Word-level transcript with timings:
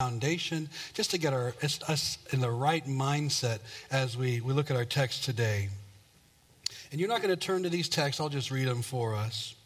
foundation, 0.00 0.68
just 0.94 1.10
to 1.10 1.18
get 1.18 1.32
our, 1.32 1.52
us 1.60 2.18
in 2.32 2.38
the 2.38 2.48
right 2.48 2.86
mindset 2.86 3.58
as 3.90 4.16
we, 4.16 4.40
we 4.40 4.52
look 4.52 4.70
at 4.70 4.76
our 4.76 4.84
text 4.84 5.24
today. 5.24 5.68
And 6.92 7.00
you're 7.00 7.08
not 7.08 7.20
going 7.20 7.34
to 7.34 7.36
turn 7.36 7.64
to 7.64 7.68
these 7.68 7.88
texts, 7.88 8.20
I'll 8.20 8.28
just 8.28 8.52
read 8.52 8.68
them 8.68 8.82
for 8.82 9.16
us. 9.16 9.56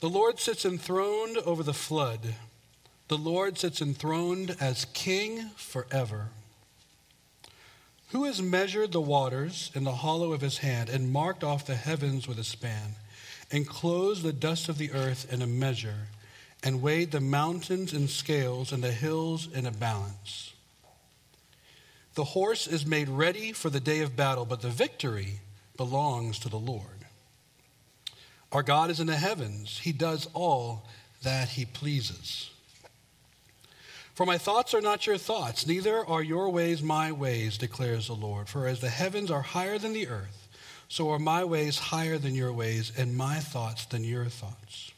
The 0.00 0.08
Lord 0.08 0.38
sits 0.38 0.64
enthroned 0.64 1.36
over 1.44 1.62
the 1.62 1.74
flood. 1.74 2.20
The 3.08 3.18
Lord 3.18 3.58
sits 3.58 3.82
enthroned 3.82 4.56
as 4.62 4.86
king 4.94 5.50
forever. 5.56 6.28
Who 8.12 8.24
has 8.24 8.40
measured 8.40 8.92
the 8.92 9.02
waters 9.02 9.70
in 9.74 9.84
the 9.84 9.92
hollow 9.92 10.32
of 10.32 10.40
his 10.40 10.56
hand 10.56 10.88
and 10.88 11.12
marked 11.12 11.44
off 11.44 11.66
the 11.66 11.74
heavens 11.74 12.26
with 12.26 12.38
a 12.38 12.44
span, 12.44 12.94
and 13.52 13.68
closed 13.68 14.22
the 14.22 14.32
dust 14.32 14.70
of 14.70 14.78
the 14.78 14.92
earth 14.92 15.30
in 15.30 15.42
a 15.42 15.46
measure? 15.46 16.06
And 16.62 16.82
weighed 16.82 17.12
the 17.12 17.20
mountains 17.20 17.92
in 17.92 18.08
scales 18.08 18.72
and 18.72 18.82
the 18.82 18.92
hills 18.92 19.48
in 19.52 19.66
a 19.66 19.70
balance. 19.70 20.52
The 22.14 22.24
horse 22.24 22.66
is 22.66 22.84
made 22.84 23.08
ready 23.08 23.52
for 23.52 23.70
the 23.70 23.80
day 23.80 24.00
of 24.00 24.16
battle, 24.16 24.44
but 24.44 24.60
the 24.60 24.70
victory 24.70 25.40
belongs 25.76 26.38
to 26.40 26.48
the 26.48 26.58
Lord. 26.58 26.82
Our 28.50 28.62
God 28.62 28.90
is 28.90 28.98
in 28.98 29.06
the 29.06 29.16
heavens, 29.16 29.78
He 29.78 29.92
does 29.92 30.28
all 30.34 30.86
that 31.22 31.50
He 31.50 31.64
pleases. 31.64 32.50
For 34.14 34.26
my 34.26 34.36
thoughts 34.36 34.74
are 34.74 34.80
not 34.80 35.06
your 35.06 35.16
thoughts, 35.16 35.64
neither 35.64 36.04
are 36.04 36.22
your 36.22 36.48
ways 36.48 36.82
my 36.82 37.12
ways, 37.12 37.56
declares 37.56 38.08
the 38.08 38.14
Lord. 38.14 38.48
For 38.48 38.66
as 38.66 38.80
the 38.80 38.88
heavens 38.88 39.30
are 39.30 39.42
higher 39.42 39.78
than 39.78 39.92
the 39.92 40.08
earth, 40.08 40.48
so 40.88 41.10
are 41.10 41.20
my 41.20 41.44
ways 41.44 41.78
higher 41.78 42.18
than 42.18 42.34
your 42.34 42.52
ways, 42.52 42.90
and 42.96 43.16
my 43.16 43.38
thoughts 43.38 43.84
than 43.84 44.02
your 44.02 44.24
thoughts. 44.24 44.90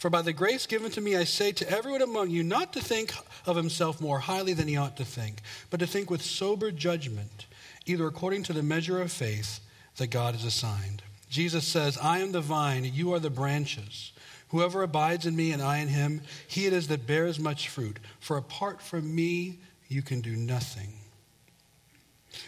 For 0.00 0.08
by 0.08 0.22
the 0.22 0.32
grace 0.32 0.64
given 0.64 0.90
to 0.92 1.00
me, 1.02 1.14
I 1.14 1.24
say 1.24 1.52
to 1.52 1.70
everyone 1.70 2.00
among 2.00 2.30
you 2.30 2.42
not 2.42 2.72
to 2.72 2.80
think 2.80 3.12
of 3.44 3.54
himself 3.54 4.00
more 4.00 4.18
highly 4.18 4.54
than 4.54 4.66
he 4.66 4.74
ought 4.74 4.96
to 4.96 5.04
think, 5.04 5.42
but 5.68 5.78
to 5.80 5.86
think 5.86 6.08
with 6.08 6.22
sober 6.22 6.70
judgment, 6.70 7.44
either 7.84 8.06
according 8.06 8.44
to 8.44 8.54
the 8.54 8.62
measure 8.62 9.02
of 9.02 9.12
faith 9.12 9.60
that 9.98 10.06
God 10.06 10.34
has 10.34 10.46
assigned. 10.46 11.02
Jesus 11.28 11.66
says, 11.66 11.98
I 11.98 12.20
am 12.20 12.32
the 12.32 12.40
vine, 12.40 12.90
you 12.90 13.12
are 13.12 13.18
the 13.18 13.28
branches. 13.28 14.12
Whoever 14.48 14.82
abides 14.82 15.26
in 15.26 15.36
me 15.36 15.52
and 15.52 15.60
I 15.60 15.78
in 15.80 15.88
him, 15.88 16.22
he 16.48 16.64
it 16.64 16.72
is 16.72 16.88
that 16.88 17.06
bears 17.06 17.38
much 17.38 17.68
fruit. 17.68 17.98
For 18.20 18.38
apart 18.38 18.80
from 18.80 19.14
me, 19.14 19.58
you 19.88 20.00
can 20.00 20.22
do 20.22 20.34
nothing. 20.34 20.94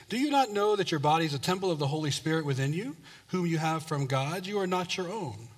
Do 0.09 0.19
you 0.19 0.31
not 0.31 0.51
know 0.51 0.75
that 0.75 0.91
your 0.91 1.01
body 1.01 1.27
is 1.27 1.35
a 1.35 1.39
temple 1.39 1.71
of 1.71 1.79
the 1.79 1.89
Holy 1.89 2.13
Spirit 2.13 2.47
within 2.47 2.73
you, 2.73 2.97
whom 3.27 3.45
you 3.45 3.59
have 3.59 3.83
from 3.83 4.07
God? 4.07 4.47
You 4.47 4.59
are 4.59 4.67
not 4.67 4.97
your 4.97 5.13
own 5.13 5.49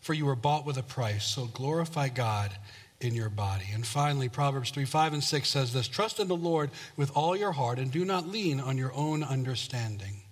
for 0.00 0.14
you 0.14 0.26
were 0.26 0.36
bought 0.36 0.66
with 0.66 0.76
a 0.76 0.82
price. 0.82 1.24
So 1.24 1.46
glorify 1.46 2.08
God 2.08 2.52
in 3.00 3.14
your 3.14 3.30
body. 3.30 3.66
And 3.72 3.86
finally, 3.86 4.28
Proverbs 4.28 4.70
3 4.70 4.84
5 4.84 5.14
and 5.14 5.24
6 5.24 5.48
says 5.48 5.72
this 5.72 5.88
Trust 5.88 6.20
in 6.20 6.28
the 6.28 6.36
Lord 6.36 6.70
with 6.96 7.10
all 7.14 7.36
your 7.36 7.52
heart 7.52 7.78
and 7.78 7.90
do 7.90 8.04
not 8.04 8.28
lean 8.28 8.60
on 8.60 8.76
your 8.76 8.92
own 8.94 9.22
understanding. 9.22 10.22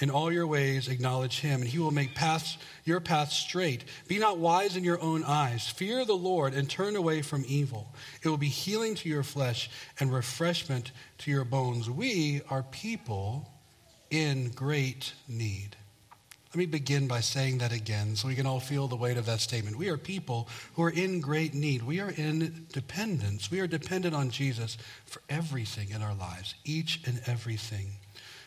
In 0.00 0.10
all 0.10 0.32
your 0.32 0.46
ways, 0.46 0.88
acknowledge 0.88 1.38
him, 1.38 1.60
and 1.60 1.70
he 1.70 1.78
will 1.78 1.92
make 1.92 2.16
paths, 2.16 2.58
your 2.84 2.98
paths 2.98 3.36
straight. 3.36 3.84
Be 4.08 4.18
not 4.18 4.38
wise 4.38 4.76
in 4.76 4.82
your 4.82 5.00
own 5.00 5.22
eyes. 5.22 5.68
Fear 5.68 6.04
the 6.04 6.16
Lord 6.16 6.52
and 6.52 6.68
turn 6.68 6.96
away 6.96 7.22
from 7.22 7.44
evil. 7.46 7.94
It 8.20 8.28
will 8.28 8.36
be 8.36 8.48
healing 8.48 8.96
to 8.96 9.08
your 9.08 9.22
flesh 9.22 9.70
and 10.00 10.12
refreshment 10.12 10.90
to 11.18 11.30
your 11.30 11.44
bones. 11.44 11.88
We 11.88 12.42
are 12.50 12.64
people 12.64 13.48
in 14.10 14.50
great 14.50 15.12
need. 15.28 15.76
Let 16.54 16.58
me 16.60 16.66
begin 16.66 17.08
by 17.08 17.18
saying 17.18 17.58
that 17.58 17.72
again 17.72 18.14
so 18.14 18.28
we 18.28 18.36
can 18.36 18.46
all 18.46 18.60
feel 18.60 18.86
the 18.86 18.94
weight 18.94 19.16
of 19.16 19.26
that 19.26 19.40
statement. 19.40 19.76
We 19.76 19.88
are 19.88 19.96
people 19.96 20.48
who 20.74 20.84
are 20.84 20.90
in 20.90 21.20
great 21.20 21.52
need. 21.52 21.82
We 21.82 21.98
are 21.98 22.12
in 22.12 22.66
dependence. 22.72 23.50
We 23.50 23.58
are 23.58 23.66
dependent 23.66 24.14
on 24.14 24.30
Jesus 24.30 24.78
for 25.04 25.20
everything 25.28 25.90
in 25.90 26.00
our 26.00 26.14
lives, 26.14 26.54
each 26.64 27.00
and 27.06 27.20
everything. 27.26 27.88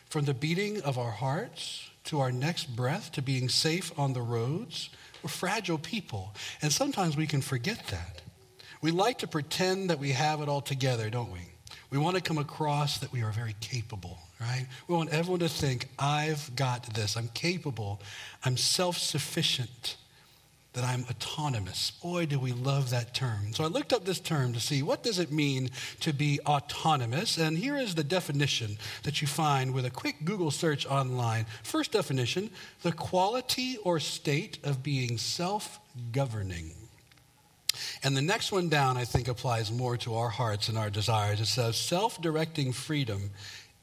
From 0.08 0.24
the 0.24 0.32
beating 0.32 0.80
of 0.80 0.96
our 0.96 1.10
hearts 1.10 1.90
to 2.04 2.20
our 2.20 2.32
next 2.32 2.74
breath 2.74 3.12
to 3.12 3.20
being 3.20 3.50
safe 3.50 3.92
on 3.98 4.14
the 4.14 4.22
roads, 4.22 4.88
we're 5.22 5.28
fragile 5.28 5.76
people. 5.76 6.34
And 6.62 6.72
sometimes 6.72 7.14
we 7.14 7.26
can 7.26 7.42
forget 7.42 7.88
that. 7.88 8.22
We 8.80 8.90
like 8.90 9.18
to 9.18 9.26
pretend 9.26 9.90
that 9.90 9.98
we 9.98 10.12
have 10.12 10.40
it 10.40 10.48
all 10.48 10.62
together, 10.62 11.10
don't 11.10 11.30
we? 11.30 11.47
We 11.90 11.98
want 11.98 12.16
to 12.16 12.22
come 12.22 12.38
across 12.38 12.98
that 12.98 13.12
we 13.12 13.22
are 13.22 13.30
very 13.30 13.56
capable, 13.60 14.18
right? 14.40 14.66
We 14.88 14.94
want 14.94 15.10
everyone 15.10 15.40
to 15.40 15.48
think, 15.48 15.88
I've 15.98 16.54
got 16.54 16.94
this. 16.94 17.16
I'm 17.16 17.28
capable. 17.28 18.00
I'm 18.44 18.56
self 18.56 18.98
sufficient. 18.98 19.96
That 20.74 20.84
I'm 20.84 21.06
autonomous. 21.10 21.90
Boy, 21.90 22.26
do 22.26 22.38
we 22.38 22.52
love 22.52 22.90
that 22.90 23.12
term. 23.14 23.52
So 23.52 23.64
I 23.64 23.68
looked 23.68 23.92
up 23.92 24.04
this 24.04 24.20
term 24.20 24.52
to 24.52 24.60
see 24.60 24.82
what 24.82 25.02
does 25.02 25.18
it 25.18 25.32
mean 25.32 25.70
to 26.00 26.12
be 26.12 26.38
autonomous. 26.46 27.36
And 27.38 27.58
here 27.58 27.76
is 27.76 27.94
the 27.94 28.04
definition 28.04 28.76
that 29.02 29.20
you 29.20 29.26
find 29.26 29.72
with 29.72 29.86
a 29.86 29.90
quick 29.90 30.24
Google 30.24 30.52
search 30.52 30.86
online. 30.86 31.46
First 31.64 31.92
definition, 31.92 32.50
the 32.82 32.92
quality 32.92 33.78
or 33.82 33.98
state 33.98 34.58
of 34.62 34.82
being 34.82 35.16
self-governing. 35.18 36.74
And 38.02 38.16
the 38.16 38.22
next 38.22 38.52
one 38.52 38.68
down, 38.68 38.96
I 38.96 39.04
think, 39.04 39.28
applies 39.28 39.70
more 39.72 39.96
to 39.98 40.14
our 40.14 40.28
hearts 40.28 40.68
and 40.68 40.78
our 40.78 40.90
desires. 40.90 41.40
It 41.40 41.46
says 41.46 41.76
self 41.76 42.20
directing 42.20 42.72
freedom, 42.72 43.30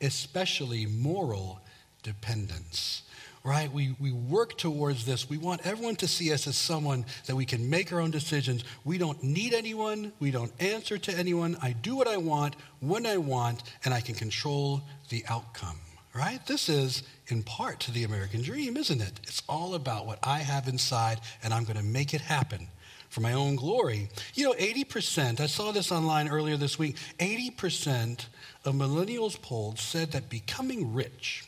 especially 0.01 0.85
moral 0.85 1.59
dependence. 2.03 3.03
Right? 3.44 3.72
We, 3.72 3.95
we 4.00 4.11
work 4.11 4.57
towards 4.57 5.05
this. 5.05 5.29
We 5.29 5.38
want 5.38 5.67
everyone 5.67 5.97
to 5.97 6.07
see 6.07 6.34
us 6.34 6.47
as 6.47 6.55
someone 6.55 7.05
that 7.28 7.35
we 7.35 7.45
can 7.45 7.69
make 7.69 7.94
our 7.94 8.00
own 8.00 8.09
decisions. 8.09 8.63
We 8.84 8.97
don't 8.97 9.22
need 9.22 9.53
anyone. 9.53 10.13
We 10.19 10.31
don't 10.31 10.51
answer 10.59 10.97
to 10.97 11.16
anyone. 11.16 11.55
I 11.61 11.73
do 11.73 11.95
what 11.95 12.07
I 12.07 12.17
want, 12.17 12.55
when 12.79 13.05
I 13.05 13.17
want, 13.17 13.61
and 13.84 13.94
I 13.94 14.01
can 14.01 14.16
control 14.16 14.81
the 15.09 15.23
outcome. 15.29 15.78
Right? 16.16 16.44
This 16.47 16.69
is, 16.69 17.03
in 17.28 17.44
part, 17.44 17.79
to 17.81 17.91
the 17.91 18.03
American 18.03 18.41
dream, 18.41 18.78
isn't 18.78 19.01
it? 19.01 19.19
It's 19.23 19.44
all 19.47 19.75
about 19.75 20.07
what 20.07 20.17
I 20.23 20.39
have 20.39 20.67
inside, 20.67 21.19
and 21.44 21.53
I'm 21.53 21.66
going 21.66 21.78
to 21.78 21.84
make 21.84 22.16
it 22.16 22.22
happen 22.22 22.67
for 23.16 23.22
my 23.22 23.31
own 23.31 23.56
glory. 23.56 24.09
You 24.34 24.44
know, 24.44 24.53
80%, 24.56 25.40
I 25.40 25.46
saw 25.46 25.72
this 25.72 25.90
online 25.90 26.28
earlier 26.28 26.58
this 26.58 26.78
week, 26.78 26.98
80% 27.18 28.26
of 28.66 28.76
millennials 28.76 29.42
polled 29.42 29.80
said 29.80 30.12
that 30.12 30.30
becoming 30.30 30.94
rich 30.94 31.46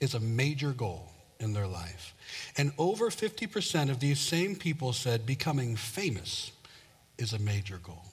is 0.00 0.14
a 0.14 0.20
major 0.20 0.72
goal 0.72 1.12
in 1.38 1.52
their 1.52 1.66
life. 1.66 2.14
And 2.56 2.72
over 2.78 3.10
50% 3.10 3.90
of 3.90 4.00
these 4.00 4.18
same 4.18 4.56
people 4.56 4.94
said 4.94 5.26
becoming 5.26 5.76
famous 5.76 6.52
is 7.18 7.34
a 7.34 7.38
major 7.38 7.76
goal. 7.76 8.06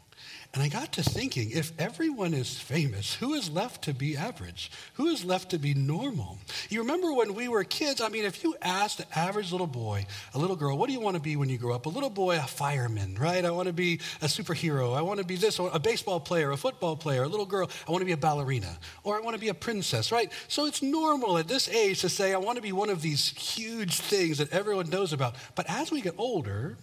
And 0.54 0.64
I 0.64 0.70
got 0.70 0.94
to 0.94 1.04
thinking 1.04 1.52
if 1.52 1.72
everyone 1.78 2.34
is 2.34 2.58
famous, 2.58 3.14
who 3.14 3.34
is 3.34 3.50
left 3.50 3.84
to 3.84 3.94
be 3.94 4.18
average? 4.18 4.72
Who 4.94 5.08
is 5.08 5.24
left 5.24 5.52
to 5.52 5.60
be 5.60 5.74
normal? 5.74 6.40
You 6.70 6.80
remember 6.80 7.14
when 7.14 7.36
we 7.36 7.48
were 7.48 7.64
kids? 7.64 8.02
I 8.02 8.10
mean, 8.10 8.26
if 8.26 8.44
you 8.44 8.56
asked 8.62 8.98
the 8.98 9.20
average 9.20 9.52
little 9.52 9.68
boy, 9.68 10.06
a 10.34 10.40
little 10.40 10.56
girl, 10.56 10.78
what 10.78 10.88
do 10.88 10.94
you 10.94 11.00
want 11.00 11.16
to 11.16 11.22
be 11.22 11.36
when 11.36 11.50
you 11.50 11.58
grow 11.58 11.76
up? 11.76 11.86
A 11.86 11.90
little 11.90 12.10
boy, 12.10 12.38
a 12.38 12.42
fireman, 12.42 13.16
right? 13.20 13.44
I 13.44 13.52
want 13.52 13.68
to 13.68 13.74
be 13.74 13.96
a 14.22 14.26
superhero. 14.26 14.98
I 14.98 15.02
want 15.02 15.20
to 15.20 15.26
be 15.26 15.36
this, 15.36 15.60
a 15.60 15.80
baseball 15.80 16.20
player, 16.20 16.52
a 16.52 16.58
football 16.58 16.96
player. 16.96 17.24
A 17.24 17.28
little 17.28 17.46
girl, 17.46 17.70
I 17.88 17.92
want 17.92 18.02
to 18.02 18.06
be 18.06 18.14
a 18.14 18.18
ballerina. 18.18 18.78
Or 19.04 19.16
I 19.16 19.20
want 19.20 19.36
to 19.36 19.42
be 19.42 19.50
a 19.50 19.54
princess, 19.54 20.12
right? 20.12 20.32
So 20.48 20.66
it's 20.66 20.82
normal 20.82 21.38
at 21.38 21.48
this 21.48 21.70
age 21.70 22.02
to 22.02 22.10
say, 22.10 22.34
I 22.34 22.38
want 22.38 22.56
to 22.56 22.62
be 22.64 22.72
one 22.72 22.90
of 22.90 23.02
these 23.02 23.30
huge 23.30 24.00
things 24.00 24.38
that 24.40 24.52
everyone 24.52 24.90
knows 24.90 25.14
about. 25.14 25.36
But 25.56 25.70
as 25.70 25.92
we 25.92 26.02
get 26.02 26.16
older, 26.18 26.78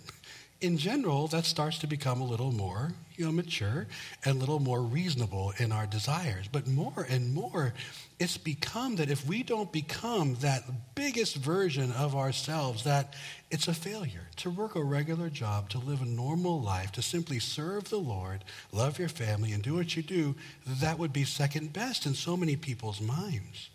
in 0.64 0.78
general, 0.78 1.28
that 1.28 1.44
starts 1.44 1.78
to 1.78 1.86
become 1.86 2.20
a 2.20 2.24
little 2.24 2.52
more 2.52 2.92
you 3.16 3.24
know, 3.24 3.32
mature 3.32 3.86
and 4.24 4.36
a 4.36 4.38
little 4.38 4.58
more 4.58 4.82
reasonable 4.82 5.52
in 5.58 5.70
our 5.70 5.86
desires. 5.86 6.48
But 6.50 6.66
more 6.66 7.06
and 7.08 7.32
more, 7.32 7.72
it's 8.18 8.36
become 8.36 8.96
that 8.96 9.10
if 9.10 9.26
we 9.26 9.42
don't 9.42 9.70
become 9.70 10.34
that 10.36 10.64
biggest 10.94 11.36
version 11.36 11.92
of 11.92 12.16
ourselves, 12.16 12.84
that 12.84 13.14
it's 13.50 13.68
a 13.68 13.74
failure 13.74 14.28
to 14.36 14.50
work 14.50 14.74
a 14.74 14.82
regular 14.82 15.30
job, 15.30 15.68
to 15.70 15.78
live 15.78 16.02
a 16.02 16.06
normal 16.06 16.60
life, 16.60 16.92
to 16.92 17.02
simply 17.02 17.38
serve 17.38 17.88
the 17.88 17.98
Lord, 17.98 18.42
love 18.72 18.98
your 18.98 19.08
family, 19.08 19.52
and 19.52 19.62
do 19.62 19.74
what 19.74 19.96
you 19.96 20.02
do, 20.02 20.34
that 20.66 20.98
would 20.98 21.12
be 21.12 21.24
second 21.24 21.72
best 21.72 22.06
in 22.06 22.14
so 22.14 22.36
many 22.36 22.56
people's 22.56 23.00
minds. 23.00 23.70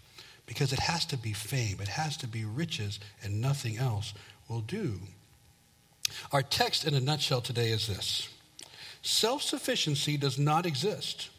Because 0.45 0.73
it 0.73 0.79
has 0.79 1.05
to 1.05 1.17
be 1.17 1.31
fame, 1.31 1.77
it 1.79 1.87
has 1.87 2.17
to 2.17 2.27
be 2.27 2.43
riches, 2.43 2.99
and 3.23 3.39
nothing 3.39 3.77
else 3.77 4.13
will 4.49 4.61
do. 4.61 4.99
Our 6.31 6.41
text 6.41 6.85
in 6.85 6.93
a 6.93 6.99
nutshell 6.99 7.41
today 7.41 7.69
is 7.69 7.87
this 7.87 8.29
Self 9.01 9.41
sufficiency 9.41 10.17
does 10.17 10.37
not 10.37 10.65
exist, 10.65 11.29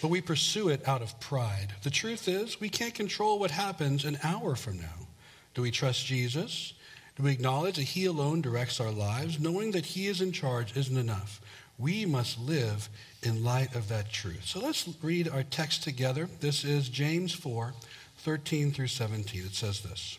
but 0.00 0.08
we 0.08 0.20
pursue 0.20 0.68
it 0.68 0.86
out 0.86 1.02
of 1.02 1.18
pride. 1.20 1.68
The 1.82 1.90
truth 1.90 2.28
is, 2.28 2.60
we 2.60 2.68
can't 2.68 2.94
control 2.94 3.38
what 3.38 3.50
happens 3.50 4.04
an 4.04 4.18
hour 4.22 4.54
from 4.54 4.78
now. 4.78 5.06
Do 5.54 5.62
we 5.62 5.70
trust 5.70 6.06
Jesus? 6.06 6.74
Do 7.16 7.24
we 7.24 7.32
acknowledge 7.32 7.76
that 7.76 7.82
He 7.82 8.06
alone 8.06 8.40
directs 8.40 8.80
our 8.80 8.90
lives? 8.90 9.38
Knowing 9.38 9.70
that 9.72 9.86
He 9.86 10.06
is 10.06 10.20
in 10.20 10.32
charge 10.32 10.76
isn't 10.76 10.96
enough. 10.96 11.40
We 11.78 12.04
must 12.06 12.38
live 12.38 12.88
in 13.22 13.44
light 13.44 13.74
of 13.74 13.88
that 13.88 14.12
truth. 14.12 14.44
So 14.44 14.60
let's 14.60 14.88
read 15.02 15.28
our 15.28 15.42
text 15.42 15.82
together. 15.82 16.28
This 16.40 16.64
is 16.64 16.88
James 16.88 17.32
4 17.32 17.72
13 18.18 18.70
through 18.70 18.86
17. 18.86 19.44
It 19.44 19.54
says 19.54 19.80
this 19.80 20.18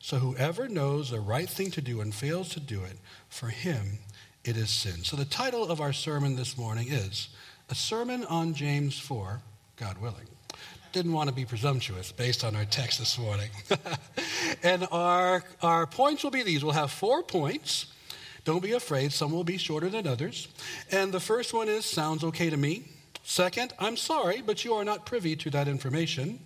So 0.00 0.18
whoever 0.18 0.68
knows 0.68 1.10
the 1.10 1.20
right 1.20 1.48
thing 1.48 1.70
to 1.72 1.80
do 1.80 2.00
and 2.00 2.14
fails 2.14 2.50
to 2.50 2.60
do 2.60 2.82
it, 2.84 2.98
for 3.28 3.48
him 3.48 3.98
it 4.44 4.56
is 4.56 4.70
sin. 4.70 5.04
So 5.04 5.16
the 5.16 5.24
title 5.24 5.70
of 5.70 5.80
our 5.80 5.92
sermon 5.92 6.36
this 6.36 6.56
morning 6.56 6.88
is 6.88 7.28
A 7.68 7.74
Sermon 7.74 8.24
on 8.24 8.54
James 8.54 8.98
4, 8.98 9.40
God 9.76 9.98
willing. 9.98 10.26
Didn't 10.92 11.12
want 11.12 11.28
to 11.28 11.34
be 11.34 11.44
presumptuous 11.44 12.12
based 12.12 12.44
on 12.44 12.56
our 12.56 12.64
text 12.64 12.98
this 12.98 13.18
morning. 13.18 13.50
and 14.62 14.86
our, 14.90 15.44
our 15.60 15.86
points 15.86 16.24
will 16.24 16.30
be 16.30 16.42
these. 16.42 16.64
We'll 16.64 16.72
have 16.72 16.90
four 16.90 17.22
points. 17.22 17.86
Don't 18.44 18.62
be 18.62 18.72
afraid, 18.72 19.12
some 19.12 19.32
will 19.32 19.44
be 19.44 19.58
shorter 19.58 19.90
than 19.90 20.06
others. 20.06 20.48
And 20.90 21.12
the 21.12 21.20
first 21.20 21.52
one 21.52 21.68
is 21.68 21.84
sounds 21.84 22.24
okay 22.24 22.48
to 22.48 22.56
me. 22.56 22.84
Second, 23.22 23.74
I'm 23.78 23.98
sorry, 23.98 24.40
but 24.40 24.64
you 24.64 24.72
are 24.72 24.84
not 24.84 25.04
privy 25.04 25.36
to 25.36 25.50
that 25.50 25.68
information. 25.68 26.40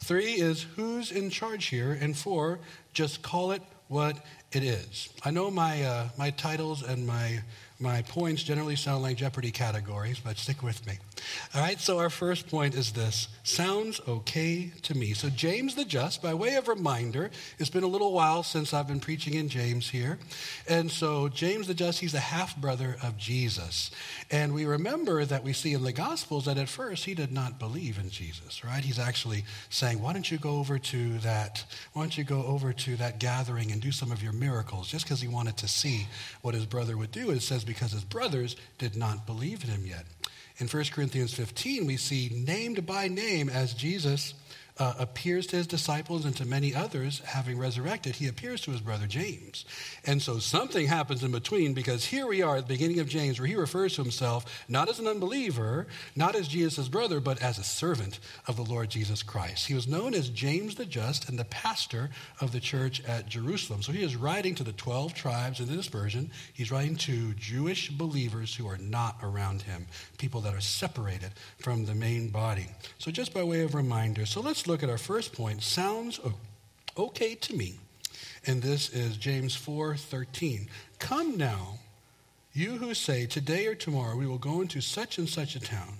Three 0.00 0.32
is 0.32 0.62
who's 0.76 1.10
in 1.12 1.30
charge 1.30 1.66
here. 1.66 1.96
And 2.00 2.16
four, 2.16 2.58
just 2.92 3.22
call 3.22 3.52
it 3.52 3.62
what 3.88 4.18
it 4.52 4.62
is. 4.62 5.08
I 5.24 5.30
know 5.30 5.50
my, 5.50 5.82
uh, 5.82 6.08
my 6.18 6.30
titles 6.30 6.82
and 6.82 7.06
my, 7.06 7.40
my 7.80 8.02
points 8.02 8.42
generally 8.42 8.76
sound 8.76 9.02
like 9.02 9.16
Jeopardy 9.16 9.50
categories, 9.50 10.20
but 10.20 10.38
stick 10.38 10.62
with 10.62 10.86
me. 10.86 10.94
All 11.54 11.60
right, 11.60 11.80
so 11.80 11.98
our 11.98 12.10
first 12.10 12.48
point 12.48 12.74
is 12.74 12.92
this 12.92 13.28
sounds 13.44 14.00
okay 14.08 14.72
to 14.82 14.94
me. 14.94 15.12
So, 15.12 15.28
James 15.30 15.74
the 15.74 15.84
Just, 15.84 16.22
by 16.22 16.34
way 16.34 16.56
of 16.56 16.66
reminder, 16.66 17.30
it's 17.58 17.70
been 17.70 17.84
a 17.84 17.88
little 17.88 18.12
while 18.12 18.42
since 18.42 18.74
I've 18.74 18.88
been 18.88 19.00
preaching 19.00 19.34
in 19.34 19.48
James 19.48 19.90
here. 19.90 20.18
And 20.68 20.90
so, 20.90 21.28
James 21.28 21.66
the 21.66 21.74
Just, 21.74 22.00
he's 22.00 22.12
the 22.12 22.20
half 22.20 22.56
brother 22.56 22.96
of 23.02 23.16
Jesus. 23.16 23.90
And 24.30 24.54
we 24.54 24.64
remember 24.64 25.24
that 25.24 25.44
we 25.44 25.52
see 25.52 25.74
in 25.74 25.84
the 25.84 25.92
Gospels 25.92 26.46
that 26.46 26.58
at 26.58 26.68
first 26.68 27.04
he 27.04 27.14
did 27.14 27.32
not 27.32 27.58
believe 27.58 27.98
in 27.98 28.10
Jesus, 28.10 28.64
right? 28.64 28.82
He's 28.82 28.98
actually 28.98 29.44
saying, 29.68 30.00
Why 30.00 30.12
don't 30.12 30.30
you 30.30 30.38
go 30.38 30.56
over 30.58 30.78
to 30.78 31.18
that? 31.18 31.64
Why 31.92 32.02
don't 32.02 32.18
you 32.18 32.24
go 32.24 32.44
over 32.44 32.72
to 32.72 32.96
that 32.96 33.20
gathering 33.20 33.70
and 33.70 33.80
do 33.80 33.92
some 33.92 34.10
of 34.10 34.22
your 34.22 34.32
miracles? 34.32 34.88
Just 34.88 35.04
because 35.04 35.20
he 35.20 35.28
wanted 35.28 35.56
to 35.58 35.68
see 35.68 36.08
what 36.42 36.54
his 36.54 36.66
brother 36.66 36.96
would 36.96 37.12
do. 37.12 37.30
It 37.30 37.40
says, 37.42 37.64
Because 37.64 37.92
his 37.92 38.04
brothers 38.04 38.56
did 38.78 38.96
not 38.96 39.26
believe 39.26 39.62
in 39.64 39.70
him 39.70 39.86
yet. 39.86 40.04
In 40.58 40.68
1 40.68 40.84
Corinthians 40.92 41.34
15, 41.34 41.86
we 41.86 41.96
see 41.96 42.30
named 42.32 42.86
by 42.86 43.08
name 43.08 43.48
as 43.48 43.74
Jesus 43.74 44.34
uh, 44.78 44.94
appears 44.98 45.46
to 45.46 45.56
his 45.56 45.66
disciples 45.66 46.24
and 46.24 46.36
to 46.36 46.44
many 46.44 46.74
others, 46.74 47.20
having 47.20 47.56
resurrected, 47.58 48.16
he 48.16 48.26
appears 48.26 48.60
to 48.62 48.72
his 48.72 48.80
brother 48.80 49.06
James. 49.06 49.64
And 50.04 50.20
so 50.20 50.38
something 50.38 50.88
happens 50.88 51.22
in 51.22 51.30
between 51.30 51.74
because 51.74 52.06
here 52.06 52.26
we 52.26 52.42
are 52.42 52.56
at 52.56 52.66
the 52.66 52.74
beginning 52.74 52.98
of 52.98 53.08
James, 53.08 53.38
where 53.38 53.46
he 53.46 53.54
refers 53.54 53.94
to 53.94 54.02
himself 54.02 54.64
not 54.68 54.88
as 54.88 54.98
an 54.98 55.06
unbeliever, 55.06 55.86
not 56.16 56.34
as 56.34 56.48
Jesus' 56.48 56.88
brother, 56.88 57.20
but 57.20 57.40
as 57.40 57.58
a 57.58 57.64
servant 57.64 58.18
of 58.48 58.56
the 58.56 58.64
Lord 58.64 58.90
Jesus 58.90 59.22
Christ. 59.22 59.66
He 59.68 59.74
was 59.74 59.86
known 59.86 60.12
as 60.12 60.28
James 60.28 60.74
the 60.74 60.86
Just 60.86 61.28
and 61.28 61.38
the 61.38 61.44
pastor 61.44 62.10
of 62.40 62.50
the 62.50 62.60
church 62.60 63.02
at 63.04 63.28
Jerusalem. 63.28 63.82
So 63.82 63.92
he 63.92 64.02
is 64.02 64.16
writing 64.16 64.56
to 64.56 64.64
the 64.64 64.72
12 64.72 65.14
tribes 65.14 65.60
in 65.60 65.66
the 65.66 65.76
dispersion. 65.76 66.32
He's 66.52 66.72
writing 66.72 66.96
to 66.96 67.32
Jewish 67.34 67.90
believers 67.90 68.54
who 68.54 68.66
are 68.66 68.78
not 68.78 69.18
around 69.22 69.62
him, 69.62 69.86
people 70.18 70.40
that 70.40 70.54
are 70.54 70.60
separated 70.60 71.30
from 71.58 71.84
the 71.84 71.94
main 71.94 72.28
body. 72.28 72.66
So 72.98 73.12
just 73.12 73.32
by 73.32 73.44
way 73.44 73.62
of 73.62 73.74
reminder, 73.76 74.26
so 74.26 74.40
let's 74.40 74.63
look 74.66 74.82
at 74.82 74.90
our 74.90 74.98
first 74.98 75.32
point. 75.32 75.62
Sounds 75.62 76.20
okay 76.96 77.34
to 77.34 77.56
me. 77.56 77.74
And 78.46 78.62
this 78.62 78.90
is 78.90 79.16
James 79.16 79.56
4:13. 79.56 80.68
Come 80.98 81.36
now, 81.36 81.78
you 82.52 82.76
who 82.78 82.94
say 82.94 83.26
today 83.26 83.66
or 83.66 83.74
tomorrow 83.74 84.16
we 84.16 84.26
will 84.26 84.38
go 84.38 84.60
into 84.60 84.80
such 84.80 85.18
and 85.18 85.28
such 85.28 85.56
a 85.56 85.60
town 85.60 85.98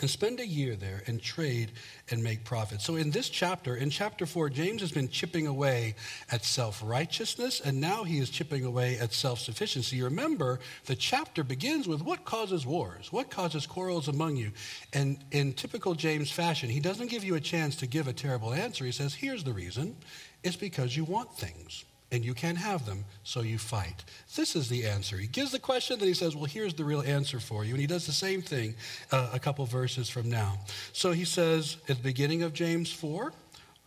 and 0.00 0.08
spend 0.08 0.40
a 0.40 0.46
year 0.46 0.76
there 0.76 1.02
and 1.06 1.20
trade 1.20 1.72
and 2.10 2.22
make 2.22 2.44
profit. 2.44 2.80
So, 2.80 2.96
in 2.96 3.10
this 3.10 3.28
chapter, 3.28 3.76
in 3.76 3.90
chapter 3.90 4.26
4, 4.26 4.50
James 4.50 4.80
has 4.80 4.92
been 4.92 5.08
chipping 5.08 5.46
away 5.46 5.94
at 6.30 6.44
self 6.44 6.82
righteousness, 6.84 7.60
and 7.60 7.80
now 7.80 8.04
he 8.04 8.18
is 8.18 8.30
chipping 8.30 8.64
away 8.64 8.98
at 8.98 9.12
self 9.12 9.40
sufficiency. 9.40 10.02
Remember, 10.02 10.60
the 10.86 10.96
chapter 10.96 11.44
begins 11.44 11.88
with 11.88 12.02
what 12.02 12.24
causes 12.24 12.66
wars? 12.66 13.12
What 13.12 13.30
causes 13.30 13.66
quarrels 13.66 14.08
among 14.08 14.36
you? 14.36 14.52
And 14.92 15.18
in 15.30 15.52
typical 15.52 15.94
James 15.94 16.30
fashion, 16.30 16.70
he 16.70 16.80
doesn't 16.80 17.10
give 17.10 17.24
you 17.24 17.34
a 17.34 17.40
chance 17.40 17.76
to 17.76 17.86
give 17.86 18.08
a 18.08 18.12
terrible 18.12 18.54
answer. 18.54 18.84
He 18.84 18.92
says, 18.92 19.14
Here's 19.14 19.44
the 19.44 19.52
reason 19.52 19.96
it's 20.44 20.56
because 20.56 20.96
you 20.96 21.04
want 21.04 21.32
things 21.32 21.84
and 22.10 22.24
you 22.24 22.32
can't 22.32 22.58
have 22.58 22.86
them, 22.86 23.04
so 23.22 23.42
you 23.42 23.58
fight. 23.58 24.04
This 24.34 24.56
is 24.56 24.68
the 24.68 24.86
answer. 24.86 25.18
He 25.18 25.26
gives 25.26 25.52
the 25.52 25.58
question, 25.58 25.98
then 25.98 26.08
he 26.08 26.14
says, 26.14 26.34
Well, 26.34 26.46
here's 26.46 26.74
the 26.74 26.84
real 26.84 27.02
answer 27.02 27.38
for 27.38 27.64
you. 27.64 27.72
And 27.72 27.80
he 27.80 27.86
does 27.86 28.06
the 28.06 28.12
same 28.12 28.40
thing 28.40 28.74
uh, 29.12 29.30
a 29.32 29.38
couple 29.38 29.64
verses 29.66 30.08
from 30.08 30.28
now. 30.28 30.58
So 30.92 31.12
he 31.12 31.24
says 31.24 31.76
at 31.88 31.98
the 31.98 32.02
beginning 32.02 32.42
of 32.42 32.54
James 32.54 32.90
4, 32.90 33.32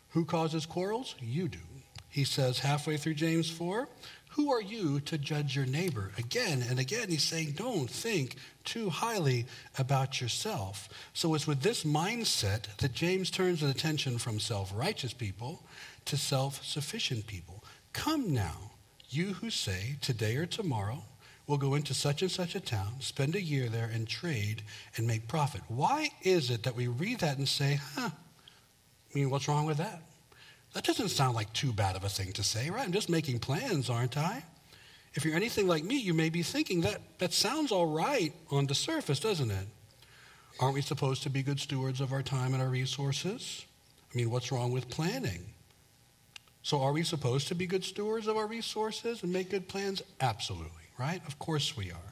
Who 0.10 0.26
causes 0.26 0.66
quarrels? 0.66 1.16
You 1.20 1.48
do. 1.48 1.60
He 2.10 2.24
says 2.24 2.60
halfway 2.60 2.98
through 2.98 3.16
James 3.16 3.50
4, 3.50 3.88
Who 4.32 4.52
are 4.52 4.62
you 4.62 5.00
to 5.02 5.18
judge 5.18 5.56
your 5.56 5.66
neighbor? 5.66 6.12
Again 6.18 6.64
and 6.70 6.78
again, 6.78 7.10
he's 7.10 7.24
saying, 7.24 7.54
Don't 7.54 7.90
think 7.90 8.36
too 8.66 8.92
highly 8.92 9.48
about 9.80 10.22
yourself. 10.22 10.90
So 11.14 11.34
it's 11.34 11.48
with 11.48 11.62
this 11.62 11.84
mindset 11.84 12.76
that 12.78 12.94
James 12.94 13.32
turns 13.32 13.62
his 13.62 13.72
attention 13.72 14.20
from 14.20 14.40
self 14.40 14.72
righteous 14.76 15.14
people 15.14 15.64
to 16.06 16.18
self 16.18 16.64
sufficient 16.64 17.26
people. 17.26 17.64
Come 17.94 18.34
now, 18.34 18.72
you 19.10 19.34
who 19.34 19.50
say, 19.50 19.98
today 20.02 20.38
or 20.38 20.46
tomorrow, 20.46 21.04
we'll 21.48 21.58
go 21.58 21.76
into 21.76 21.94
such 21.94 22.22
and 22.22 22.32
such 22.32 22.56
a 22.56 22.60
town, 22.60 22.94
spend 23.00 23.36
a 23.36 23.42
year 23.42 23.68
there, 23.68 23.90
and 23.94 24.08
trade 24.08 24.64
and 24.96 25.06
make 25.06 25.28
profit. 25.28 25.62
Why 25.68 26.10
is 26.22 26.50
it 26.50 26.64
that 26.64 26.76
we 26.76 26.88
read 26.88 27.20
that 27.20 27.38
and 27.38 27.48
say, 27.48 27.80
huh, 27.96 28.10
I 28.14 29.18
mean, 29.18 29.30
what's 29.30 29.48
wrong 29.48 29.66
with 29.66 29.78
that? 29.78 30.02
That 30.74 30.86
doesn't 30.86 31.10
sound 31.10 31.36
like 31.36 31.52
too 31.52 31.74
bad 31.74 31.98
of 31.98 32.06
a 32.06 32.10
thing 32.10 32.32
to 32.34 32.44
say, 32.44 32.70
right? 32.70 32.86
I'm 32.86 32.94
just 32.94 33.10
making 33.10 33.40
plans, 33.40 33.90
aren't 33.90 34.18
I? 34.18 34.44
If 35.14 35.26
you're 35.26 35.36
anything 35.36 35.68
like 35.68 35.84
me, 35.84 35.98
you 35.98 36.14
may 36.14 36.30
be 36.30 36.42
thinking 36.42 36.82
that 36.82 37.02
that 37.20 37.34
sounds 37.34 37.72
all 37.74 37.88
right 37.88 38.32
on 38.50 38.68
the 38.68 38.76
surface, 38.76 39.20
doesn't 39.20 39.52
it? 39.52 39.68
Aren't 40.62 40.76
we 40.76 40.82
supposed 40.82 41.24
to 41.24 41.30
be 41.30 41.44
good 41.44 41.60
stewards 41.60 42.00
of 42.00 42.14
our 42.14 42.24
time 42.24 42.54
and 42.54 42.64
our 42.64 42.70
resources? 42.70 43.66
I 44.14 44.18
mean, 44.18 44.30
what's 44.30 44.52
wrong 44.52 44.72
with 44.72 44.90
planning? 44.90 45.46
So, 46.64 46.82
are 46.82 46.94
we 46.94 47.04
supposed 47.04 47.48
to 47.48 47.56
be 47.56 47.66
good 47.66 47.84
stewards 47.84 48.28
of 48.28 48.38
our 48.38 48.48
resources 48.48 49.24
and 49.24 49.34
make 49.34 49.50
good 49.50 49.68
plans? 49.68 50.04
Absolutely, 50.20 50.70
right? 51.00 51.22
Of 51.28 51.40
course 51.40 51.76
we 51.76 51.92
are. 51.92 52.12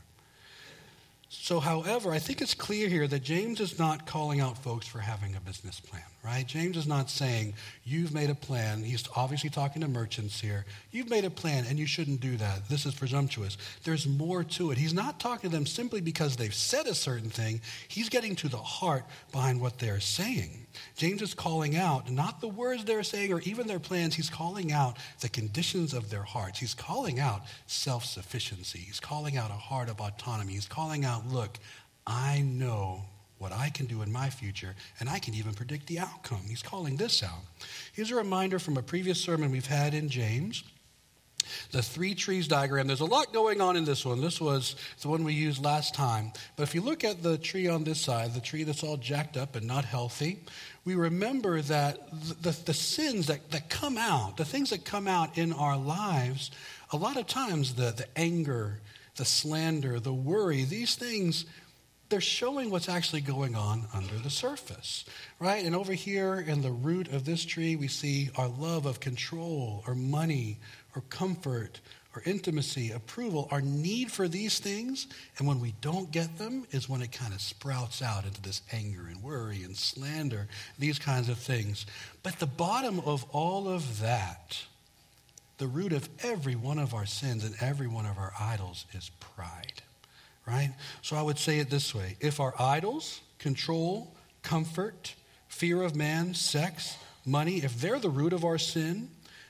So, 1.29 1.59
however, 1.59 2.11
I 2.11 2.17
think 2.17 2.41
it's 2.41 2.55
clear 2.55 2.89
here 2.89 3.07
that 3.07 3.21
James 3.21 3.59
is 3.59 3.77
not 3.77 4.07
calling 4.07 4.39
out 4.39 4.57
folks 4.57 4.87
for 4.87 4.99
having 4.99 5.35
a 5.35 5.39
business 5.39 5.79
plan, 5.79 6.01
right? 6.23 6.45
James 6.45 6.75
is 6.75 6.87
not 6.87 7.09
saying, 7.09 7.53
you've 7.83 8.13
made 8.13 8.29
a 8.29 8.35
plan. 8.35 8.83
He's 8.83 9.07
obviously 9.15 9.49
talking 9.49 9.81
to 9.81 9.87
merchants 9.87 10.39
here. 10.39 10.65
You've 10.91 11.09
made 11.09 11.23
a 11.23 11.29
plan 11.29 11.65
and 11.67 11.79
you 11.79 11.85
shouldn't 11.85 12.19
do 12.19 12.35
that. 12.37 12.67
This 12.67 12.85
is 12.85 12.93
presumptuous. 12.93 13.57
There's 13.83 14.05
more 14.05 14.43
to 14.43 14.71
it. 14.71 14.77
He's 14.77 14.93
not 14.93 15.19
talking 15.19 15.49
to 15.49 15.55
them 15.55 15.65
simply 15.65 16.01
because 16.01 16.35
they've 16.35 16.53
said 16.53 16.87
a 16.87 16.93
certain 16.93 17.29
thing. 17.29 17.61
He's 17.87 18.09
getting 18.09 18.35
to 18.37 18.49
the 18.49 18.57
heart 18.57 19.05
behind 19.31 19.61
what 19.61 19.79
they're 19.79 20.01
saying. 20.01 20.67
James 20.97 21.21
is 21.21 21.33
calling 21.33 21.77
out 21.77 22.11
not 22.11 22.41
the 22.41 22.47
words 22.47 22.83
they're 22.83 23.03
saying 23.03 23.31
or 23.31 23.39
even 23.41 23.67
their 23.67 23.79
plans. 23.79 24.15
He's 24.15 24.29
calling 24.29 24.71
out 24.71 24.97
the 25.21 25.29
conditions 25.29 25.93
of 25.93 26.09
their 26.09 26.23
hearts. 26.23 26.59
He's 26.59 26.73
calling 26.73 27.19
out 27.19 27.43
self 27.65 28.03
sufficiency. 28.03 28.79
He's 28.79 28.99
calling 28.99 29.37
out 29.37 29.51
a 29.51 29.53
heart 29.53 29.89
of 29.89 30.01
autonomy. 30.01 30.53
He's 30.53 30.67
calling 30.67 31.05
out, 31.05 31.27
look, 31.27 31.57
I 32.05 32.41
know 32.41 33.05
what 33.39 33.51
I 33.51 33.69
can 33.69 33.87
do 33.87 34.01
in 34.01 34.11
my 34.11 34.29
future, 34.29 34.75
and 34.99 35.09
I 35.09 35.19
can 35.19 35.33
even 35.33 35.53
predict 35.53 35.87
the 35.87 35.99
outcome. 35.99 36.41
He's 36.47 36.61
calling 36.61 36.97
this 36.97 37.23
out. 37.23 37.41
Here's 37.93 38.11
a 38.11 38.15
reminder 38.15 38.59
from 38.59 38.77
a 38.77 38.83
previous 38.83 39.19
sermon 39.19 39.51
we've 39.51 39.65
had 39.65 39.93
in 39.93 40.09
James 40.09 40.63
the 41.71 41.81
three 41.81 42.15
trees 42.15 42.47
diagram. 42.47 42.87
There's 42.87 42.99
a 42.99 43.05
lot 43.05 43.33
going 43.33 43.61
on 43.61 43.75
in 43.75 43.85
this 43.85 44.05
one. 44.05 44.21
This 44.21 44.39
was 44.39 44.75
the 45.01 45.07
one 45.07 45.23
we 45.23 45.33
used 45.33 45.63
last 45.63 45.93
time. 45.93 46.31
But 46.55 46.63
if 46.63 46.75
you 46.75 46.81
look 46.81 47.03
at 47.03 47.23
the 47.23 47.37
tree 47.37 47.67
on 47.67 47.83
this 47.83 47.99
side, 47.99 48.33
the 48.33 48.41
tree 48.41 48.63
that's 48.63 48.83
all 48.83 48.97
jacked 48.97 49.37
up 49.37 49.55
and 49.55 49.65
not 49.65 49.85
healthy, 49.85 50.39
we 50.85 50.95
remember 50.95 51.61
that 51.61 52.09
the, 52.41 52.55
the, 52.65 52.73
sins 52.73 53.27
that, 53.27 53.51
that 53.51 53.69
come 53.69 53.97
out, 53.97 54.37
the 54.37 54.45
things 54.45 54.69
that 54.71 54.85
come 54.85 55.07
out 55.07 55.37
in 55.37 55.53
our 55.53 55.77
lives, 55.77 56.51
a 56.91 56.97
lot 56.97 57.17
of 57.17 57.27
times 57.27 57.75
the, 57.75 57.91
the 57.91 58.07
anger, 58.15 58.79
the 59.15 59.25
slander, 59.25 59.99
the 59.99 60.13
worry, 60.13 60.63
these 60.63 60.95
things 60.95 61.45
they're 62.09 62.21
showing 62.21 62.71
what's 62.71 62.89
actually 62.89 63.21
going 63.21 63.55
on 63.55 63.87
under 63.93 64.17
the 64.17 64.29
surface, 64.29 65.05
right? 65.39 65.63
And 65.63 65.75
over 65.75 65.93
here 65.93 66.39
in 66.39 66.61
the 66.61 66.71
root 66.71 67.07
of 67.09 67.23
this 67.23 67.45
tree, 67.45 67.75
we 67.75 67.87
see 67.87 68.29
our 68.35 68.47
love 68.47 68.85
of 68.85 68.99
control 68.99 69.83
or 69.87 69.95
money 69.95 70.57
or 70.95 71.03
comfort 71.09 71.79
or 72.15 72.23
intimacy, 72.25 72.91
approval, 72.91 73.47
our 73.51 73.61
need 73.61 74.11
for 74.11 74.27
these 74.27 74.57
things. 74.57 75.05
And 75.37 75.47
when 75.47 75.59
we 75.59 75.75
don't 75.81 76.11
get 76.11 76.39
them, 76.39 76.65
is 76.71 76.89
when 76.89 77.03
it 77.03 77.11
kind 77.11 77.33
of 77.33 77.41
sprouts 77.41 78.01
out 78.01 78.25
into 78.25 78.41
this 78.41 78.63
anger 78.73 79.05
and 79.07 79.21
worry 79.21 79.63
and 79.63 79.77
slander, 79.77 80.47
these 80.79 80.97
kinds 80.97 81.29
of 81.29 81.37
things. 81.37 81.85
But 82.23 82.39
the 82.39 82.47
bottom 82.47 82.99
of 83.01 83.25
all 83.29 83.67
of 83.67 83.99
that, 84.01 84.59
the 85.59 85.67
root 85.67 85.93
of 85.93 86.09
every 86.23 86.55
one 86.55 86.79
of 86.79 86.95
our 86.95 87.05
sins 87.05 87.43
and 87.43 87.55
every 87.61 87.87
one 87.87 88.07
of 88.07 88.17
our 88.17 88.33
idols 88.39 88.85
is 88.93 89.11
pride, 89.19 89.83
right? 90.49 90.73
So 91.01 91.15
I 91.15 91.21
would 91.21 91.37
say 91.37 91.59
it 91.59 91.69
this 91.69 91.93
way 91.93 92.17
if 92.19 92.39
our 92.39 92.53
idols, 92.59 93.21
control, 93.37 94.15
comfort, 94.41 95.15
fear 95.47 95.81
of 95.83 95.95
man, 95.95 96.33
sex, 96.33 96.97
money, 97.25 97.57
if 97.57 97.79
they're 97.79 97.99
the 97.99 98.09
root 98.09 98.33
of 98.33 98.43
our 98.43 98.57
sin, 98.57 99.09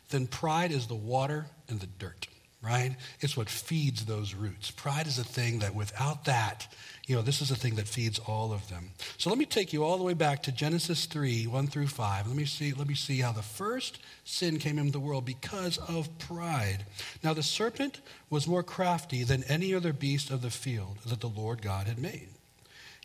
then 0.10 0.28
pride 0.28 0.72
is 0.72 0.88
the 0.88 0.96
water 0.96 1.46
and 1.70 1.80
the 1.80 1.88
dirt 1.88 2.28
right? 2.62 2.96
It's 3.22 3.38
what 3.38 3.50
feeds 3.50 4.06
those 4.06 4.34
roots. 4.34 4.72
Pride 4.72 5.08
is 5.08 5.18
a 5.18 5.24
thing 5.24 5.60
that 5.60 5.74
without 5.74 6.26
that, 6.26 6.68
you 7.08 7.16
know, 7.16 7.22
this 7.22 7.42
is 7.42 7.52
a 7.52 7.56
thing 7.56 7.76
that 7.76 7.88
feeds 7.88 8.20
all 8.20 8.52
of 8.52 8.68
them. 8.70 8.92
So 9.18 9.30
let 9.30 9.40
me 9.40 9.46
take 9.46 9.72
you 9.72 9.84
all 9.84 9.98
the 9.98 10.04
way 10.04 10.14
back 10.14 10.44
to 10.44 10.52
Genesis 10.52 11.06
3, 11.06 11.48
1 11.48 11.68
through 11.68 11.88
5. 11.88 12.28
Let 12.28 12.36
me 12.36 12.46
see, 12.46 12.74
let 12.74 12.88
me 12.88 12.96
see 12.96 13.20
how 13.20 13.32
the 13.32 13.42
first 13.42 14.00
sin 14.26 14.60
came 14.60 14.78
into 14.78 14.92
the 14.92 15.00
world 15.00 15.26
because 15.26 15.78
of 15.78 16.18
pride. 16.20 16.86
Now 17.24 17.34
the 17.34 17.44
serpent 17.44 18.02
was 18.30 18.48
more 18.48 18.64
crafty 18.64 19.24
than 19.24 19.44
any 19.46 19.74
other 19.74 19.94
beast 19.94 20.30
of 20.30 20.42
the 20.42 20.52
field 20.52 20.98
that 21.06 21.22
the 21.22 21.28
Lord 21.28 21.62
God 21.62 21.88
had 21.88 21.98
made. 21.98 22.28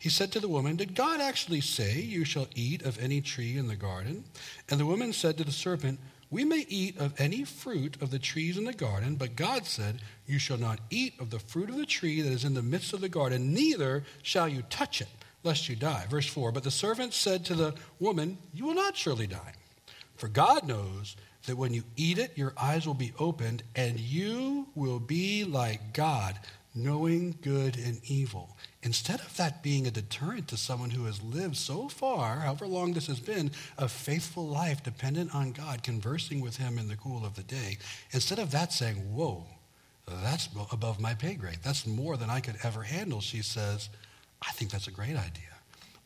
He 0.00 0.10
said 0.10 0.32
to 0.32 0.40
the 0.40 0.48
woman, 0.48 0.76
Did 0.76 0.94
God 0.94 1.20
actually 1.20 1.62
say, 1.62 1.98
You 1.98 2.26
shall 2.26 2.48
eat 2.54 2.82
of 2.82 3.02
any 3.02 3.22
tree 3.22 3.56
in 3.56 3.68
the 3.68 3.76
garden? 3.76 4.24
And 4.68 4.78
the 4.78 4.84
woman 4.84 5.14
said 5.14 5.38
to 5.38 5.44
the 5.44 5.50
serpent, 5.50 5.98
we 6.34 6.44
may 6.44 6.66
eat 6.68 6.98
of 6.98 7.14
any 7.16 7.44
fruit 7.44 7.96
of 8.02 8.10
the 8.10 8.18
trees 8.18 8.58
in 8.58 8.64
the 8.64 8.72
garden, 8.72 9.14
but 9.14 9.36
God 9.36 9.66
said, 9.66 10.00
You 10.26 10.40
shall 10.40 10.58
not 10.58 10.80
eat 10.90 11.14
of 11.20 11.30
the 11.30 11.38
fruit 11.38 11.70
of 11.70 11.76
the 11.76 11.86
tree 11.86 12.20
that 12.22 12.32
is 12.32 12.44
in 12.44 12.54
the 12.54 12.60
midst 12.60 12.92
of 12.92 13.00
the 13.00 13.08
garden, 13.08 13.54
neither 13.54 14.02
shall 14.20 14.48
you 14.48 14.62
touch 14.62 15.00
it, 15.00 15.06
lest 15.44 15.68
you 15.68 15.76
die. 15.76 16.06
Verse 16.10 16.26
4 16.26 16.50
But 16.50 16.64
the 16.64 16.72
servant 16.72 17.14
said 17.14 17.44
to 17.44 17.54
the 17.54 17.74
woman, 18.00 18.38
You 18.52 18.66
will 18.66 18.74
not 18.74 18.96
surely 18.96 19.28
die. 19.28 19.52
For 20.16 20.26
God 20.26 20.66
knows 20.66 21.14
that 21.46 21.56
when 21.56 21.72
you 21.72 21.84
eat 21.94 22.18
it, 22.18 22.36
your 22.36 22.52
eyes 22.60 22.84
will 22.84 22.94
be 22.94 23.12
opened, 23.20 23.62
and 23.76 24.00
you 24.00 24.66
will 24.74 24.98
be 24.98 25.44
like 25.44 25.92
God, 25.92 26.36
knowing 26.74 27.36
good 27.40 27.76
and 27.76 28.00
evil. 28.04 28.56
Instead 28.82 29.20
of 29.20 29.36
that 29.36 29.62
being 29.62 29.86
a 29.86 29.90
deterrent 29.90 30.48
to 30.48 30.56
someone 30.56 30.90
who 30.90 31.04
has 31.04 31.22
lived 31.22 31.56
so 31.56 31.88
far, 31.88 32.40
however 32.40 32.66
long 32.66 32.92
this 32.92 33.06
has 33.06 33.20
been, 33.20 33.50
a 33.78 33.88
faithful 33.88 34.46
life 34.46 34.82
dependent 34.82 35.34
on 35.34 35.52
God, 35.52 35.82
conversing 35.82 36.40
with 36.40 36.56
Him 36.56 36.78
in 36.78 36.88
the 36.88 36.96
cool 36.96 37.24
of 37.24 37.36
the 37.36 37.42
day, 37.42 37.78
instead 38.10 38.38
of 38.38 38.50
that 38.50 38.72
saying, 38.72 38.96
Whoa, 39.14 39.44
that's 40.06 40.48
above 40.72 41.00
my 41.00 41.14
pay 41.14 41.34
grade. 41.34 41.60
That's 41.62 41.86
more 41.86 42.16
than 42.16 42.28
I 42.28 42.40
could 42.40 42.56
ever 42.62 42.82
handle, 42.82 43.20
she 43.20 43.42
says, 43.42 43.88
I 44.46 44.52
think 44.52 44.70
that's 44.70 44.88
a 44.88 44.92
great 44.92 45.16
idea. 45.16 45.54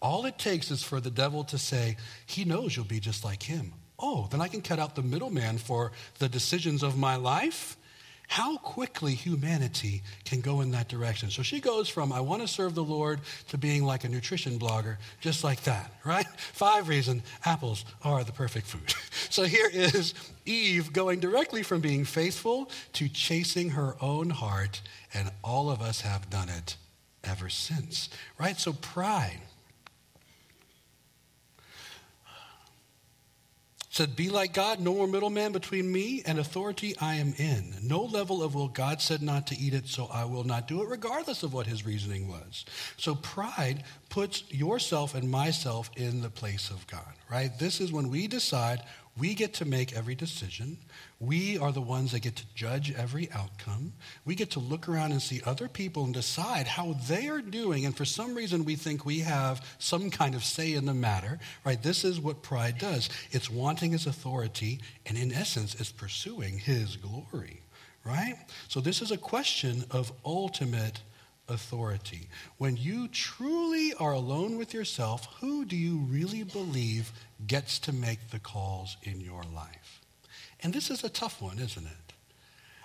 All 0.00 0.26
it 0.26 0.38
takes 0.38 0.70
is 0.70 0.82
for 0.82 1.00
the 1.00 1.10
devil 1.10 1.42
to 1.44 1.58
say, 1.58 1.96
He 2.26 2.44
knows 2.44 2.76
you'll 2.76 2.84
be 2.84 3.00
just 3.00 3.25
like 3.25 3.42
him. 3.42 3.72
Oh, 3.98 4.28
then 4.30 4.40
I 4.40 4.46
can 4.46 4.62
cut 4.62 4.78
out 4.78 4.94
the 4.94 5.02
middleman 5.02 5.58
for 5.58 5.90
the 6.18 6.28
decisions 6.28 6.84
of 6.84 6.96
my 6.96 7.16
life 7.16 7.76
how 8.28 8.58
quickly 8.58 9.14
humanity 9.14 10.02
can 10.25 10.40
go 10.40 10.61
in 10.61 10.70
that 10.70 10.87
direction. 10.87 11.30
So 11.30 11.42
she 11.42 11.61
goes 11.61 11.88
from, 11.88 12.12
I 12.12 12.20
want 12.20 12.42
to 12.42 12.49
serve 12.49 12.75
the 12.75 12.85
Lord, 12.85 13.20
to 13.49 13.58
being 13.58 13.85
like 13.85 14.04
a 14.04 14.08
nutrition 14.08 14.58
blogger, 14.58 14.99
just 15.20 15.42
like 15.42 15.62
that, 15.62 15.90
right? 16.04 16.26
Five 16.52 16.88
reasons 16.88 17.23
apples 17.47 17.87
are 18.04 18.23
the 18.23 18.32
perfect 18.32 18.66
food. 18.66 18.94
so 19.30 19.44
here 19.44 19.68
is 19.73 20.12
Eve 20.44 20.92
going 20.92 21.20
directly 21.20 21.62
from 21.62 21.80
being 21.80 22.04
faithful 22.04 22.70
to 22.92 23.08
chasing 23.08 23.70
her 23.70 23.97
own 24.00 24.28
heart, 24.28 24.82
and 25.14 25.30
all 25.42 25.70
of 25.70 25.80
us 25.80 26.02
have 26.02 26.28
done 26.28 26.50
it 26.50 26.76
ever 27.25 27.49
since, 27.49 28.11
right? 28.38 28.58
So 28.58 28.75
pride 28.75 29.40
said, 33.99 34.14
Be 34.14 34.31
like 34.31 34.52
God, 34.52 34.78
no 34.78 34.95
more 34.95 35.09
middleman 35.09 35.50
between 35.50 35.90
me 35.90 36.23
and 36.25 36.38
authority 36.38 36.95
I 37.00 37.17
am 37.17 37.35
in. 37.37 37.75
No 37.83 38.02
level 38.05 38.45
of, 38.45 38.55
well, 38.55 38.69
God 38.69 39.00
said 39.00 39.23
not 39.23 39.49
to 39.49 39.59
eat 39.59 39.75
it, 39.75 39.88
so 39.88 40.07
I 40.12 40.25
will 40.25 40.45
not 40.45 40.69
do 40.69 40.83
it, 40.83 40.88
regardless 40.88 41.43
of 41.43 41.52
what 41.52 41.67
his 41.67 41.85
reasoning 41.85 42.28
was. 42.28 42.64
So 42.97 43.17
pride 43.17 43.83
puts 44.09 44.45
yourself 44.52 45.17
and 45.17 45.28
myself 45.28 45.90
in 45.97 46.23
the 46.23 46.31
place 46.31 46.71
of 46.71 46.87
God, 46.87 47.12
right? 47.28 47.50
This 47.59 47.81
is 47.81 47.90
when 47.90 48.09
we 48.09 48.28
decide 48.28 48.85
we 49.19 49.35
get 49.35 49.52
to 49.55 49.64
make 49.64 49.97
every 49.97 50.14
decision. 50.14 50.78
We 51.20 51.58
are 51.58 51.72
the 51.72 51.80
ones 51.80 52.12
that 52.12 52.20
get 52.20 52.37
to 52.37 52.44
judge 52.54 52.92
every 52.92 53.28
outcome. 53.32 53.92
We 54.25 54.37
get 54.37 54.52
to 54.52 54.60
look 54.60 54.88
around 54.88 55.10
and 55.10 55.20
see 55.20 55.40
other 55.44 55.66
people 55.66 56.04
and 56.04 56.14
decide 56.14 56.68
how 56.68 56.94
they 57.08 57.28
are 57.28 57.40
doing. 57.40 57.84
And 57.87 57.96
for 57.96 58.04
some 58.04 58.37
reason, 58.37 58.64
we 58.64 58.76
think 58.76 59.04
we 59.04 59.20
have 59.20 59.66
some 59.78 60.10
kind 60.10 60.37
of 60.37 60.44
say 60.44 60.75
in 60.75 60.87
the 60.87 60.94
matter, 60.94 61.40
right? 61.64 61.82
This 61.82 62.04
is 62.04 62.20
what 62.20 62.42
pride 62.42 62.78
does 62.78 63.08
it's 63.32 63.50
wanting 63.50 63.90
his 63.92 64.06
authority, 64.06 64.80
and 65.06 65.18
in 65.18 65.32
essence, 65.32 65.75
it's 65.80 65.90
pursuing 65.90 66.58
his 66.58 66.96
glory, 66.96 67.62
right? 68.04 68.37
So, 68.68 68.80
this 68.80 69.02
is 69.02 69.10
a 69.10 69.16
question 69.16 69.84
of 69.90 70.12
ultimate 70.25 71.00
authority. 71.48 72.28
When 72.58 72.76
you 72.76 73.08
truly 73.08 73.92
are 73.94 74.12
alone 74.12 74.56
with 74.56 74.72
yourself, 74.72 75.26
who 75.40 75.64
do 75.64 75.76
you 75.76 75.98
really 76.08 76.44
believe 76.44 77.10
gets 77.46 77.80
to 77.80 77.92
make 77.92 78.30
the 78.30 78.38
calls 78.38 78.96
in 79.02 79.20
your 79.20 79.42
life? 79.54 79.98
And 80.62 80.73
this 80.73 80.91
is 80.91 81.05
a 81.05 81.09
tough 81.09 81.41
one, 81.41 81.59
isn't 81.59 81.87
it? 81.87 82.12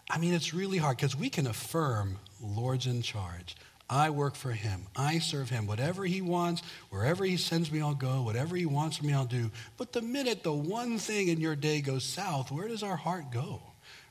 I 0.10 0.18
mean, 0.18 0.34
it's 0.34 0.54
really 0.54 0.78
hard 0.78 0.98
because 0.98 1.16
we 1.16 1.30
can 1.30 1.48
affirm 1.48 2.20
Lord's 2.42 2.88
in 2.88 3.02
charge. 3.02 3.56
I 3.90 4.10
work 4.10 4.36
for 4.36 4.52
him. 4.52 4.88
I 4.96 5.20
serve 5.20 5.50
him. 5.50 5.68
Whatever 5.68 6.06
he 6.06 6.22
wants, 6.22 6.62
wherever 6.90 7.24
he 7.26 7.38
sends 7.38 7.72
me, 7.72 7.82
I'll 7.82 7.94
go. 7.94 8.22
Whatever 8.22 8.56
he 8.56 8.66
wants 8.66 8.98
from 8.98 9.08
me, 9.08 9.14
I'll 9.14 9.26
do. 9.26 9.52
But 9.78 9.94
the 9.94 10.02
minute 10.02 10.44
the 10.44 10.54
one 10.54 10.98
thing 10.98 11.28
in 11.28 11.40
your 11.40 11.56
day 11.56 11.82
goes 11.82 12.04
south, 12.04 12.52
where 12.52 12.68
does 12.68 12.84
our 12.84 12.96
heart 12.96 13.26
go? 13.32 13.62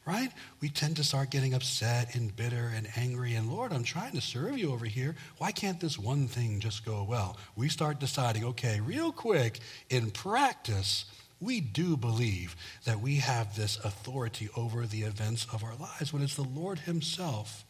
Right? 0.04 0.30
We 0.60 0.68
tend 0.68 0.96
to 0.96 1.04
start 1.04 1.30
getting 1.30 1.54
upset 1.54 2.16
and 2.16 2.34
bitter 2.34 2.72
and 2.74 2.88
angry. 2.96 3.34
And 3.34 3.50
Lord, 3.50 3.72
I'm 3.72 3.84
trying 3.84 4.12
to 4.12 4.20
serve 4.20 4.58
you 4.58 4.72
over 4.72 4.86
here. 4.86 5.14
Why 5.38 5.52
can't 5.52 5.80
this 5.80 5.98
one 5.98 6.26
thing 6.26 6.58
just 6.58 6.84
go 6.84 7.04
well? 7.04 7.36
We 7.54 7.68
start 7.68 8.00
deciding, 8.00 8.44
okay, 8.44 8.80
real 8.80 9.12
quick, 9.12 9.60
in 9.90 10.10
practice, 10.10 11.04
we 11.42 11.60
do 11.60 11.96
believe 11.96 12.56
that 12.84 13.00
we 13.00 13.16
have 13.16 13.56
this 13.56 13.76
authority 13.84 14.48
over 14.56 14.86
the 14.86 15.02
events 15.02 15.46
of 15.52 15.64
our 15.64 15.74
lives 15.74 16.12
when 16.12 16.22
it's 16.22 16.36
the 16.36 16.42
Lord 16.42 16.80
Himself. 16.80 17.64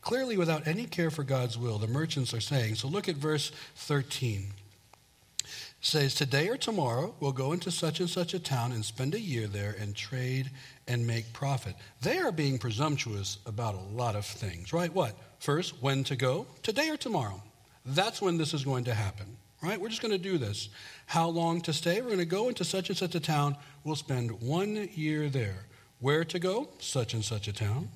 Clearly, 0.00 0.36
without 0.36 0.66
any 0.66 0.86
care 0.86 1.10
for 1.10 1.22
God's 1.22 1.56
will, 1.56 1.78
the 1.78 1.86
merchants 1.86 2.34
are 2.34 2.40
saying. 2.40 2.74
So 2.74 2.88
look 2.88 3.08
at 3.08 3.16
verse 3.16 3.52
13. 3.76 4.52
It 5.40 5.48
says, 5.80 6.14
Today 6.14 6.48
or 6.48 6.56
tomorrow 6.56 7.14
we'll 7.20 7.32
go 7.32 7.52
into 7.52 7.70
such 7.70 8.00
and 8.00 8.08
such 8.08 8.34
a 8.34 8.38
town 8.38 8.72
and 8.72 8.84
spend 8.84 9.14
a 9.14 9.20
year 9.20 9.46
there 9.46 9.74
and 9.78 9.94
trade 9.94 10.50
and 10.86 11.06
make 11.06 11.32
profit. 11.32 11.74
They 12.02 12.18
are 12.18 12.32
being 12.32 12.58
presumptuous 12.58 13.38
about 13.46 13.74
a 13.74 13.94
lot 13.94 14.14
of 14.14 14.26
things, 14.26 14.72
right? 14.72 14.92
What? 14.92 15.16
First, 15.38 15.82
when 15.82 16.04
to 16.04 16.16
go? 16.16 16.46
Today 16.62 16.90
or 16.90 16.96
tomorrow. 16.96 17.42
That's 17.86 18.22
when 18.22 18.38
this 18.38 18.54
is 18.54 18.64
going 18.64 18.84
to 18.84 18.94
happen, 18.94 19.26
right? 19.64 19.80
We're 19.80 19.88
just 19.88 20.02
going 20.02 20.12
to 20.12 20.18
do 20.18 20.38
this. 20.38 20.68
How 21.06 21.28
long 21.28 21.60
to 21.62 21.72
stay? 21.72 22.00
We're 22.00 22.08
going 22.08 22.18
to 22.18 22.24
go 22.24 22.48
into 22.48 22.64
such 22.64 22.90
and 22.90 22.98
such 22.98 23.14
a 23.14 23.20
town. 23.20 23.56
We'll 23.82 23.96
spend 23.96 24.42
one 24.42 24.88
year 24.94 25.28
there. 25.28 25.66
Where 26.00 26.24
to 26.24 26.38
go? 26.38 26.68
Such 26.78 27.14
and 27.14 27.24
such 27.24 27.48
a 27.48 27.52
town. 27.52 27.88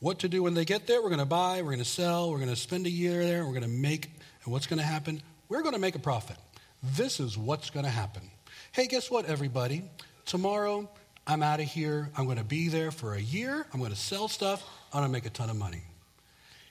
What 0.00 0.18
to 0.18 0.28
do 0.28 0.42
when 0.42 0.54
they 0.54 0.64
get 0.64 0.86
there? 0.86 1.00
We're 1.00 1.08
going 1.08 1.20
to 1.20 1.24
buy, 1.24 1.62
we're 1.62 1.70
going 1.70 1.78
to 1.78 1.84
sell, 1.84 2.30
we're 2.30 2.38
going 2.38 2.50
to 2.50 2.56
spend 2.56 2.86
a 2.86 2.90
year 2.90 3.24
there, 3.24 3.44
we're 3.44 3.52
going 3.52 3.62
to 3.62 3.68
make, 3.68 4.10
and 4.44 4.52
what's 4.52 4.66
going 4.66 4.80
to 4.80 4.84
happen? 4.84 5.22
We're 5.48 5.62
going 5.62 5.74
to 5.74 5.80
make 5.80 5.94
a 5.94 6.00
profit. 6.00 6.36
This 6.82 7.20
is 7.20 7.38
what's 7.38 7.70
going 7.70 7.84
to 7.84 7.90
happen. 7.90 8.22
Hey, 8.72 8.86
guess 8.88 9.10
what, 9.10 9.26
everybody? 9.26 9.84
Tomorrow, 10.26 10.90
I'm 11.26 11.42
out 11.42 11.60
of 11.60 11.66
here. 11.66 12.10
I'm 12.16 12.24
going 12.24 12.38
to 12.38 12.44
be 12.44 12.68
there 12.68 12.90
for 12.90 13.14
a 13.14 13.20
year. 13.20 13.64
I'm 13.72 13.78
going 13.78 13.92
to 13.92 13.96
sell 13.96 14.26
stuff. 14.28 14.68
I'm 14.92 15.00
going 15.00 15.08
to 15.08 15.12
make 15.12 15.26
a 15.26 15.30
ton 15.30 15.48
of 15.48 15.56
money. 15.56 15.82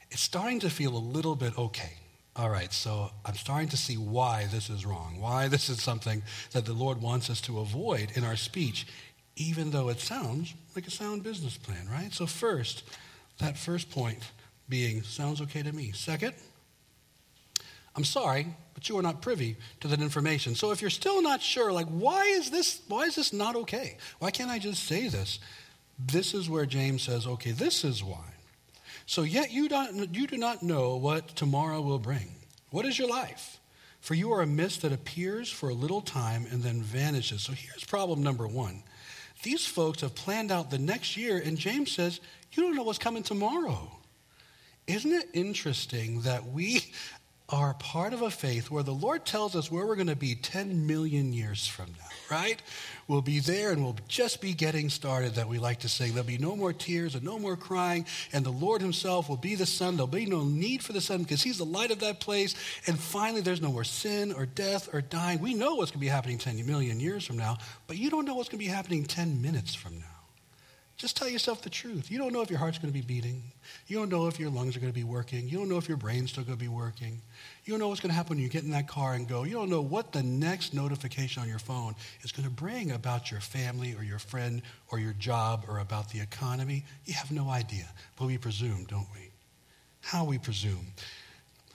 It's 0.09 0.21
starting 0.21 0.59
to 0.59 0.69
feel 0.69 0.95
a 0.95 0.99
little 0.99 1.35
bit 1.35 1.57
okay. 1.57 1.93
All 2.35 2.49
right, 2.49 2.71
so 2.71 3.11
I'm 3.25 3.35
starting 3.35 3.67
to 3.69 3.77
see 3.77 3.95
why 3.95 4.47
this 4.51 4.69
is 4.69 4.85
wrong, 4.85 5.19
why 5.19 5.49
this 5.49 5.69
is 5.69 5.81
something 5.81 6.23
that 6.51 6.65
the 6.65 6.73
Lord 6.73 7.01
wants 7.01 7.29
us 7.29 7.41
to 7.41 7.59
avoid 7.59 8.11
in 8.15 8.23
our 8.23 8.37
speech, 8.37 8.87
even 9.35 9.71
though 9.71 9.89
it 9.89 9.99
sounds 9.99 10.53
like 10.75 10.87
a 10.87 10.91
sound 10.91 11.23
business 11.23 11.57
plan, 11.57 11.89
right? 11.91 12.13
So, 12.13 12.25
first, 12.25 12.83
that 13.39 13.57
first 13.57 13.91
point 13.91 14.19
being 14.69 15.03
sounds 15.03 15.41
okay 15.41 15.61
to 15.61 15.73
me. 15.73 15.91
Second, 15.91 16.33
I'm 17.95 18.05
sorry, 18.05 18.47
but 18.73 18.87
you 18.87 18.97
are 18.97 19.01
not 19.01 19.21
privy 19.21 19.57
to 19.81 19.87
that 19.89 20.01
information. 20.01 20.55
So 20.55 20.71
if 20.71 20.81
you're 20.81 20.89
still 20.89 21.21
not 21.21 21.41
sure, 21.41 21.71
like, 21.71 21.87
why 21.87 22.23
is 22.23 22.49
this, 22.49 22.81
why 22.87 23.03
is 23.03 23.15
this 23.15 23.33
not 23.33 23.55
okay? 23.57 23.97
Why 24.19 24.31
can't 24.31 24.49
I 24.49 24.59
just 24.59 24.85
say 24.85 25.09
this? 25.09 25.39
This 25.99 26.33
is 26.33 26.49
where 26.49 26.65
James 26.65 27.03
says, 27.03 27.27
okay, 27.27 27.51
this 27.51 27.83
is 27.83 28.03
why. 28.03 28.30
So 29.05 29.23
yet 29.23 29.51
you, 29.51 29.67
don't, 29.67 30.15
you 30.15 30.27
do 30.27 30.37
not 30.37 30.63
know 30.63 30.95
what 30.95 31.29
tomorrow 31.35 31.81
will 31.81 31.99
bring. 31.99 32.35
What 32.69 32.85
is 32.85 32.97
your 32.97 33.09
life? 33.09 33.59
For 33.99 34.15
you 34.15 34.31
are 34.31 34.41
a 34.41 34.47
mist 34.47 34.81
that 34.81 34.91
appears 34.91 35.49
for 35.51 35.69
a 35.69 35.73
little 35.73 36.01
time 36.01 36.47
and 36.49 36.63
then 36.63 36.81
vanishes. 36.81 37.43
So 37.43 37.53
here's 37.53 37.83
problem 37.83 38.23
number 38.23 38.47
one 38.47 38.83
These 39.43 39.65
folks 39.65 40.01
have 40.01 40.15
planned 40.15 40.51
out 40.51 40.71
the 40.71 40.79
next 40.79 41.17
year, 41.17 41.41
and 41.43 41.57
James 41.57 41.91
says, 41.91 42.19
You 42.51 42.63
don't 42.63 42.75
know 42.75 42.83
what's 42.83 42.97
coming 42.97 43.23
tomorrow. 43.23 43.91
Isn't 44.87 45.11
it 45.11 45.29
interesting 45.33 46.21
that 46.21 46.47
we 46.47 46.81
are 47.51 47.73
part 47.73 48.13
of 48.13 48.21
a 48.21 48.31
faith 48.31 48.71
where 48.71 48.83
the 48.83 48.93
Lord 48.93 49.25
tells 49.25 49.55
us 49.55 49.69
where 49.69 49.85
we're 49.85 49.97
going 49.97 50.07
to 50.07 50.15
be 50.15 50.35
10 50.35 50.87
million 50.87 51.33
years 51.33 51.67
from 51.67 51.87
now, 51.87 52.07
right? 52.35 52.61
We'll 53.09 53.21
be 53.21 53.39
there 53.39 53.71
and 53.71 53.83
we'll 53.83 53.97
just 54.07 54.39
be 54.39 54.53
getting 54.53 54.89
started, 54.89 55.35
that 55.35 55.49
we 55.49 55.59
like 55.59 55.79
to 55.81 55.89
say. 55.89 56.09
There'll 56.09 56.23
be 56.23 56.37
no 56.37 56.55
more 56.55 56.71
tears 56.71 57.13
and 57.13 57.25
no 57.25 57.37
more 57.37 57.57
crying, 57.57 58.05
and 58.31 58.45
the 58.45 58.51
Lord 58.51 58.81
Himself 58.81 59.27
will 59.27 59.37
be 59.37 59.55
the 59.55 59.65
sun. 59.65 59.97
There'll 59.97 60.07
be 60.07 60.25
no 60.25 60.45
need 60.45 60.81
for 60.81 60.93
the 60.93 61.01
sun 61.01 61.23
because 61.23 61.43
He's 61.43 61.57
the 61.57 61.65
light 61.65 61.91
of 61.91 61.99
that 61.99 62.21
place. 62.21 62.55
And 62.87 62.97
finally, 62.97 63.41
there's 63.41 63.61
no 63.61 63.71
more 63.71 63.83
sin 63.83 64.31
or 64.31 64.45
death 64.45 64.93
or 64.93 65.01
dying. 65.01 65.39
We 65.41 65.53
know 65.53 65.75
what's 65.75 65.91
going 65.91 65.99
to 65.99 66.05
be 66.05 66.07
happening 66.07 66.37
10 66.37 66.65
million 66.65 66.99
years 67.01 67.25
from 67.25 67.37
now, 67.37 67.57
but 67.87 67.97
you 67.97 68.09
don't 68.09 68.25
know 68.25 68.35
what's 68.35 68.49
going 68.49 68.59
to 68.59 68.65
be 68.65 68.71
happening 68.71 69.03
10 69.03 69.41
minutes 69.41 69.75
from 69.75 69.99
now. 69.99 70.10
Just 71.01 71.17
tell 71.17 71.27
yourself 71.27 71.63
the 71.63 71.69
truth. 71.71 72.11
You 72.11 72.19
don't 72.19 72.31
know 72.31 72.41
if 72.41 72.51
your 72.51 72.59
heart's 72.59 72.77
going 72.77 72.93
to 72.93 72.99
be 72.99 73.03
beating. 73.03 73.41
You 73.87 73.97
don't 73.97 74.09
know 74.09 74.27
if 74.27 74.39
your 74.39 74.51
lungs 74.51 74.77
are 74.77 74.79
going 74.79 74.93
to 74.93 74.95
be 74.95 75.03
working. 75.03 75.49
You 75.49 75.57
don't 75.57 75.67
know 75.67 75.79
if 75.79 75.87
your 75.87 75.97
brain's 75.97 76.29
still 76.29 76.43
going 76.43 76.59
to 76.59 76.63
be 76.63 76.67
working. 76.67 77.19
You 77.65 77.73
don't 77.73 77.79
know 77.79 77.87
what's 77.87 78.01
going 78.01 78.11
to 78.11 78.15
happen 78.15 78.35
when 78.35 78.43
you 78.43 78.49
get 78.49 78.65
in 78.65 78.69
that 78.69 78.87
car 78.87 79.15
and 79.15 79.27
go. 79.27 79.41
You 79.41 79.55
don't 79.55 79.71
know 79.71 79.81
what 79.81 80.11
the 80.11 80.21
next 80.21 80.75
notification 80.75 81.41
on 81.41 81.49
your 81.49 81.57
phone 81.57 81.95
is 82.21 82.31
going 82.31 82.47
to 82.47 82.53
bring 82.53 82.91
about 82.91 83.31
your 83.31 83.39
family 83.39 83.95
or 83.95 84.03
your 84.03 84.19
friend 84.19 84.61
or 84.91 84.99
your 84.99 85.13
job 85.13 85.65
or 85.67 85.79
about 85.79 86.07
the 86.11 86.19
economy. 86.19 86.85
You 87.05 87.15
have 87.15 87.31
no 87.31 87.49
idea. 87.49 87.87
But 88.15 88.27
we 88.27 88.37
presume, 88.37 88.85
don't 88.87 89.07
we? 89.11 89.31
How 90.01 90.23
we 90.23 90.37
presume. 90.37 90.85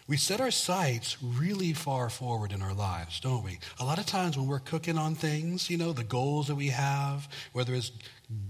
We 0.09 0.17
set 0.17 0.41
our 0.41 0.53
sights 0.53 1.17
really 1.21 1.73
far 1.73 2.11
forward 2.11 2.53
in 2.53 2.63
our 2.63 2.75
lives, 2.75 3.19
don't 3.19 3.43
we? 3.43 3.59
A 3.81 3.85
lot 3.85 3.99
of 3.99 4.07
times 4.07 4.39
when 4.39 4.47
we're 4.47 4.61
cooking 4.61 4.97
on 4.97 5.17
things, 5.17 5.69
you 5.69 5.77
know, 5.77 5.93
the 5.93 6.05
goals 6.05 6.47
that 6.47 6.55
we 6.55 6.69
have, 6.69 7.29
whether 7.53 7.75
it's 7.75 7.91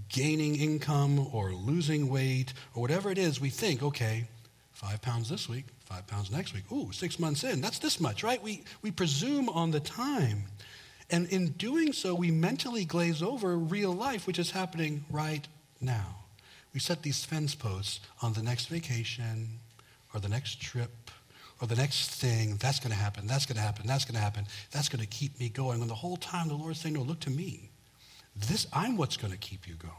gaining 0.08 0.56
income 0.56 1.28
or 1.32 1.52
losing 1.52 2.08
weight 2.08 2.54
or 2.74 2.82
whatever 2.82 3.10
it 3.10 3.18
is, 3.18 3.40
we 3.40 3.50
think, 3.50 3.82
okay, 3.82 4.26
five 4.72 5.02
pounds 5.02 5.28
this 5.28 5.48
week, 5.48 5.66
five 5.84 6.06
pounds 6.06 6.30
next 6.30 6.54
week. 6.54 6.70
Ooh, 6.72 6.92
six 6.92 7.18
months 7.18 7.44
in, 7.44 7.60
that's 7.60 7.78
this 7.78 8.00
much, 8.00 8.22
right? 8.22 8.42
We, 8.42 8.64
we 8.82 8.90
presume 8.90 9.48
on 9.48 9.70
the 9.70 9.80
time. 9.80 10.44
And 11.10 11.28
in 11.28 11.48
doing 11.52 11.92
so, 11.92 12.14
we 12.14 12.30
mentally 12.30 12.84
glaze 12.84 13.22
over 13.22 13.56
real 13.56 13.92
life, 13.92 14.26
which 14.26 14.38
is 14.38 14.50
happening 14.50 15.04
right 15.10 15.46
now. 15.80 16.16
We 16.74 16.80
set 16.80 17.02
these 17.02 17.24
fence 17.24 17.54
posts 17.54 18.00
on 18.22 18.32
the 18.32 18.42
next 18.42 18.66
vacation 18.66 19.60
or 20.12 20.20
the 20.20 20.28
next 20.28 20.60
trip 20.60 21.10
or 21.60 21.66
the 21.66 21.76
next 21.76 22.10
thing. 22.10 22.56
That's 22.56 22.80
going 22.80 22.90
to 22.90 22.98
happen. 22.98 23.26
That's 23.26 23.46
going 23.46 23.56
to 23.56 23.62
happen. 23.62 23.86
That's 23.86 24.04
going 24.04 24.16
to 24.16 24.20
happen. 24.20 24.46
That's 24.72 24.88
going 24.88 25.00
to 25.00 25.06
keep 25.06 25.38
me 25.38 25.48
going. 25.48 25.80
And 25.80 25.88
the 25.88 25.94
whole 25.94 26.16
time, 26.16 26.48
the 26.48 26.54
Lord's 26.54 26.80
saying, 26.80 26.94
No, 26.94 27.02
look 27.02 27.20
to 27.20 27.30
me. 27.30 27.70
This, 28.36 28.66
I'm 28.72 28.96
what's 28.96 29.16
going 29.16 29.32
to 29.32 29.38
keep 29.38 29.66
you 29.66 29.74
going. 29.74 29.92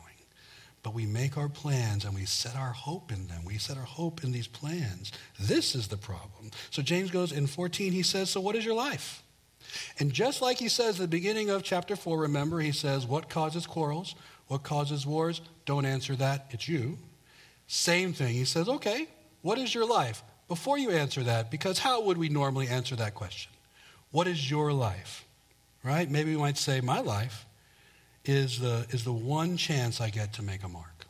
But 0.84 0.94
we 0.94 1.06
make 1.06 1.38
our 1.38 1.50
plans 1.50 2.06
and 2.06 2.16
we 2.16 2.26
set 2.26 2.56
our 2.56 2.72
hope 2.72 3.12
in 3.12 3.28
them. 3.28 3.44
We 3.44 3.58
set 3.58 3.78
our 3.78 3.84
hope 3.84 4.24
in 4.24 4.32
these 4.32 4.48
plans. 4.48 5.12
This 5.40 5.76
is 5.76 5.88
the 5.88 5.98
problem. 5.98 6.52
So 6.70 6.82
James 6.82 7.12
goes 7.12 7.32
in 7.32 7.48
14, 7.48 7.92
he 7.92 8.04
says, 8.04 8.30
So 8.30 8.40
what 8.40 8.56
is 8.56 8.64
your 8.64 8.76
life? 8.76 9.24
And 10.00 10.14
just 10.14 10.42
like 10.42 10.60
he 10.60 10.70
says 10.70 10.96
at 10.96 11.02
the 11.02 11.08
beginning 11.08 11.50
of 11.50 11.64
chapter 11.64 11.96
4, 11.96 12.20
remember, 12.20 12.60
he 12.60 12.72
says, 12.72 13.06
What 13.06 13.30
causes 13.30 13.66
quarrels? 13.68 14.16
What 14.48 14.64
causes 14.64 15.06
wars? 15.06 15.42
Don't 15.66 15.86
answer 15.86 16.16
that. 16.16 16.46
It's 16.52 16.70
you. 16.70 16.98
Same 17.66 18.14
thing. 18.14 18.34
He 18.34 18.46
says, 18.46 18.70
Okay, 18.70 19.08
what 19.42 19.58
is 19.58 19.74
your 19.74 19.86
life? 19.86 20.24
Before 20.48 20.78
you 20.78 20.92
answer 20.92 21.24
that, 21.24 21.52
because 21.52 21.80
how 21.80 22.04
would 22.04 22.18
we 22.18 22.30
normally 22.30 22.70
answer 22.70 22.96
that 22.96 23.14
question? 23.14 23.52
What 24.12 24.28
is 24.28 24.50
your 24.50 24.72
life? 24.72 25.26
Right? 25.84 26.10
Maybe 26.10 26.34
we 26.34 26.42
might 26.42 26.58
say, 26.58 26.80
My 26.80 27.02
life 27.02 27.47
is 28.28 28.60
the, 28.60 28.86
is 28.90 29.04
the 29.04 29.14
one 29.14 29.58
chance 29.58 30.02
I 30.02 30.10
get 30.10 30.34
to 30.34 30.44
make 30.44 30.64
a 30.64 30.68
mark. 30.68 31.06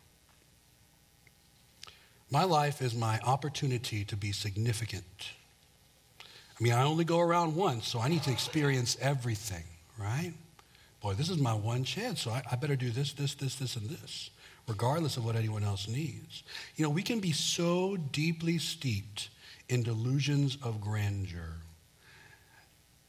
My 2.29 2.43
life 2.43 2.81
is 2.81 2.93
my 2.93 3.19
opportunity 3.25 4.03
to 4.05 4.17
be 4.17 4.31
significant. 4.31 5.31
I 6.59 6.63
mean, 6.63 6.73
I 6.73 6.83
only 6.83 7.05
go 7.05 7.19
around 7.19 7.55
once, 7.55 7.87
so 7.87 7.99
I 7.99 8.09
need 8.09 8.23
to 8.23 8.31
experience 8.31 8.97
everything, 8.99 9.63
right? 9.97 10.33
Boy, 11.01 11.13
this 11.13 11.29
is 11.29 11.37
my 11.37 11.53
one 11.53 11.83
chance, 11.83 12.21
so 12.21 12.31
I, 12.31 12.41
I 12.51 12.55
better 12.55 12.75
do 12.75 12.89
this, 12.89 13.13
this, 13.13 13.35
this, 13.35 13.55
this, 13.55 13.75
and 13.75 13.89
this, 13.89 14.29
regardless 14.67 15.15
of 15.15 15.23
what 15.23 15.35
anyone 15.35 15.63
else 15.63 15.87
needs. 15.87 16.43
You 16.75 16.83
know, 16.83 16.89
we 16.89 17.03
can 17.03 17.19
be 17.19 17.31
so 17.31 17.95
deeply 17.95 18.57
steeped 18.57 19.29
in 19.69 19.83
delusions 19.83 20.57
of 20.63 20.81
grandeur 20.81 21.53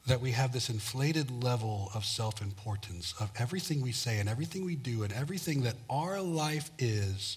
that 0.09 0.21
we 0.21 0.31
have 0.33 0.53
this 0.53 0.71
inflated 0.71 1.31
level 1.45 1.91
of 1.95 2.05
self 2.05 2.41
importance 2.41 3.15
of 3.21 3.31
everything 3.39 3.83
we 3.83 3.93
say 3.93 4.19
and 4.19 4.29
everything 4.29 4.65
we 4.65 4.75
do 4.75 5.03
and 5.03 5.13
everything 5.13 5.63
that 5.63 5.77
our 5.91 6.21
life 6.21 6.71
is 6.79 7.37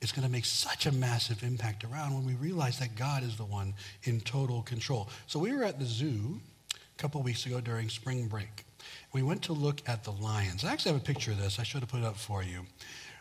is 0.00 0.12
going 0.12 0.26
to 0.26 0.30
make 0.30 0.44
such 0.44 0.86
a 0.86 0.92
massive 0.92 1.42
impact 1.42 1.84
around 1.84 2.14
when 2.14 2.26
we 2.26 2.34
realize 2.34 2.78
that 2.78 2.96
God 2.96 3.22
is 3.22 3.36
the 3.36 3.44
one 3.44 3.74
in 4.04 4.20
total 4.20 4.62
control. 4.62 5.08
So 5.26 5.38
we 5.38 5.54
were 5.54 5.64
at 5.64 5.78
the 5.78 5.86
zoo 5.86 6.40
a 6.72 7.00
couple 7.00 7.22
weeks 7.22 7.46
ago 7.46 7.60
during 7.60 7.88
spring 7.88 8.28
break. 8.28 8.64
We 9.12 9.22
went 9.22 9.42
to 9.44 9.52
look 9.52 9.80
at 9.86 10.04
the 10.04 10.12
lions. 10.12 10.64
I 10.64 10.72
actually 10.72 10.92
have 10.92 11.00
a 11.00 11.04
picture 11.04 11.32
of 11.32 11.38
this. 11.38 11.58
I 11.58 11.62
should 11.62 11.80
have 11.80 11.90
put 11.90 12.00
it 12.00 12.06
up 12.06 12.16
for 12.16 12.42
you. 12.42 12.66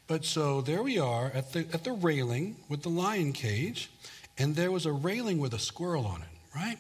But 0.07 0.25
so 0.25 0.61
there 0.61 0.83
we 0.83 0.99
are 0.99 1.31
at 1.33 1.53
the, 1.53 1.59
at 1.73 1.83
the 1.83 1.93
railing 1.93 2.57
with 2.69 2.83
the 2.83 2.89
lion 2.89 3.33
cage, 3.33 3.89
and 4.37 4.55
there 4.55 4.71
was 4.71 4.85
a 4.85 4.91
railing 4.91 5.39
with 5.39 5.53
a 5.53 5.59
squirrel 5.59 6.05
on 6.05 6.21
it, 6.21 6.27
right? 6.55 6.77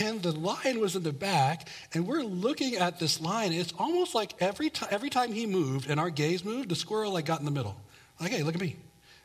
And 0.00 0.22
the 0.22 0.32
lion 0.32 0.80
was 0.80 0.96
in 0.96 1.02
the 1.02 1.12
back, 1.12 1.68
and 1.94 2.06
we're 2.06 2.22
looking 2.22 2.76
at 2.76 2.98
this 2.98 3.20
lion. 3.20 3.52
It's 3.52 3.72
almost 3.78 4.14
like 4.14 4.34
every, 4.40 4.70
time 4.70 4.88
every 4.92 5.10
time 5.10 5.32
he 5.32 5.46
moved 5.46 5.90
and 5.90 5.98
our 5.98 6.10
gaze 6.10 6.44
moved, 6.44 6.68
the 6.68 6.76
squirrel 6.76 7.12
like 7.12 7.26
got 7.26 7.40
in 7.40 7.44
the 7.44 7.50
middle. 7.50 7.76
Like, 8.20 8.32
hey, 8.32 8.42
look 8.42 8.54
at 8.54 8.60
me. 8.60 8.76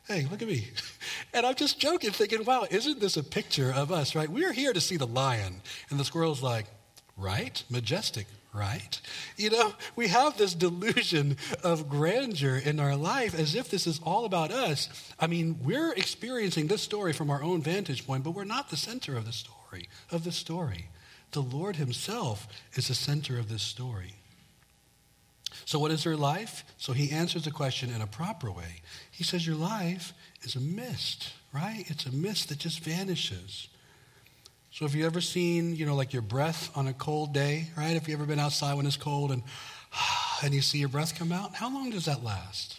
Hey, 0.08 0.26
look 0.30 0.42
at 0.42 0.48
me. 0.48 0.68
And 1.34 1.44
I'm 1.44 1.54
just 1.54 1.78
joking, 1.78 2.12
thinking, 2.12 2.44
wow, 2.46 2.66
isn't 2.70 2.98
this 2.98 3.18
a 3.18 3.22
picture 3.22 3.70
of 3.70 3.92
us, 3.92 4.14
right? 4.14 4.28
We're 4.28 4.54
here 4.54 4.72
to 4.72 4.80
see 4.80 4.96
the 4.96 5.06
lion. 5.06 5.60
And 5.90 6.00
the 6.00 6.04
squirrel's 6.04 6.42
like, 6.42 6.64
right? 7.14 7.62
Majestic, 7.68 8.26
right? 8.54 8.98
You 9.36 9.50
know, 9.50 9.74
we 9.96 10.08
have 10.08 10.38
this 10.38 10.54
delusion 10.54 11.36
of 11.62 11.90
grandeur 11.90 12.56
in 12.56 12.80
our 12.80 12.96
life 12.96 13.38
as 13.38 13.54
if 13.54 13.68
this 13.68 13.86
is 13.86 14.00
all 14.02 14.24
about 14.24 14.50
us. 14.50 14.88
I 15.20 15.26
mean, 15.26 15.58
we're 15.62 15.92
experiencing 15.92 16.68
this 16.68 16.80
story 16.80 17.12
from 17.12 17.28
our 17.28 17.42
own 17.42 17.60
vantage 17.60 18.06
point, 18.06 18.24
but 18.24 18.30
we're 18.30 18.44
not 18.44 18.70
the 18.70 18.78
center 18.78 19.14
of 19.16 19.26
the 19.26 19.32
story 19.32 19.55
story, 19.66 19.88
of 20.10 20.24
the 20.24 20.32
story. 20.32 20.88
The 21.32 21.42
Lord 21.42 21.76
Himself 21.76 22.46
is 22.74 22.88
the 22.88 22.94
center 22.94 23.38
of 23.38 23.48
this 23.48 23.62
story. 23.62 24.14
So, 25.64 25.78
what 25.78 25.90
is 25.90 26.04
your 26.04 26.16
life? 26.16 26.64
So, 26.78 26.92
He 26.92 27.10
answers 27.10 27.44
the 27.44 27.50
question 27.50 27.90
in 27.90 28.00
a 28.00 28.06
proper 28.06 28.50
way. 28.50 28.82
He 29.10 29.24
says, 29.24 29.46
Your 29.46 29.56
life 29.56 30.12
is 30.42 30.54
a 30.54 30.60
mist, 30.60 31.32
right? 31.52 31.84
It's 31.88 32.06
a 32.06 32.12
mist 32.12 32.48
that 32.48 32.58
just 32.58 32.80
vanishes. 32.80 33.68
So, 34.70 34.84
have 34.84 34.94
you 34.94 35.06
ever 35.06 35.20
seen, 35.20 35.74
you 35.74 35.86
know, 35.86 35.96
like 35.96 36.12
your 36.12 36.22
breath 36.22 36.70
on 36.76 36.86
a 36.86 36.92
cold 36.92 37.32
day, 37.32 37.68
right? 37.76 37.94
Have 37.94 38.08
you 38.08 38.14
ever 38.14 38.26
been 38.26 38.38
outside 38.38 38.74
when 38.74 38.86
it's 38.86 38.96
cold 38.96 39.32
and, 39.32 39.42
and 40.44 40.54
you 40.54 40.62
see 40.62 40.78
your 40.78 40.88
breath 40.88 41.18
come 41.18 41.32
out? 41.32 41.54
How 41.54 41.72
long 41.72 41.90
does 41.90 42.04
that 42.04 42.22
last? 42.22 42.78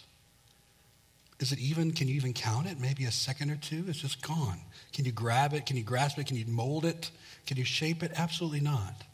Is 1.40 1.52
it 1.52 1.58
even, 1.60 1.92
can 1.92 2.08
you 2.08 2.14
even 2.14 2.32
count 2.32 2.66
it? 2.66 2.80
Maybe 2.80 3.04
a 3.04 3.12
second 3.12 3.50
or 3.50 3.56
two? 3.56 3.84
It's 3.86 4.00
just 4.00 4.22
gone. 4.22 4.58
Can 4.92 5.04
you 5.04 5.12
grab 5.12 5.52
it? 5.52 5.66
Can 5.66 5.76
you 5.76 5.84
grasp 5.84 6.18
it? 6.18 6.26
Can 6.26 6.36
you 6.36 6.46
mold 6.46 6.84
it? 6.84 7.10
Can 7.46 7.56
you 7.56 7.64
shape 7.64 8.02
it? 8.02 8.10
Absolutely 8.16 8.60
not. 8.60 9.04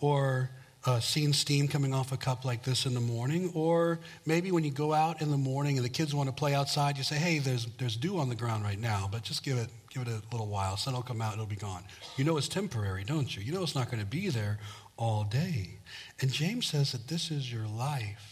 Or 0.00 0.50
uh, 0.84 0.98
seeing 0.98 1.32
steam 1.32 1.68
coming 1.68 1.94
off 1.94 2.10
a 2.10 2.16
cup 2.16 2.44
like 2.44 2.64
this 2.64 2.86
in 2.86 2.94
the 2.94 3.00
morning. 3.00 3.52
Or 3.54 4.00
maybe 4.26 4.50
when 4.50 4.64
you 4.64 4.72
go 4.72 4.92
out 4.92 5.22
in 5.22 5.30
the 5.30 5.36
morning 5.36 5.76
and 5.76 5.84
the 5.84 5.90
kids 5.90 6.12
want 6.14 6.28
to 6.28 6.34
play 6.34 6.54
outside, 6.54 6.98
you 6.98 7.04
say, 7.04 7.16
hey, 7.16 7.38
there's, 7.38 7.66
there's 7.78 7.96
dew 7.96 8.18
on 8.18 8.28
the 8.28 8.34
ground 8.34 8.64
right 8.64 8.78
now, 8.78 9.08
but 9.10 9.22
just 9.22 9.44
give 9.44 9.58
it, 9.58 9.68
give 9.90 10.02
it 10.02 10.08
a 10.08 10.20
little 10.32 10.48
while. 10.48 10.76
Sun 10.76 10.94
will 10.94 11.02
come 11.02 11.22
out, 11.22 11.34
it'll 11.34 11.46
be 11.46 11.54
gone. 11.54 11.84
You 12.16 12.24
know 12.24 12.36
it's 12.36 12.48
temporary, 12.48 13.04
don't 13.04 13.36
you? 13.36 13.42
You 13.42 13.52
know 13.52 13.62
it's 13.62 13.76
not 13.76 13.88
going 13.88 14.00
to 14.00 14.06
be 14.06 14.28
there 14.30 14.58
all 14.96 15.22
day. 15.22 15.78
And 16.20 16.32
James 16.32 16.66
says 16.66 16.90
that 16.90 17.06
this 17.06 17.30
is 17.30 17.52
your 17.52 17.66
life. 17.66 18.31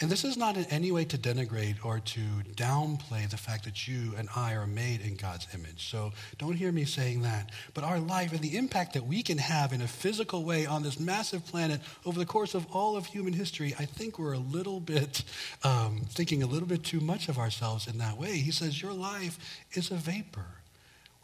And 0.00 0.10
this 0.10 0.24
is 0.24 0.36
not 0.36 0.56
in 0.56 0.64
any 0.66 0.92
way 0.92 1.04
to 1.06 1.18
denigrate 1.18 1.84
or 1.84 2.00
to 2.00 2.20
downplay 2.54 3.28
the 3.28 3.36
fact 3.36 3.64
that 3.64 3.86
you 3.88 4.14
and 4.16 4.28
I 4.34 4.54
are 4.54 4.66
made 4.66 5.00
in 5.00 5.16
God's 5.16 5.46
image. 5.54 5.88
So 5.88 6.12
don't 6.38 6.54
hear 6.54 6.72
me 6.72 6.84
saying 6.84 7.22
that. 7.22 7.50
But 7.74 7.84
our 7.84 7.98
life 7.98 8.32
and 8.32 8.40
the 8.40 8.56
impact 8.56 8.94
that 8.94 9.06
we 9.06 9.22
can 9.22 9.38
have 9.38 9.72
in 9.72 9.80
a 9.80 9.88
physical 9.88 10.44
way 10.44 10.66
on 10.66 10.82
this 10.82 10.98
massive 10.98 11.44
planet 11.46 11.80
over 12.04 12.18
the 12.18 12.26
course 12.26 12.54
of 12.54 12.66
all 12.72 12.96
of 12.96 13.06
human 13.06 13.32
history, 13.32 13.74
I 13.78 13.84
think 13.84 14.18
we're 14.18 14.32
a 14.32 14.38
little 14.38 14.80
bit 14.80 15.24
um, 15.64 16.02
thinking 16.08 16.42
a 16.42 16.46
little 16.46 16.68
bit 16.68 16.84
too 16.84 17.00
much 17.00 17.28
of 17.28 17.38
ourselves 17.38 17.86
in 17.86 17.98
that 17.98 18.18
way. 18.18 18.38
He 18.38 18.50
says, 18.50 18.80
Your 18.80 18.92
life 18.92 19.38
is 19.72 19.90
a 19.90 19.96
vapor. 19.96 20.46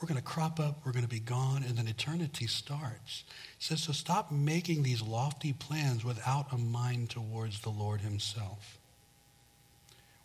We're 0.00 0.08
going 0.08 0.20
to 0.20 0.26
crop 0.26 0.60
up, 0.60 0.82
we're 0.84 0.92
going 0.92 1.04
to 1.04 1.08
be 1.08 1.20
gone, 1.20 1.64
and 1.66 1.76
then 1.76 1.88
eternity 1.88 2.46
starts. 2.46 3.24
He 3.58 3.64
says, 3.64 3.82
so 3.82 3.92
stop 3.92 4.30
making 4.30 4.82
these 4.82 5.00
lofty 5.00 5.54
plans 5.54 6.04
without 6.04 6.52
a 6.52 6.58
mind 6.58 7.10
towards 7.10 7.60
the 7.60 7.70
Lord 7.70 8.02
himself. 8.02 8.78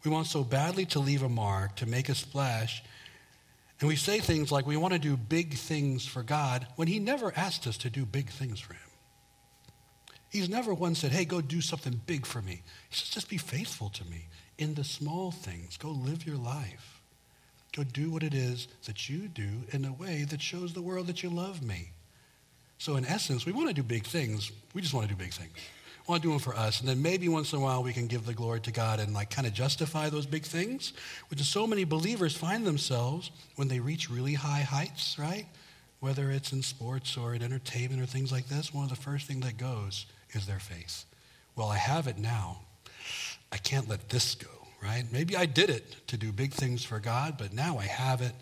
We 0.04 0.12
want 0.12 0.28
so 0.28 0.44
badly 0.44 0.86
to 0.88 1.00
leave 1.00 1.24
a 1.24 1.30
mark, 1.30 1.78
to 1.78 1.86
make 1.86 2.10
a 2.10 2.16
splash, 2.16 2.84
and 3.80 3.88
we 3.88 3.96
say 3.96 4.20
things 4.20 4.52
like 4.52 4.68
we 4.68 4.78
want 4.78 4.94
to 4.94 5.00
do 5.00 5.18
big 5.18 5.56
things 5.56 6.06
for 6.06 6.22
God 6.22 6.68
when 6.76 6.88
he 6.88 7.00
never 7.00 7.34
asked 7.36 7.66
us 7.66 7.78
to 7.78 7.90
do 7.90 8.06
big 8.06 8.30
things 8.30 8.60
for 8.60 8.74
him. 8.74 8.82
He's 10.30 10.50
never 10.50 10.74
once 10.74 11.00
said, 11.00 11.12
hey, 11.12 11.26
go 11.26 11.42
do 11.42 11.62
something 11.62 12.00
big 12.06 12.26
for 12.26 12.42
me. 12.42 12.62
He 12.90 12.96
says, 12.96 13.10
just 13.10 13.30
be 13.30 13.38
faithful 13.38 13.90
to 13.90 14.06
me 14.06 14.28
in 14.58 14.76
the 14.76 14.84
small 14.84 15.32
things. 15.32 15.78
Go 15.78 15.90
live 15.90 16.26
your 16.28 16.38
life. 16.38 17.01
Go 17.76 17.84
do 17.84 18.10
what 18.12 18.24
it 18.24 18.34
is 18.34 18.68
that 18.86 19.10
you 19.10 19.28
do 19.28 19.50
in 19.72 19.86
a 19.86 19.94
way 19.94 20.26
that 20.30 20.42
shows 20.42 20.74
the 20.74 20.82
world 20.82 21.08
that 21.08 21.24
you 21.24 21.30
love 21.30 21.64
me. 21.64 21.92
So, 22.78 22.96
in 22.96 23.06
essence, 23.06 23.46
we 23.46 23.52
want 23.52 23.70
to 23.70 23.74
do 23.74 23.84
big 23.84 24.06
things. 24.06 24.52
We 24.74 24.82
just 24.82 24.94
want 24.94 25.08
to 25.08 25.14
do 25.14 25.18
big 25.18 25.34
things. 25.34 25.52
We 26.08 26.12
want 26.12 26.24
to 26.24 26.28
do 26.28 26.32
them 26.32 26.40
for 26.40 26.56
us. 26.56 26.80
And 26.80 26.90
then 26.90 27.02
maybe 27.02 27.30
once 27.30 27.54
in 27.54 27.60
a 27.60 27.62
while 27.62 27.84
we 27.84 27.94
can 27.94 28.08
give 28.08 28.26
the 28.26 28.34
glory 28.34 28.60
to 28.62 28.72
God 28.72 29.00
and 29.00 29.14
like 29.14 29.30
kind 29.30 29.48
of 29.48 29.54
justify 29.54 30.10
those 30.10 30.26
big 30.26 30.44
things, 30.44 30.94
which 31.30 31.40
is 31.40 31.48
so 31.48 31.68
many 31.68 31.84
believers 31.84 32.36
find 32.36 32.66
themselves 32.66 33.30
when 33.56 33.68
they 33.68 33.80
reach 33.80 34.10
really 34.10 34.34
high 34.34 34.62
heights, 34.62 35.18
right? 35.20 35.46
Whether 36.00 36.32
it's 36.32 36.52
in 36.52 36.64
sports 36.64 37.16
or 37.16 37.36
in 37.36 37.44
entertainment 37.44 38.02
or 38.02 38.08
things 38.08 38.32
like 38.32 38.48
this, 38.48 38.74
one 38.74 38.84
of 38.84 38.90
the 38.90 38.96
first 38.96 39.28
things 39.28 39.46
that 39.46 39.58
goes 39.58 40.08
is 40.32 40.48
their 40.48 40.60
faith. 40.60 41.06
Well, 41.56 41.68
I 41.68 41.78
have 41.78 42.08
it 42.08 42.18
now. 42.18 42.62
I 43.52 43.58
can't 43.58 43.88
let 43.88 44.10
this 44.10 44.34
go, 44.34 44.50
right? 44.82 45.06
Maybe 45.12 45.36
I 45.36 45.46
did 45.46 45.70
it 45.70 45.96
to 46.08 46.18
do 46.18 46.32
big 46.32 46.54
things 46.54 46.84
for 46.84 47.00
God, 47.00 47.36
but 47.38 47.54
now 47.54 47.78
I 47.78 47.86
have 47.86 48.22
it 48.22 48.34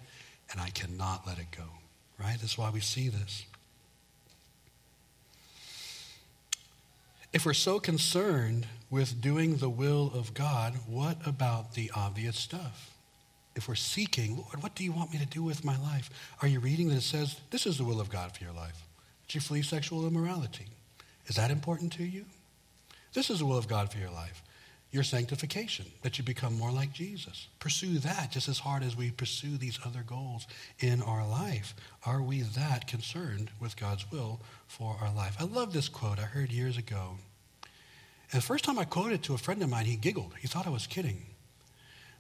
and 0.52 0.60
I 0.60 0.69
cannot 0.69 1.28
let 1.28 1.38
it 1.38 1.47
go, 1.56 1.65
right? 2.19 2.38
That's 2.39 2.58
why 2.58 2.69
we 2.69 2.80
see 2.80 3.10
this. 3.10 3.45
If 7.32 7.45
we're 7.45 7.54
so 7.54 7.80
concerned 7.80 8.65
with 8.89 9.21
doing 9.21 9.58
the 9.58 9.69
will 9.69 10.12
of 10.15 10.34
God, 10.34 10.73
what 10.88 11.17
about 11.28 11.73
the 11.75 11.91
obvious 11.95 12.38
stuff? 12.38 12.95
If 13.56 13.67
we're 13.67 13.75
seeking, 13.75 14.38
Lord, 14.38 14.63
what 14.63 14.73
do 14.73 14.84
you 14.84 14.91
want 14.91 15.12
me 15.12 15.19
to 15.19 15.25
do 15.25 15.43
with 15.43 15.63
my 15.63 15.78
life? 15.80 16.10
Are 16.41 16.47
you 16.47 16.60
reading 16.60 16.89
that 16.89 16.95
it 16.95 17.02
says, 17.02 17.39
this 17.52 17.67
is 17.67 17.78
the 17.78 17.84
will 17.84 17.99
of 17.99 18.10
God 18.10 18.36
for 18.36 18.43
your 18.43 18.54
life? 18.54 18.82
That 19.28 19.36
you 19.36 19.41
flee 19.41 19.62
sexual 19.62 20.08
immorality. 20.08 20.67
Is 21.28 21.36
that 21.36 21.52
important 21.52 21.93
to 21.93 22.04
you? 22.04 22.25
This 23.13 23.30
is 23.30 23.39
the 23.39 23.45
will 23.45 23.58
of 23.58 23.67
God 23.67 23.91
for 23.91 23.99
your 23.99 24.12
life. 24.12 24.41
Your 24.91 25.04
sanctification, 25.04 25.86
that 26.02 26.17
you 26.17 26.23
become 26.23 26.58
more 26.58 26.71
like 26.71 26.93
Jesus. 26.93 27.47
Pursue 27.60 27.99
that 27.99 28.32
just 28.32 28.47
as 28.47 28.58
hard 28.58 28.82
as 28.82 28.95
we 28.95 29.12
pursue 29.12 29.56
these 29.58 29.78
other 29.86 30.02
goals 30.02 30.47
in 30.80 31.04
our 31.04 31.28
life. 31.28 31.75
Are 32.08 32.23
we 32.23 32.41
that 32.41 32.88
concerned 32.88 33.52
with 33.60 33.78
God's 33.78 34.10
will 34.12 34.41
for 34.67 34.97
our 34.99 35.13
life? 35.13 35.36
I 35.39 35.43
love 35.43 35.73
this 35.73 35.89
quote 35.89 36.17
I 36.17 36.23
heard 36.23 36.52
years 36.52 36.78
ago. 36.78 37.17
And 38.32 38.41
the 38.41 38.45
first 38.45 38.63
time 38.63 38.80
I 38.80 38.86
quoted 38.86 39.15
it 39.15 39.23
to 39.23 39.36
a 39.36 39.38
friend 39.38 39.62
of 39.62 39.69
mine, 39.69 39.86
he 39.86 39.95
giggled. 39.95 40.34
He 40.39 40.47
thought 40.47 40.65
I 40.65 40.71
was 40.71 40.88
kidding. 40.88 41.21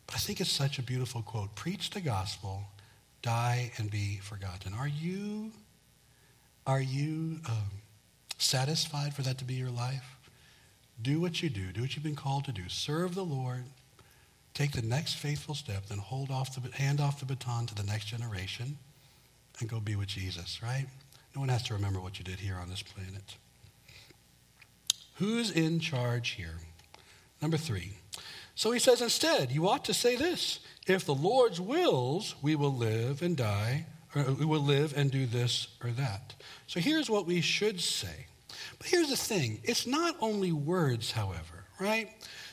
But 0.05 0.15
I 0.15 0.19
think 0.19 0.39
it's 0.39 0.51
such 0.51 0.79
a 0.79 0.83
beautiful 0.83 1.21
quote. 1.21 1.55
Preach 1.55 1.91
the 1.91 2.01
gospel, 2.01 2.63
die 3.21 3.71
and 3.77 3.91
be 3.91 4.17
forgotten. 4.17 4.73
Are 4.73 4.87
you, 4.87 5.51
are 6.65 6.81
you 6.81 7.39
um, 7.47 7.69
satisfied 8.37 9.13
for 9.13 9.21
that 9.23 9.37
to 9.39 9.45
be 9.45 9.55
your 9.55 9.69
life? 9.69 10.18
Do 11.01 11.19
what 11.19 11.41
you 11.41 11.49
do. 11.49 11.71
Do 11.71 11.81
what 11.81 11.95
you've 11.95 12.03
been 12.03 12.15
called 12.15 12.45
to 12.45 12.51
do. 12.51 12.67
Serve 12.67 13.15
the 13.15 13.23
Lord. 13.23 13.63
Take 14.53 14.71
the 14.73 14.81
next 14.81 15.13
faithful 15.13 15.55
step, 15.55 15.85
then 15.85 15.99
hold 15.99 16.31
off 16.31 16.53
the, 16.53 16.75
hand 16.75 16.99
off 16.99 17.19
the 17.19 17.25
baton 17.25 17.65
to 17.67 17.75
the 17.75 17.83
next 17.83 18.05
generation 18.05 18.77
and 19.59 19.69
go 19.69 19.79
be 19.79 19.95
with 19.95 20.07
Jesus, 20.07 20.61
right? 20.61 20.85
No 21.35 21.39
one 21.39 21.49
has 21.49 21.63
to 21.63 21.73
remember 21.73 21.99
what 21.99 22.19
you 22.19 22.25
did 22.25 22.39
here 22.39 22.55
on 22.55 22.69
this 22.69 22.81
planet. 22.81 23.35
Who's 25.15 25.51
in 25.51 25.79
charge 25.79 26.31
here? 26.31 26.55
Number 27.41 27.57
three. 27.57 27.93
So 28.55 28.71
he 28.71 28.79
says 28.79 29.01
instead, 29.01 29.51
you 29.51 29.69
ought 29.69 29.85
to 29.85 29.93
say 29.93 30.15
this 30.15 30.59
if 30.87 31.05
the 31.05 31.15
Lord's 31.15 31.61
wills, 31.61 32.35
we 32.41 32.55
will 32.55 32.73
live 32.73 33.21
and 33.21 33.37
die, 33.37 33.85
or 34.15 34.23
we 34.23 34.45
will 34.45 34.61
live 34.61 34.93
and 34.97 35.11
do 35.11 35.25
this 35.25 35.67
or 35.83 35.91
that. 35.91 36.33
So 36.67 36.79
here's 36.79 37.09
what 37.09 37.25
we 37.25 37.41
should 37.41 37.79
say 37.79 38.25
but 38.77 38.87
here's 38.87 39.09
the 39.09 39.17
thing 39.17 39.59
it's 39.63 39.85
not 39.87 40.15
only 40.19 40.51
words, 40.51 41.11
however, 41.11 41.65
right? 41.79 42.09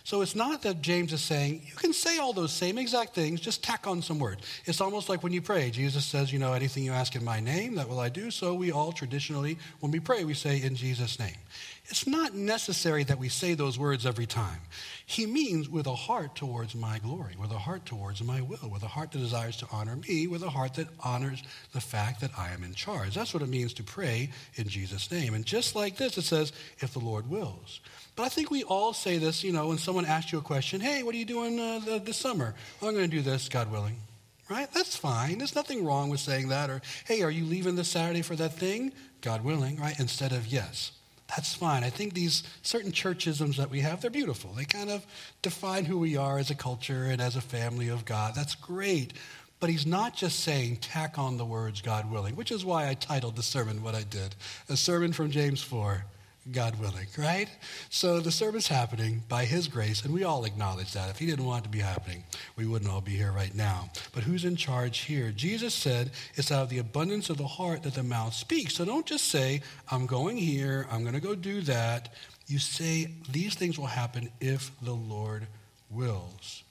So 0.07 0.23
it's 0.23 0.37
not 0.37 0.63
that 0.63 0.83
James 0.83 1.13
is 1.13 1.21
saying, 1.21 1.63
you 1.67 1.75
can 1.75 1.93
say 1.93 2.19
all 2.19 2.33
those 2.33 2.53
same 2.53 2.79
exact 2.79 3.13
things, 3.13 3.41
just 3.41 3.65
tack 3.65 3.89
on 3.89 4.01
some 4.01 4.21
words. 4.21 4.41
It's 4.65 4.81
almost 4.81 5.09
like 5.09 5.25
when 5.25 5.33
you 5.33 5.43
pray. 5.43 5.69
Jesus 5.71 6.05
says, 6.05 6.33
you 6.33 6.39
know, 6.39 6.53
anything 6.53 6.85
you 6.85 6.93
ask 6.93 7.17
in 7.17 7.25
my 7.25 7.41
name, 7.41 7.75
that 7.75 7.89
will 7.89 7.99
I 7.99 8.09
do. 8.09 8.31
So 8.31 8.55
we 8.55 8.71
all 8.71 8.93
traditionally, 8.93 9.59
when 9.81 9.91
we 9.91 9.99
pray, 9.99 10.23
we 10.23 10.35
say 10.35 10.63
in 10.63 10.77
Jesus' 10.77 11.19
name. 11.19 11.35
It's 11.89 12.07
not 12.07 12.35
necessary 12.35 13.05
that 13.05 13.19
we 13.19 13.29
say 13.29 13.55
those 13.55 13.79
words 13.79 14.07
every 14.07 14.27
time. 14.27 14.59
He 15.07 15.25
means 15.25 15.69
with 15.69 15.87
a 15.87 15.95
heart 15.95 16.35
towards 16.35 16.75
my 16.75 16.99
glory, 16.99 17.37
with 17.41 17.53
a 17.53 17.59
heart 17.59 17.87
towards 17.87 18.23
my 18.25 18.41
will, 18.41 18.69
with 18.71 18.83
a 18.83 18.89
heart 18.89 19.13
that 19.13 19.19
desires 19.19 19.57
to 19.59 19.69
honor 19.71 19.95
me, 19.95 20.27
with 20.27 20.43
a 20.43 20.51
heart 20.51 20.75
that 20.75 20.89
honors 21.05 21.45
the 21.73 21.81
fact 21.81 22.21
that 22.23 22.33
I 22.37 22.51
am 22.51 22.65
in 22.65 22.75
charge. 22.75 23.15
That's 23.15 23.33
what 23.33 23.43
it 23.45 23.49
means 23.49 23.73
to 23.75 23.85
pray 23.85 24.31
in 24.57 24.69
Jesus' 24.69 25.13
name. 25.13 25.35
And 25.35 25.47
just 25.47 25.77
like 25.77 25.97
this, 25.97 26.19
it 26.19 26.23
says, 26.23 26.53
if 26.81 26.93
the 26.93 26.99
Lord 26.99 27.31
wills. 27.31 27.81
But 28.17 28.25
I 28.25 28.29
think 28.31 28.51
we 28.51 28.65
all 28.65 28.93
say 28.93 29.19
this, 29.19 29.45
you 29.45 29.53
know, 29.53 29.69
when 29.69 29.79
someone 29.79 30.07
asks 30.07 30.33
you 30.33 30.39
a 30.39 30.43
question, 30.43 30.81
hey, 30.81 31.05
what 31.05 31.15
are 31.15 31.19
you 31.19 31.25
doing 31.25 31.61
uh, 31.61 32.01
this 32.03 32.17
summer? 32.17 32.55
Well, 32.81 32.89
I'm 32.89 32.97
going 32.97 33.09
to 33.09 33.17
do 33.17 33.23
this, 33.23 33.49
God 33.49 33.71
willing. 33.71 33.97
Right? 34.49 34.73
That's 34.73 34.97
fine. 34.97 35.39
There's 35.39 35.55
nothing 35.55 35.85
wrong 35.85 36.09
with 36.09 36.21
saying 36.21 36.49
that. 36.49 36.71
Or, 36.71 36.81
hey, 37.05 37.23
are 37.23 37.31
you 37.31 37.45
leaving 37.45 37.77
this 37.77 37.89
Saturday 37.89 38.23
for 38.23 38.37
that 38.37 38.55
thing? 38.55 38.93
God 39.21 39.45
willing, 39.45 39.77
right? 39.79 39.99
Instead 39.99 40.33
of 40.33 40.47
yes. 40.47 40.93
That's 41.29 41.55
fine. 41.55 41.83
I 41.83 41.91
think 41.91 42.15
these 42.15 42.45
certain 42.63 42.93
churchisms 42.93 43.57
that 43.57 43.71
we 43.71 43.81
have, 43.81 44.01
they're 44.01 44.11
beautiful. 44.11 44.53
They 44.53 44.65
kind 44.65 44.91
of 44.91 45.05
define 45.43 45.85
who 45.85 45.99
we 45.99 46.17
are 46.17 46.39
as 46.39 46.51
a 46.51 46.55
culture 46.55 47.05
and 47.05 47.21
as 47.21 47.37
a 47.37 47.41
family 47.41 47.89
of 47.89 48.05
God. 48.05 48.35
That's 48.35 48.55
great. 48.55 49.13
But 49.59 49.71
he's 49.71 49.87
not 49.87 50.15
just 50.15 50.41
saying, 50.41 50.77
tack 50.77 51.19
on 51.19 51.39
the 51.39 51.45
words, 51.45 51.81
God 51.81 52.11
willing, 52.11 52.37
which 52.37 52.53
is 52.53 52.65
why 52.65 52.89
I 52.89 52.95
titled 52.95 53.37
the 53.37 53.43
sermon 53.43 53.83
what 53.83 53.95
I 53.95 54.03
did 54.03 54.37
a 54.69 54.77
sermon 54.77 55.13
from 55.13 55.31
James 55.31 55.63
4 55.63 56.05
God 56.53 56.79
willing, 56.79 57.07
right? 57.19 57.49
So 57.91 58.21
the 58.21 58.31
service 58.31 58.69
happening 58.69 59.23
by 59.29 59.45
His 59.45 59.69
grace, 59.69 60.05
and 60.05 60.15
we 60.15 60.25
all 60.25 60.45
acknowledge 60.45 60.93
that. 60.93 61.11
If 61.11 61.19
He 61.19 61.27
didn't 61.27 61.45
want 61.45 61.65
it 61.65 61.69
to 61.69 61.71
be 61.71 61.81
happening, 61.81 62.25
we 62.57 62.67
wouldn't 62.67 62.91
all 62.91 63.01
be 63.01 63.17
here 63.17 63.33
right 63.33 63.55
now. 63.55 63.91
But 64.13 64.23
who's 64.23 64.45
in 64.45 64.57
charge 64.57 65.01
here? 65.01 65.33
Jesus 65.33 65.75
said 65.75 66.11
it's 66.35 66.53
out 66.53 66.63
of 66.63 66.69
the 66.69 66.79
abundance 66.79 67.31
of 67.31 67.37
the 67.37 67.47
heart 67.47 67.83
that 67.83 67.95
the 67.95 68.03
mouth 68.03 68.35
speaks. 68.35 68.75
So 68.75 68.85
don't 68.85 69.07
just 69.07 69.27
say, 69.29 69.63
I'm 69.91 70.07
going 70.07 70.37
here, 70.37 70.87
I'm 70.91 71.03
going 71.03 71.15
to 71.15 71.21
go 71.21 71.35
do 71.35 71.61
that. 71.63 72.13
You 72.47 72.59
say, 72.59 73.09
these 73.31 73.55
things 73.55 73.79
will 73.79 73.87
happen 73.87 74.31
if 74.41 74.71
the 74.81 74.93
Lord 74.95 75.47
wills. 75.91 76.63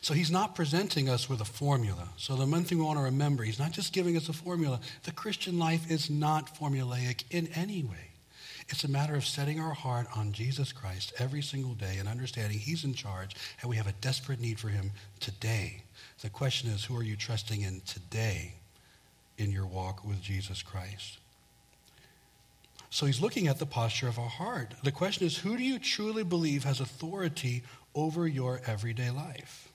So 0.00 0.14
he's 0.14 0.30
not 0.30 0.54
presenting 0.54 1.08
us 1.08 1.28
with 1.28 1.40
a 1.40 1.44
formula. 1.44 2.08
So 2.16 2.36
the 2.36 2.46
one 2.46 2.64
thing 2.64 2.78
we 2.78 2.84
want 2.84 2.98
to 2.98 3.04
remember, 3.04 3.42
he's 3.42 3.58
not 3.58 3.72
just 3.72 3.92
giving 3.92 4.16
us 4.16 4.28
a 4.28 4.32
formula. 4.32 4.80
The 5.04 5.12
Christian 5.12 5.58
life 5.58 5.90
is 5.90 6.10
not 6.10 6.54
formulaic 6.54 7.24
in 7.30 7.48
any 7.54 7.82
way. 7.82 8.10
It's 8.68 8.84
a 8.84 8.88
matter 8.88 9.14
of 9.14 9.26
setting 9.26 9.60
our 9.60 9.74
heart 9.74 10.06
on 10.16 10.32
Jesus 10.32 10.72
Christ 10.72 11.12
every 11.18 11.42
single 11.42 11.74
day 11.74 11.96
and 11.98 12.08
understanding 12.08 12.58
He's 12.58 12.84
in 12.84 12.94
charge 12.94 13.36
and 13.60 13.68
we 13.68 13.76
have 13.76 13.86
a 13.86 13.92
desperate 14.00 14.40
need 14.40 14.58
for 14.58 14.68
Him 14.68 14.92
today. 15.20 15.82
The 16.22 16.30
question 16.30 16.70
is, 16.70 16.84
who 16.84 16.96
are 16.96 17.02
you 17.02 17.16
trusting 17.16 17.60
in 17.60 17.82
today 17.86 18.54
in 19.36 19.52
your 19.52 19.66
walk 19.66 20.04
with 20.04 20.22
Jesus 20.22 20.62
Christ? 20.62 21.18
So 22.88 23.06
he's 23.06 23.20
looking 23.20 23.48
at 23.48 23.58
the 23.58 23.66
posture 23.66 24.06
of 24.06 24.20
our 24.20 24.28
heart. 24.28 24.72
The 24.84 24.92
question 24.92 25.26
is, 25.26 25.36
who 25.36 25.56
do 25.56 25.64
you 25.64 25.80
truly 25.80 26.22
believe 26.22 26.62
has 26.62 26.80
authority 26.80 27.64
over 27.92 28.28
your 28.28 28.60
everyday 28.66 29.10
life? 29.10 29.68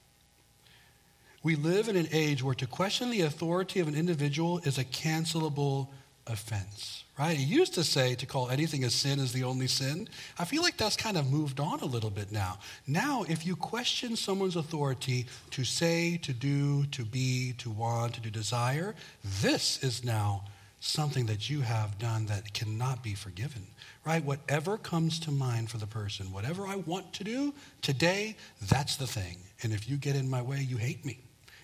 We 1.43 1.56
live 1.56 1.89
in 1.89 1.97
an 1.97 2.08
age 2.13 2.41
where 2.41 2.56
to 2.56 2.65
question 2.65 3.10
the 3.10 3.21
authority 3.21 3.82
of 3.82 3.89
an 3.89 3.95
individual 3.95 4.60
is 4.60 4.78
a 4.78 4.86
cancelable 4.86 5.89
offense 6.28 7.04
right? 7.19 7.36
He 7.36 7.43
used 7.43 7.73
to 7.73 7.84
say 7.84 8.15
to 8.15 8.25
call 8.25 8.49
anything 8.49 8.86
a 8.86 8.89
sin 8.89 9.19
is 9.19 9.34
the 9.34 9.43
only 9.43 9.67
sin. 9.67 10.08
I 10.39 10.45
feel 10.45 10.62
like 10.62 10.77
that's 10.77 10.95
kind 10.95 11.17
of 11.17 11.29
moved 11.29 11.60
on 11.60 11.82
a 11.82 11.86
little 11.86 12.10
bit 12.10 12.32
now. 12.32 12.60
Now, 12.88 13.25
if 13.27 13.45
you 13.45 13.58
question 13.58 14.15
someone's 14.15 14.55
authority 14.55 15.27
to 15.51 15.65
say, 15.65 16.17
to 16.23 16.32
do, 16.32 16.86
to 16.86 17.03
be, 17.03 17.53
to 17.58 17.69
want, 17.69 18.13
to 18.23 18.29
desire, 18.29 18.95
this 19.41 19.84
is 19.84 20.05
now 20.05 20.45
something 20.79 21.25
that 21.25 21.49
you 21.49 21.60
have 21.60 21.99
done 21.99 22.25
that 22.27 22.53
cannot 22.53 23.03
be 23.03 23.13
forgiven, 23.13 23.67
right? 24.05 24.23
Whatever 24.23 24.77
comes 24.77 25.19
to 25.19 25.32
mind 25.32 25.69
for 25.69 25.77
the 25.77 25.88
person, 25.88 26.32
whatever 26.32 26.65
I 26.65 26.77
want 26.77 27.12
to 27.15 27.25
do 27.25 27.53
today, 27.82 28.38
that's 28.69 28.95
the 28.95 29.08
thing. 29.08 29.38
And 29.62 29.73
if 29.73 29.89
you 29.89 29.97
get 29.97 30.15
in 30.15 30.29
my 30.29 30.41
way, 30.41 30.62
you 30.62 30.77
hate 30.77 31.03
me. 31.03 31.19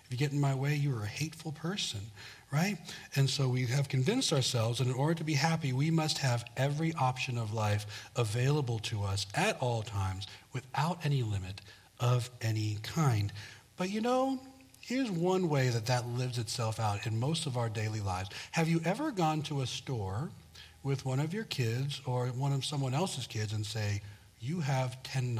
If 0.05 0.11
you 0.11 0.17
get 0.17 0.31
in 0.31 0.39
my 0.39 0.53
way, 0.53 0.75
you 0.75 0.95
are 0.95 1.03
a 1.03 1.07
hateful 1.07 1.51
person 1.51 2.01
right? 2.55 2.77
And 3.15 3.29
so 3.29 3.49
we 3.49 3.65
have 3.65 3.89
convinced 3.89 4.31
ourselves 4.31 4.79
that 4.79 4.87
in 4.87 4.93
order 4.93 5.13
to 5.15 5.23
be 5.23 5.33
happy, 5.33 5.73
we 5.73 5.91
must 5.91 6.19
have 6.19 6.45
every 6.55 6.93
option 6.93 7.37
of 7.37 7.53
life 7.53 8.09
available 8.15 8.79
to 8.79 9.03
us 9.03 9.25
at 9.35 9.57
all 9.61 9.81
times 9.81 10.27
without 10.53 11.05
any 11.05 11.21
limit 11.21 11.61
of 11.99 12.29
any 12.41 12.77
kind. 12.81 13.33
But 13.77 13.89
you 13.89 13.99
know, 13.99 14.39
here's 14.79 15.11
one 15.11 15.49
way 15.49 15.69
that 15.69 15.87
that 15.87 16.07
lives 16.07 16.37
itself 16.37 16.79
out 16.79 17.05
in 17.05 17.19
most 17.19 17.45
of 17.45 17.57
our 17.57 17.69
daily 17.69 17.99
lives. 17.99 18.29
Have 18.51 18.69
you 18.69 18.79
ever 18.85 19.11
gone 19.11 19.41
to 19.43 19.61
a 19.61 19.67
store 19.67 20.29
with 20.83 21.05
one 21.05 21.19
of 21.19 21.33
your 21.33 21.45
kids 21.45 22.01
or 22.05 22.27
one 22.27 22.53
of 22.53 22.63
someone 22.63 22.93
else's 22.93 23.27
kids 23.27 23.51
and 23.53 23.65
say, 23.65 24.01
You 24.39 24.61
have 24.61 24.97
$10, 25.03 25.37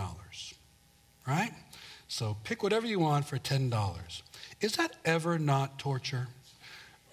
right? 1.27 1.51
So 2.07 2.37
pick 2.43 2.63
whatever 2.63 2.85
you 2.85 2.99
want 2.99 3.25
for 3.25 3.37
$10. 3.37 4.21
Is 4.61 4.75
that 4.77 4.95
ever 5.05 5.37
not 5.39 5.79
torture? 5.79 6.27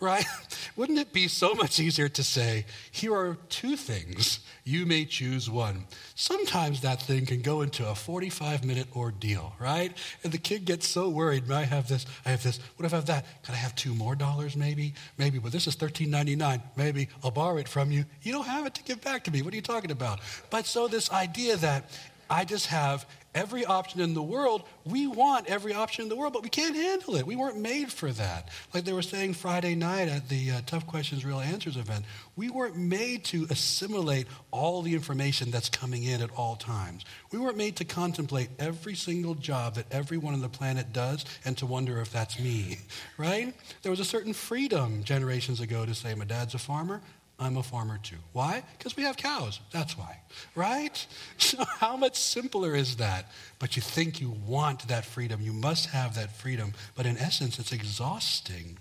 right? 0.03 0.27
Wouldn't 0.77 0.99
it 0.99 1.13
be 1.13 1.29
so 1.29 1.55
much 1.55 1.79
easier 1.79 2.09
to 2.09 2.23
say, 2.25 2.67
here 2.91 3.15
are 3.15 3.37
two 3.49 3.77
things, 3.77 4.41
you 4.65 4.85
may 4.85 5.05
choose 5.05 5.49
one? 5.49 5.85
Sometimes 6.15 6.81
that 6.81 7.01
thing 7.01 7.25
can 7.25 7.41
go 7.41 7.63
into 7.63 7.89
a 7.89 7.95
45 7.95 8.65
minute 8.65 8.89
ordeal, 8.97 9.55
right? 9.61 9.97
And 10.25 10.33
the 10.33 10.39
kid 10.39 10.65
gets 10.65 10.89
so 10.89 11.09
worried, 11.09 11.51
I 11.51 11.63
have 11.63 11.89
this, 11.89 12.05
I 12.27 12.31
have 12.31 12.43
this, 12.43 12.59
what 12.77 12.85
if 12.85 12.93
I 12.93 12.97
have 12.97 13.07
that? 13.07 13.25
Could 13.45 13.55
I 13.55 13.59
have 13.59 13.75
two 13.77 13.95
more 13.95 14.17
dollars 14.17 14.57
maybe? 14.57 14.93
Maybe, 15.19 15.39
but 15.39 15.53
this 15.53 15.67
is 15.67 15.77
$13.99. 15.77 16.61
Maybe 16.77 17.09
I'll 17.23 17.31
borrow 17.31 17.59
it 17.59 17.69
from 17.69 17.91
you. 17.93 18.05
You 18.23 18.33
don't 18.33 18.47
have 18.47 18.67
it 18.67 18.75
to 18.75 18.83
give 18.83 19.01
back 19.01 19.25
to 19.25 19.31
me. 19.31 19.43
What 19.43 19.53
are 19.53 19.57
you 19.57 19.63
talking 19.63 19.93
about? 19.93 20.21
But 20.51 20.67
so 20.67 20.89
this 20.89 21.11
idea 21.13 21.57
that 21.59 21.89
I 22.29 22.45
just 22.45 22.67
have 22.67 23.07
every 23.35 23.65
option 23.65 24.01
in 24.01 24.15
the 24.15 24.23
world. 24.23 24.63
We 24.85 25.07
want 25.07 25.47
every 25.47 25.73
option 25.73 26.03
in 26.03 26.09
the 26.09 26.17
world, 26.17 26.33
but 26.33 26.43
we 26.43 26.49
can't 26.49 26.75
handle 26.75 27.17
it. 27.17 27.27
We 27.27 27.37
weren't 27.37 27.59
made 27.59 27.91
for 27.91 28.11
that. 28.13 28.49
Like 28.75 28.85
they 28.85 28.93
were 28.93 29.03
saying 29.03 29.35
Friday 29.35 29.75
night 29.75 30.09
at 30.09 30.29
the 30.29 30.51
uh, 30.51 30.61
Tough 30.67 30.87
Questions, 30.87 31.25
Real 31.25 31.41
Answers 31.41 31.77
event, 31.77 32.05
we 32.37 32.51
weren't 32.51 32.77
made 32.77 33.25
to 33.27 33.47
assimilate 33.51 34.27
all 34.51 34.83
the 34.83 34.95
information 34.95 35.51
that's 35.51 35.69
coming 35.69 36.05
in 36.05 36.23
at 36.23 36.31
all 36.37 36.57
times. 36.57 37.05
We 37.31 37.39
weren't 37.39 37.57
made 37.57 37.77
to 37.77 37.85
contemplate 37.85 38.51
every 38.59 38.95
single 38.95 39.35
job 39.35 39.75
that 39.75 39.87
everyone 39.91 40.35
on 40.35 40.41
the 40.41 40.49
planet 40.49 40.93
does 40.93 41.25
and 41.45 41.57
to 41.59 41.67
wonder 41.67 42.01
if 42.01 42.13
that's 42.13 42.39
me, 42.39 42.79
right? 43.17 43.55
There 43.83 43.91
was 43.91 44.01
a 44.01 44.05
certain 44.05 44.33
freedom 44.33 45.05
generations 45.05 45.61
ago 45.61 45.87
to 45.87 45.95
say, 45.95 46.15
my 46.15 46.25
dad's 46.25 46.55
a 46.55 46.59
farmer, 46.59 47.01
I'm 47.39 47.57
a 47.57 47.63
farmer 47.63 47.99
too. 48.03 48.17
Why? 48.33 48.63
Because 48.79 48.97
we 48.97 49.03
have 49.03 49.17
cows. 49.17 49.61
That's 49.73 49.97
why. 49.99 50.21
Right? 50.55 51.07
So, 51.39 51.65
how 51.65 51.97
much 51.97 52.17
simpler 52.17 52.75
is 52.75 52.97
that? 52.97 53.27
But 53.59 53.75
you 53.77 53.83
think 53.83 54.21
you 54.21 54.31
want 54.47 54.87
that 54.89 55.05
freedom. 55.05 55.41
You 55.41 55.53
must 55.53 55.87
have 55.87 56.15
that 56.15 56.31
freedom. 56.31 56.73
But 56.95 57.05
in 57.05 57.19
essence, 57.19 57.59
it's 57.59 57.73
exhausting. 57.73 58.79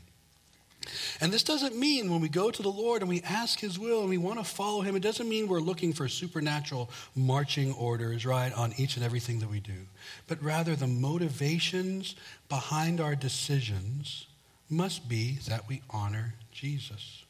And 1.20 1.32
this 1.32 1.44
doesn't 1.44 1.76
mean 1.76 2.10
when 2.12 2.22
we 2.22 2.30
go 2.30 2.50
to 2.50 2.62
the 2.62 2.72
Lord 2.72 3.02
and 3.02 3.10
we 3.10 3.22
ask 3.22 3.60
His 3.60 3.78
will 3.78 4.02
and 4.02 4.10
we 4.10 4.18
want 4.18 4.40
to 4.40 4.46
follow 4.46 4.82
Him, 4.82 4.96
it 4.96 5.04
doesn't 5.04 5.30
mean 5.30 5.48
we're 5.48 5.60
looking 5.60 5.94
for 5.94 6.08
supernatural 6.08 6.90
marching 7.16 7.74
orders, 7.74 8.26
right, 8.26 8.54
on 8.54 8.74
each 8.78 8.96
and 8.96 9.06
everything 9.06 9.40
that 9.40 9.50
we 9.50 9.60
do. 9.60 9.88
But 10.28 10.42
rather, 10.42 10.76
the 10.76 10.88
motivations 10.88 12.16
behind 12.50 13.00
our 13.00 13.16
decisions 13.16 14.28
must 14.70 15.08
be 15.08 15.38
that 15.48 15.68
we 15.68 15.82
honor 15.90 16.34
Jesus. 16.52 17.21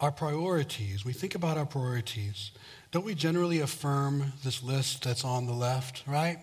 Our 0.00 0.12
priorities, 0.12 1.04
we 1.04 1.12
think 1.12 1.34
about 1.34 1.58
our 1.58 1.66
priorities, 1.66 2.52
don't 2.90 3.04
we 3.04 3.14
generally 3.14 3.60
affirm 3.60 4.32
this 4.44 4.62
list 4.62 5.04
that's 5.04 5.24
on 5.24 5.46
the 5.46 5.52
left, 5.52 6.04
right? 6.06 6.38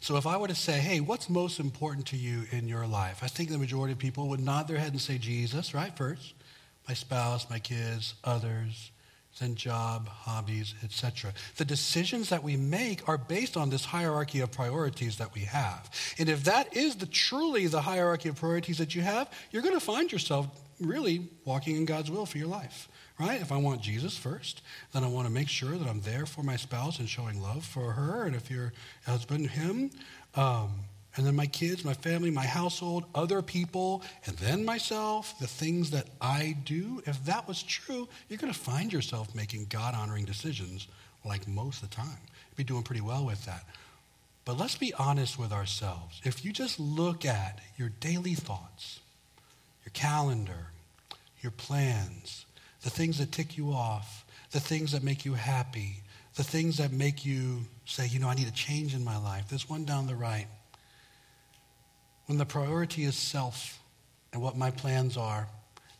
So 0.00 0.16
if 0.16 0.26
I 0.26 0.36
were 0.36 0.48
to 0.48 0.54
say, 0.54 0.78
hey, 0.78 1.00
what's 1.00 1.30
most 1.30 1.58
important 1.58 2.06
to 2.08 2.16
you 2.16 2.44
in 2.50 2.68
your 2.68 2.86
life? 2.86 3.20
I 3.22 3.28
think 3.28 3.50
the 3.50 3.58
majority 3.58 3.92
of 3.92 3.98
people 3.98 4.28
would 4.28 4.40
nod 4.40 4.68
their 4.68 4.76
head 4.76 4.92
and 4.92 5.00
say 5.00 5.18
Jesus, 5.18 5.72
right, 5.72 5.96
first. 5.96 6.34
My 6.86 6.94
spouse, 6.94 7.48
my 7.48 7.58
kids, 7.58 8.14
others, 8.22 8.90
then 9.40 9.54
job, 9.54 10.08
hobbies, 10.08 10.74
etc. 10.84 11.32
The 11.56 11.64
decisions 11.64 12.28
that 12.28 12.42
we 12.42 12.56
make 12.56 13.08
are 13.08 13.18
based 13.18 13.56
on 13.56 13.70
this 13.70 13.84
hierarchy 13.84 14.40
of 14.40 14.52
priorities 14.52 15.18
that 15.18 15.34
we 15.34 15.42
have. 15.42 15.90
And 16.18 16.28
if 16.28 16.44
that 16.44 16.76
is 16.76 16.96
the 16.96 17.06
truly 17.06 17.66
the 17.66 17.82
hierarchy 17.82 18.28
of 18.28 18.36
priorities 18.36 18.78
that 18.78 18.94
you 18.94 19.02
have, 19.02 19.30
you're 19.50 19.62
going 19.62 19.74
to 19.74 19.80
find 19.80 20.12
yourself 20.12 20.46
really 20.80 21.28
walking 21.44 21.76
in 21.76 21.84
God's 21.84 22.10
will 22.10 22.26
for 22.26 22.38
your 22.38 22.48
life 22.48 22.88
right? 23.18 23.40
If 23.40 23.52
I 23.52 23.56
want 23.56 23.80
Jesus 23.80 24.16
first, 24.16 24.62
then 24.92 25.04
I 25.04 25.08
want 25.08 25.26
to 25.26 25.32
make 25.32 25.48
sure 25.48 25.76
that 25.76 25.88
I'm 25.88 26.00
there 26.02 26.26
for 26.26 26.42
my 26.42 26.56
spouse 26.56 26.98
and 26.98 27.08
showing 27.08 27.40
love 27.40 27.64
for 27.64 27.92
her, 27.92 28.24
and 28.24 28.36
if 28.36 28.50
you're 28.50 28.72
husband, 29.06 29.50
him. 29.50 29.90
Um, 30.34 30.70
and 31.16 31.26
then 31.26 31.34
my 31.34 31.46
kids, 31.46 31.82
my 31.84 31.94
family, 31.94 32.30
my 32.30 32.44
household, 32.44 33.04
other 33.14 33.40
people, 33.40 34.02
and 34.26 34.36
then 34.36 34.64
myself, 34.64 35.38
the 35.40 35.46
things 35.46 35.90
that 35.92 36.08
I 36.20 36.56
do. 36.64 37.02
If 37.06 37.24
that 37.24 37.48
was 37.48 37.62
true, 37.62 38.06
you're 38.28 38.38
going 38.38 38.52
to 38.52 38.58
find 38.58 38.92
yourself 38.92 39.34
making 39.34 39.66
God 39.70 39.94
honoring 39.94 40.26
decisions 40.26 40.88
like 41.24 41.48
most 41.48 41.82
of 41.82 41.88
the 41.88 41.96
time. 41.96 42.18
You'd 42.50 42.56
be 42.56 42.64
doing 42.64 42.82
pretty 42.82 43.00
well 43.00 43.24
with 43.24 43.44
that. 43.46 43.64
But 44.44 44.58
let's 44.58 44.76
be 44.76 44.94
honest 44.94 45.38
with 45.38 45.52
ourselves. 45.52 46.20
If 46.22 46.44
you 46.44 46.52
just 46.52 46.78
look 46.78 47.24
at 47.24 47.60
your 47.76 47.88
daily 48.00 48.34
thoughts, 48.34 49.00
your 49.84 49.92
calendar, 49.92 50.68
your 51.40 51.50
plans, 51.50 52.45
the 52.86 52.90
things 52.90 53.18
that 53.18 53.32
tick 53.32 53.58
you 53.58 53.72
off, 53.72 54.24
the 54.52 54.60
things 54.60 54.92
that 54.92 55.02
make 55.02 55.24
you 55.24 55.34
happy, 55.34 55.96
the 56.36 56.44
things 56.44 56.76
that 56.76 56.92
make 56.92 57.26
you 57.26 57.62
say, 57.84 58.06
you 58.06 58.20
know, 58.20 58.28
I 58.28 58.36
need 58.36 58.46
a 58.46 58.52
change 58.52 58.94
in 58.94 59.02
my 59.02 59.16
life. 59.16 59.48
There's 59.48 59.68
one 59.68 59.84
down 59.84 60.06
the 60.06 60.14
right. 60.14 60.46
When 62.26 62.38
the 62.38 62.46
priority 62.46 63.02
is 63.02 63.16
self 63.16 63.80
and 64.32 64.40
what 64.40 64.56
my 64.56 64.70
plans 64.70 65.16
are, 65.16 65.48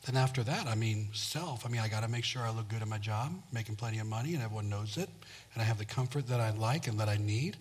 then 0.04 0.16
after 0.16 0.44
that, 0.44 0.68
I 0.68 0.76
mean, 0.76 1.08
self. 1.12 1.66
I 1.66 1.70
mean, 1.70 1.80
I 1.80 1.88
got 1.88 2.04
to 2.04 2.08
make 2.08 2.22
sure 2.22 2.42
I 2.42 2.50
look 2.50 2.68
good 2.68 2.82
at 2.82 2.86
my 2.86 2.98
job, 2.98 3.32
making 3.52 3.74
plenty 3.74 3.98
of 3.98 4.06
money, 4.06 4.34
and 4.34 4.42
everyone 4.44 4.68
knows 4.68 4.96
it, 4.96 5.08
and 5.54 5.60
I 5.60 5.64
have 5.64 5.78
the 5.78 5.84
comfort 5.84 6.28
that 6.28 6.38
I 6.38 6.50
like 6.52 6.86
and 6.86 7.00
that 7.00 7.08
I 7.08 7.16
need. 7.16 7.56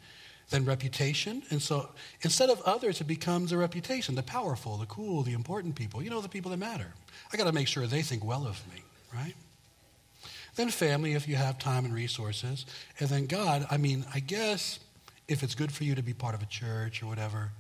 Then 0.52 0.66
reputation. 0.66 1.42
And 1.50 1.60
so 1.60 1.90
instead 2.22 2.52
of 2.52 2.62
others, 2.62 3.02
it 3.02 3.08
becomes 3.08 3.52
a 3.52 3.58
reputation 3.58 4.14
the 4.14 4.22
powerful, 4.22 4.78
the 4.78 4.86
cool, 4.86 5.24
the 5.24 5.34
important 5.34 5.74
people. 5.74 6.04
You 6.04 6.12
know, 6.12 6.22
the 6.22 6.30
people 6.30 6.52
that 6.52 6.58
matter. 6.58 6.94
I 7.34 7.38
got 7.38 7.46
to 7.46 7.52
make 7.52 7.68
sure 7.68 7.88
they 7.88 8.04
think 8.04 8.24
well 8.24 8.46
of 8.46 8.62
me 8.72 8.84
right? 9.16 9.36
Then 10.56 10.70
family, 10.70 11.14
if 11.14 11.28
you 11.28 11.36
have 11.36 11.58
time 11.60 11.86
and 11.86 11.94
resources. 11.94 12.66
And 13.00 13.10
then 13.10 13.26
God, 13.26 13.68
I 13.70 13.78
mean, 13.78 14.06
I 14.14 14.20
guess 14.20 14.80
if 15.28 15.44
it's 15.44 15.56
good 15.56 15.72
for 15.72 15.84
you 15.84 15.96
to 15.96 16.04
be 16.04 16.14
part 16.14 16.36
of 16.36 16.42
a 16.42 16.46
church 16.46 17.04
or 17.04 17.08
whatever, 17.08 17.52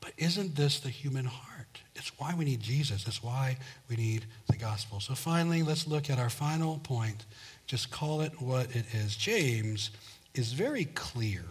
but 0.00 0.12
isn't 0.16 0.54
this 0.54 0.78
the 0.78 0.90
human 0.90 1.24
heart? 1.24 1.80
It's 1.96 2.12
why 2.18 2.34
we 2.34 2.44
need 2.44 2.60
Jesus. 2.60 3.06
It's 3.08 3.22
why 3.22 3.56
we 3.88 3.96
need 3.96 4.24
the 4.48 4.56
gospel. 4.56 5.00
So 5.00 5.14
finally, 5.14 5.62
let's 5.64 5.88
look 5.88 6.10
at 6.10 6.18
our 6.18 6.30
final 6.30 6.78
point. 6.78 7.24
Just 7.66 7.90
call 7.90 8.20
it 8.20 8.40
what 8.40 8.74
it 8.74 8.84
is. 8.94 9.16
James 9.16 9.90
is 10.34 10.52
very 10.52 10.84
clear 10.84 11.42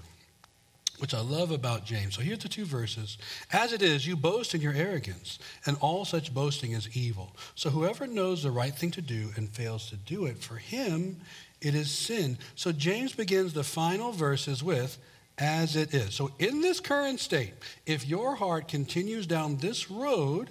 which 1.00 1.14
I 1.14 1.22
love 1.22 1.52
about 1.52 1.86
James. 1.86 2.16
So 2.16 2.22
here's 2.22 2.40
the 2.40 2.50
two 2.50 2.66
verses. 2.66 3.18
As 3.52 3.74
it 3.74 3.82
is, 3.82 4.08
you 4.08 4.16
boast 4.16 4.56
in 4.56 4.62
your 4.62 4.74
arrogance, 4.74 5.40
and 5.66 5.78
all 5.80 6.06
such 6.06 6.34
boasting 6.34 6.72
is 6.72 6.96
evil. 6.96 7.36
So 7.56 7.70
whoever 7.70 8.08
knows 8.08 8.44
the 8.44 8.52
right 8.52 8.74
thing 8.74 8.92
to 8.92 9.02
do 9.02 9.30
and 9.36 9.50
fails 9.50 9.90
to 9.90 9.96
do 9.96 10.26
it, 10.26 10.40
for 10.40 10.56
him 10.56 11.18
it 11.62 11.76
is 11.76 11.92
sin. 11.92 12.38
So 12.56 12.72
James 12.72 13.14
begins 13.14 13.54
the 13.54 13.64
final 13.64 14.12
verses 14.12 14.64
with, 14.64 14.98
as 15.38 15.76
it 15.76 15.94
is. 15.94 16.16
So 16.16 16.32
in 16.40 16.62
this 16.62 16.80
current 16.80 17.20
state, 17.20 17.54
if 17.86 18.08
your 18.08 18.36
heart 18.36 18.68
continues 18.68 19.28
down 19.28 19.58
this 19.58 19.92
road, 19.92 20.50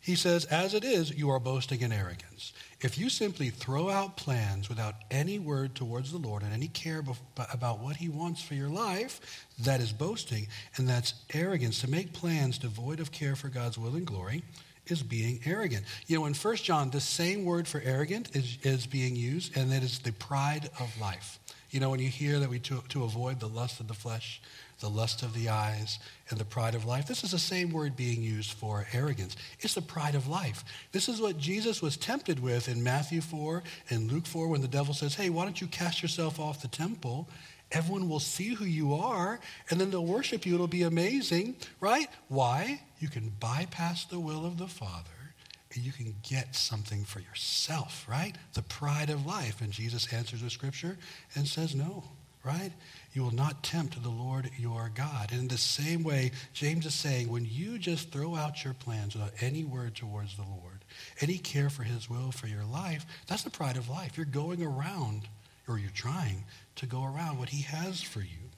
he 0.00 0.14
says, 0.14 0.44
as 0.46 0.72
it 0.72 0.84
is, 0.84 1.10
you 1.10 1.30
are 1.30 1.40
boasting 1.40 1.80
in 1.80 1.92
arrogance. 1.92 2.52
If 2.82 2.98
you 2.98 3.08
simply 3.08 3.48
throw 3.48 3.88
out 3.88 4.18
plans 4.18 4.68
without 4.68 4.94
any 5.10 5.38
word 5.38 5.74
towards 5.74 6.12
the 6.12 6.18
Lord 6.18 6.42
and 6.42 6.52
any 6.52 6.68
care 6.68 7.02
about 7.50 7.78
what 7.78 7.96
He 7.96 8.08
wants 8.08 8.42
for 8.42 8.54
your 8.54 8.68
life, 8.68 9.46
that 9.60 9.80
is 9.80 9.92
boasting 9.92 10.46
and 10.76 10.86
that's 10.86 11.14
arrogance. 11.32 11.80
To 11.80 11.90
make 11.90 12.12
plans 12.12 12.58
devoid 12.58 13.00
of 13.00 13.12
care 13.12 13.34
for 13.34 13.48
God's 13.48 13.78
will 13.78 13.94
and 13.94 14.06
glory 14.06 14.42
is 14.88 15.02
being 15.02 15.40
arrogant. 15.46 15.84
You 16.06 16.18
know, 16.18 16.26
in 16.26 16.34
1 16.34 16.56
John, 16.56 16.90
the 16.90 17.00
same 17.00 17.44
word 17.44 17.66
for 17.66 17.80
arrogant 17.84 18.36
is, 18.36 18.58
is 18.62 18.86
being 18.86 19.16
used, 19.16 19.56
and 19.56 19.72
that 19.72 19.82
is 19.82 19.98
the 20.00 20.12
pride 20.12 20.70
of 20.78 21.00
life. 21.00 21.40
You 21.70 21.80
know, 21.80 21.90
when 21.90 22.00
you 22.00 22.08
hear 22.08 22.38
that 22.40 22.48
we 22.48 22.58
to, 22.60 22.82
to 22.90 23.04
avoid 23.04 23.40
the 23.40 23.48
lust 23.48 23.80
of 23.80 23.88
the 23.88 23.94
flesh, 23.94 24.40
the 24.80 24.90
lust 24.90 25.22
of 25.22 25.34
the 25.34 25.48
eyes, 25.48 25.98
and 26.28 26.38
the 26.38 26.44
pride 26.44 26.74
of 26.74 26.84
life. 26.84 27.06
This 27.06 27.24
is 27.24 27.30
the 27.30 27.38
same 27.38 27.70
word 27.70 27.96
being 27.96 28.22
used 28.22 28.52
for 28.52 28.86
arrogance. 28.92 29.36
It's 29.60 29.74
the 29.74 29.82
pride 29.82 30.14
of 30.14 30.28
life. 30.28 30.64
This 30.92 31.08
is 31.08 31.20
what 31.20 31.38
Jesus 31.38 31.80
was 31.80 31.96
tempted 31.96 32.40
with 32.40 32.68
in 32.68 32.82
Matthew 32.82 33.20
4 33.20 33.62
and 33.90 34.10
Luke 34.10 34.26
4 34.26 34.48
when 34.48 34.60
the 34.60 34.68
devil 34.68 34.92
says, 34.92 35.14
Hey, 35.14 35.30
why 35.30 35.44
don't 35.44 35.60
you 35.60 35.66
cast 35.66 36.02
yourself 36.02 36.38
off 36.38 36.62
the 36.62 36.68
temple? 36.68 37.28
Everyone 37.72 38.08
will 38.08 38.20
see 38.20 38.54
who 38.54 38.64
you 38.64 38.94
are, 38.94 39.40
and 39.70 39.80
then 39.80 39.90
they'll 39.90 40.06
worship 40.06 40.46
you. 40.46 40.54
It'll 40.54 40.68
be 40.68 40.82
amazing, 40.82 41.56
right? 41.80 42.08
Why? 42.28 42.82
You 43.00 43.08
can 43.08 43.32
bypass 43.40 44.04
the 44.04 44.20
will 44.20 44.46
of 44.46 44.58
the 44.58 44.68
Father 44.68 45.10
and 45.76 45.84
you 45.84 45.92
can 45.92 46.14
get 46.22 46.56
something 46.56 47.04
for 47.04 47.20
yourself, 47.20 48.06
right? 48.08 48.34
The 48.54 48.62
pride 48.62 49.10
of 49.10 49.26
life. 49.26 49.60
And 49.60 49.70
Jesus 49.70 50.12
answers 50.12 50.42
with 50.42 50.52
scripture 50.52 50.96
and 51.34 51.46
says, 51.46 51.74
No, 51.74 52.02
right? 52.42 52.72
You 53.16 53.22
will 53.22 53.34
not 53.34 53.62
tempt 53.62 54.02
the 54.02 54.10
Lord 54.10 54.50
your 54.58 54.90
God. 54.94 55.32
And 55.32 55.40
in 55.40 55.48
the 55.48 55.56
same 55.56 56.02
way, 56.02 56.32
James 56.52 56.84
is 56.84 56.92
saying, 56.92 57.30
when 57.30 57.46
you 57.50 57.78
just 57.78 58.10
throw 58.10 58.36
out 58.36 58.62
your 58.62 58.74
plans 58.74 59.14
without 59.14 59.32
any 59.40 59.64
word 59.64 59.94
towards 59.94 60.36
the 60.36 60.42
Lord, 60.42 60.84
any 61.22 61.38
care 61.38 61.70
for 61.70 61.82
his 61.82 62.10
will 62.10 62.30
for 62.30 62.46
your 62.46 62.64
life, 62.64 63.06
that's 63.26 63.42
the 63.42 63.48
pride 63.48 63.78
of 63.78 63.88
life. 63.88 64.18
You're 64.18 64.26
going 64.26 64.62
around, 64.62 65.22
or 65.66 65.78
you're 65.78 65.88
trying 65.94 66.44
to 66.74 66.84
go 66.84 67.04
around 67.04 67.38
what 67.38 67.48
he 67.48 67.62
has 67.62 68.02
for 68.02 68.20
you. 68.20 68.50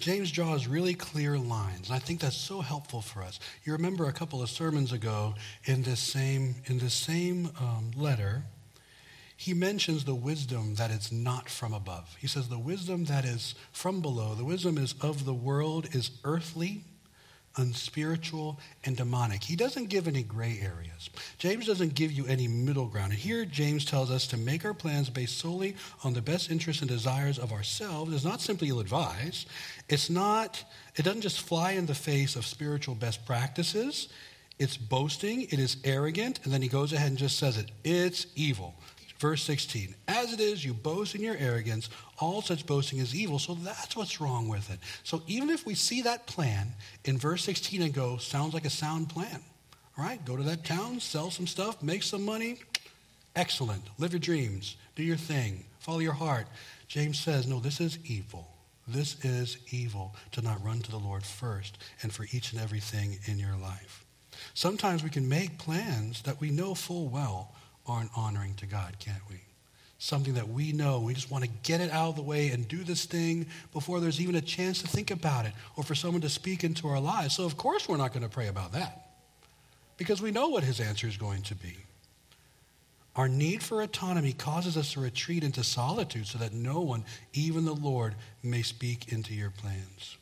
James 0.00 0.32
draws 0.32 0.66
really 0.66 0.94
clear 0.94 1.38
lines, 1.38 1.86
and 1.88 1.94
I 1.94 2.00
think 2.00 2.18
that's 2.18 2.36
so 2.36 2.62
helpful 2.62 3.00
for 3.00 3.22
us. 3.22 3.38
You 3.62 3.74
remember 3.74 4.08
a 4.08 4.12
couple 4.12 4.42
of 4.42 4.50
sermons 4.50 4.90
ago 4.90 5.36
in 5.66 5.84
this 5.84 6.00
same, 6.00 6.56
in 6.64 6.80
this 6.80 6.94
same 6.94 7.52
um, 7.60 7.92
letter, 7.94 8.42
he 9.36 9.52
mentions 9.52 10.04
the 10.04 10.14
wisdom 10.14 10.76
that 10.76 10.90
is 10.90 11.12
not 11.12 11.48
from 11.48 11.74
above. 11.74 12.16
He 12.18 12.26
says 12.26 12.48
the 12.48 12.58
wisdom 12.58 13.04
that 13.04 13.24
is 13.24 13.54
from 13.70 14.00
below, 14.00 14.34
the 14.34 14.44
wisdom 14.44 14.78
is 14.78 14.94
of 15.00 15.24
the 15.24 15.34
world, 15.34 15.94
is 15.94 16.10
earthly, 16.24 16.84
unspiritual, 17.56 18.58
and 18.84 18.96
demonic. 18.96 19.42
He 19.42 19.56
doesn't 19.56 19.88
give 19.88 20.08
any 20.08 20.22
gray 20.22 20.58
areas. 20.62 21.10
James 21.38 21.66
doesn't 21.66 21.94
give 21.94 22.12
you 22.12 22.26
any 22.26 22.48
middle 22.48 22.86
ground. 22.86 23.12
And 23.12 23.20
here, 23.20 23.44
James 23.44 23.84
tells 23.84 24.10
us 24.10 24.26
to 24.28 24.36
make 24.36 24.64
our 24.64 24.74
plans 24.74 25.10
based 25.10 25.38
solely 25.38 25.76
on 26.02 26.14
the 26.14 26.22
best 26.22 26.50
interests 26.50 26.82
and 26.82 26.90
desires 26.90 27.38
of 27.38 27.52
ourselves 27.52 28.14
is 28.14 28.24
not 28.24 28.40
simply 28.40 28.68
ill 28.68 28.80
advised. 28.80 29.48
It's 29.88 30.08
not, 30.08 30.64
it 30.96 31.02
doesn't 31.02 31.22
just 31.22 31.40
fly 31.40 31.72
in 31.72 31.86
the 31.86 31.94
face 31.94 32.36
of 32.36 32.46
spiritual 32.46 32.94
best 32.94 33.24
practices. 33.26 34.08
It's 34.58 34.78
boasting, 34.78 35.42
it 35.42 35.58
is 35.58 35.76
arrogant, 35.84 36.40
and 36.44 36.52
then 36.52 36.62
he 36.62 36.68
goes 36.68 36.92
ahead 36.94 37.08
and 37.08 37.18
just 37.18 37.38
says 37.38 37.58
it. 37.58 37.70
It's 37.84 38.26
evil. 38.34 38.74
Verse 39.18 39.42
16, 39.44 39.94
as 40.08 40.32
it 40.34 40.40
is, 40.40 40.64
you 40.64 40.74
boast 40.74 41.14
in 41.14 41.22
your 41.22 41.36
arrogance. 41.38 41.88
All 42.18 42.42
such 42.42 42.66
boasting 42.66 42.98
is 42.98 43.14
evil. 43.14 43.38
So 43.38 43.54
that's 43.54 43.96
what's 43.96 44.20
wrong 44.20 44.48
with 44.48 44.70
it. 44.70 44.78
So 45.04 45.22
even 45.26 45.48
if 45.48 45.64
we 45.64 45.74
see 45.74 46.02
that 46.02 46.26
plan 46.26 46.74
in 47.04 47.16
verse 47.16 47.42
16 47.44 47.80
and 47.80 47.94
go, 47.94 48.18
sounds 48.18 48.52
like 48.52 48.66
a 48.66 48.70
sound 48.70 49.08
plan, 49.08 49.42
all 49.96 50.04
right? 50.04 50.22
Go 50.24 50.36
to 50.36 50.42
that 50.42 50.64
town, 50.64 51.00
sell 51.00 51.30
some 51.30 51.46
stuff, 51.46 51.82
make 51.82 52.02
some 52.02 52.24
money. 52.24 52.58
Excellent. 53.34 53.82
Live 53.98 54.12
your 54.12 54.20
dreams, 54.20 54.76
do 54.96 55.02
your 55.02 55.16
thing, 55.16 55.64
follow 55.78 55.98
your 55.98 56.12
heart. 56.12 56.46
James 56.88 57.18
says, 57.18 57.46
no, 57.46 57.58
this 57.58 57.80
is 57.80 57.98
evil. 58.04 58.48
This 58.88 59.16
is 59.24 59.58
evil 59.70 60.14
to 60.32 60.42
not 60.42 60.62
run 60.64 60.80
to 60.80 60.90
the 60.90 60.98
Lord 60.98 61.24
first 61.24 61.78
and 62.02 62.12
for 62.12 62.26
each 62.32 62.52
and 62.52 62.60
everything 62.60 63.18
in 63.24 63.38
your 63.38 63.56
life. 63.56 64.04
Sometimes 64.54 65.02
we 65.02 65.10
can 65.10 65.28
make 65.28 65.58
plans 65.58 66.22
that 66.22 66.40
we 66.40 66.50
know 66.50 66.74
full 66.74 67.08
well 67.08 67.54
aren't 67.88 68.10
honoring 68.16 68.54
to 68.54 68.66
God, 68.66 68.96
can't 68.98 69.22
we? 69.28 69.36
Something 69.98 70.34
that 70.34 70.48
we 70.48 70.72
know, 70.72 71.00
we 71.00 71.14
just 71.14 71.30
want 71.30 71.44
to 71.44 71.50
get 71.62 71.80
it 71.80 71.90
out 71.90 72.10
of 72.10 72.16
the 72.16 72.22
way 72.22 72.50
and 72.50 72.68
do 72.68 72.84
this 72.84 73.06
thing 73.06 73.46
before 73.72 74.00
there's 74.00 74.20
even 74.20 74.34
a 74.34 74.40
chance 74.40 74.82
to 74.82 74.88
think 74.88 75.10
about 75.10 75.46
it 75.46 75.52
or 75.76 75.84
for 75.84 75.94
someone 75.94 76.20
to 76.20 76.28
speak 76.28 76.64
into 76.64 76.86
our 76.88 77.00
lives. 77.00 77.34
So, 77.34 77.44
of 77.44 77.56
course, 77.56 77.88
we're 77.88 77.96
not 77.96 78.12
going 78.12 78.22
to 78.22 78.28
pray 78.28 78.48
about 78.48 78.72
that 78.72 79.06
because 79.96 80.20
we 80.20 80.30
know 80.30 80.48
what 80.48 80.64
his 80.64 80.80
answer 80.80 81.06
is 81.06 81.16
going 81.16 81.42
to 81.42 81.54
be. 81.54 81.76
Our 83.16 83.28
need 83.28 83.62
for 83.62 83.80
autonomy 83.80 84.34
causes 84.34 84.76
us 84.76 84.92
to 84.92 85.00
retreat 85.00 85.42
into 85.42 85.64
solitude 85.64 86.26
so 86.26 86.36
that 86.38 86.52
no 86.52 86.80
one, 86.80 87.04
even 87.32 87.64
the 87.64 87.74
Lord, 87.74 88.14
may 88.42 88.60
speak 88.60 89.10
into 89.10 89.32
your 89.32 89.50
plans. 89.50 90.18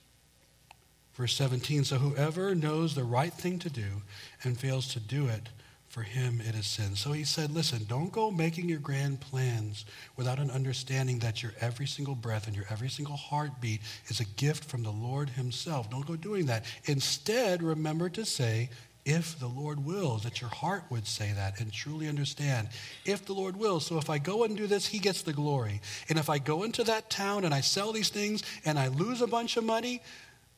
Verse 1.14 1.34
17 1.34 1.84
So 1.84 1.96
whoever 1.96 2.54
knows 2.54 2.94
the 2.94 3.02
right 3.02 3.32
thing 3.32 3.58
to 3.60 3.70
do 3.70 4.02
and 4.44 4.58
fails 4.58 4.92
to 4.94 5.00
do 5.00 5.26
it, 5.26 5.48
for 5.94 6.02
him 6.02 6.42
it 6.44 6.56
is 6.56 6.66
sin. 6.66 6.96
So 6.96 7.12
he 7.12 7.22
said, 7.22 7.52
listen, 7.52 7.84
don't 7.88 8.10
go 8.10 8.28
making 8.28 8.68
your 8.68 8.80
grand 8.80 9.20
plans 9.20 9.84
without 10.16 10.40
an 10.40 10.50
understanding 10.50 11.20
that 11.20 11.40
your 11.40 11.52
every 11.60 11.86
single 11.86 12.16
breath 12.16 12.48
and 12.48 12.56
your 12.56 12.64
every 12.68 12.88
single 12.88 13.16
heartbeat 13.16 13.80
is 14.08 14.18
a 14.18 14.24
gift 14.24 14.64
from 14.64 14.82
the 14.82 14.90
Lord 14.90 15.28
himself. 15.28 15.88
Don't 15.88 16.04
go 16.04 16.16
doing 16.16 16.46
that. 16.46 16.64
Instead, 16.86 17.62
remember 17.62 18.08
to 18.08 18.24
say, 18.24 18.70
if 19.04 19.38
the 19.38 19.46
Lord 19.46 19.84
wills, 19.84 20.24
that 20.24 20.40
your 20.40 20.50
heart 20.50 20.82
would 20.90 21.06
say 21.06 21.30
that 21.32 21.60
and 21.60 21.72
truly 21.72 22.08
understand. 22.08 22.70
If 23.04 23.24
the 23.26 23.34
Lord 23.34 23.56
wills. 23.56 23.86
So 23.86 23.98
if 23.98 24.10
I 24.10 24.18
go 24.18 24.42
and 24.42 24.56
do 24.56 24.66
this, 24.66 24.86
he 24.86 24.98
gets 24.98 25.22
the 25.22 25.32
glory. 25.32 25.80
And 26.08 26.18
if 26.18 26.28
I 26.28 26.38
go 26.38 26.64
into 26.64 26.82
that 26.84 27.08
town 27.08 27.44
and 27.44 27.54
I 27.54 27.60
sell 27.60 27.92
these 27.92 28.08
things 28.08 28.42
and 28.64 28.80
I 28.80 28.88
lose 28.88 29.20
a 29.20 29.28
bunch 29.28 29.56
of 29.56 29.62
money, 29.62 30.00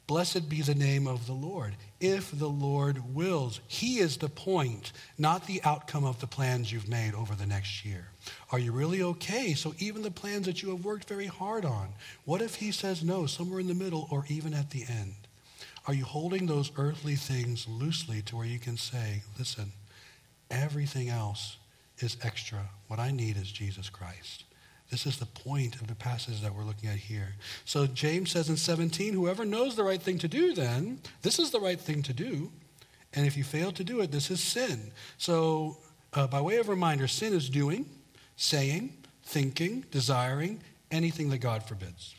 Blessed 0.07 0.49
be 0.49 0.63
the 0.63 0.75
name 0.75 1.09
of 1.09 1.27
the 1.27 1.33
Lord. 1.33 1.75
If 2.01 2.31
the 2.31 2.49
Lord 2.49 3.15
wills, 3.15 3.61
He 3.67 3.99
is 3.99 4.17
the 4.17 4.29
point, 4.29 4.93
not 5.19 5.47
the 5.47 5.61
outcome 5.65 6.05
of 6.05 6.21
the 6.21 6.29
plans 6.29 6.71
you've 6.71 6.89
made 6.89 7.15
over 7.15 7.35
the 7.35 7.47
next 7.47 7.85
year. 7.85 8.09
Are 8.53 8.59
you 8.59 8.71
really 8.71 9.03
okay? 9.03 9.55
So, 9.55 9.75
even 9.79 10.03
the 10.03 10.11
plans 10.11 10.47
that 10.47 10.63
you 10.63 10.71
have 10.71 10.85
worked 10.85 11.09
very 11.09 11.27
hard 11.27 11.65
on, 11.65 11.89
what 12.25 12.41
if 12.41 12.57
He 12.57 12.71
says 12.71 13.03
no, 13.03 13.27
somewhere 13.27 13.59
in 13.59 13.67
the 13.67 13.75
middle 13.75 14.07
or 14.11 14.25
even 14.29 14.55
at 14.55 14.71
the 14.71 14.85
end? 14.89 15.15
Are 15.89 15.95
you 15.95 16.05
holding 16.05 16.47
those 16.47 16.71
earthly 16.77 17.17
things 17.17 17.67
loosely 17.69 18.23
to 18.23 18.37
where 18.37 18.47
you 18.47 18.59
can 18.59 18.77
say, 18.77 19.23
listen, 19.39 19.73
everything 20.51 21.09
else 21.09 21.57
is 21.99 22.17
extra. 22.23 22.69
What 22.89 22.99
I 22.99 23.11
need 23.11 23.37
is 23.37 23.51
Jesus 23.51 23.89
Christ. 23.89 24.45
This 24.91 25.07
is 25.07 25.19
the 25.19 25.27
point 25.27 25.77
of 25.77 25.89
the 25.89 25.95
passage 25.95 26.41
that 26.43 26.55
we're 26.55 26.65
looking 26.65 26.89
at 26.89 26.97
here. 26.97 27.35
So 27.65 27.87
James 27.87 28.31
says 28.31 28.49
in 28.49 28.57
17, 28.57 29.13
whoever 29.13 29.45
knows 29.45 29.75
the 29.75 29.83
right 29.83 30.01
thing 30.01 30.19
to 30.19 30.29
do, 30.29 30.55
then, 30.55 31.01
this 31.23 31.39
is 31.39 31.51
the 31.51 31.61
right 31.61 31.81
thing 31.81 32.03
to 32.03 32.13
do. 32.13 32.53
And 33.15 33.27
if 33.27 33.37
you 33.37 33.45
fail 33.45 33.73
to 33.73 33.83
do 33.83 34.01
it, 34.01 34.13
this 34.13 34.31
is 34.31 34.41
sin. 34.41 34.93
So, 35.19 35.79
uh, 36.13 36.27
by 36.27 36.41
way 36.41 36.57
of 36.57 36.69
reminder, 36.69 37.09
sin 37.09 37.33
is 37.33 37.51
doing, 37.51 37.87
saying, 38.37 38.97
thinking, 39.25 39.85
desiring 39.91 40.61
anything 40.91 41.31
that 41.31 41.39
God 41.39 41.63
forbids, 41.63 42.15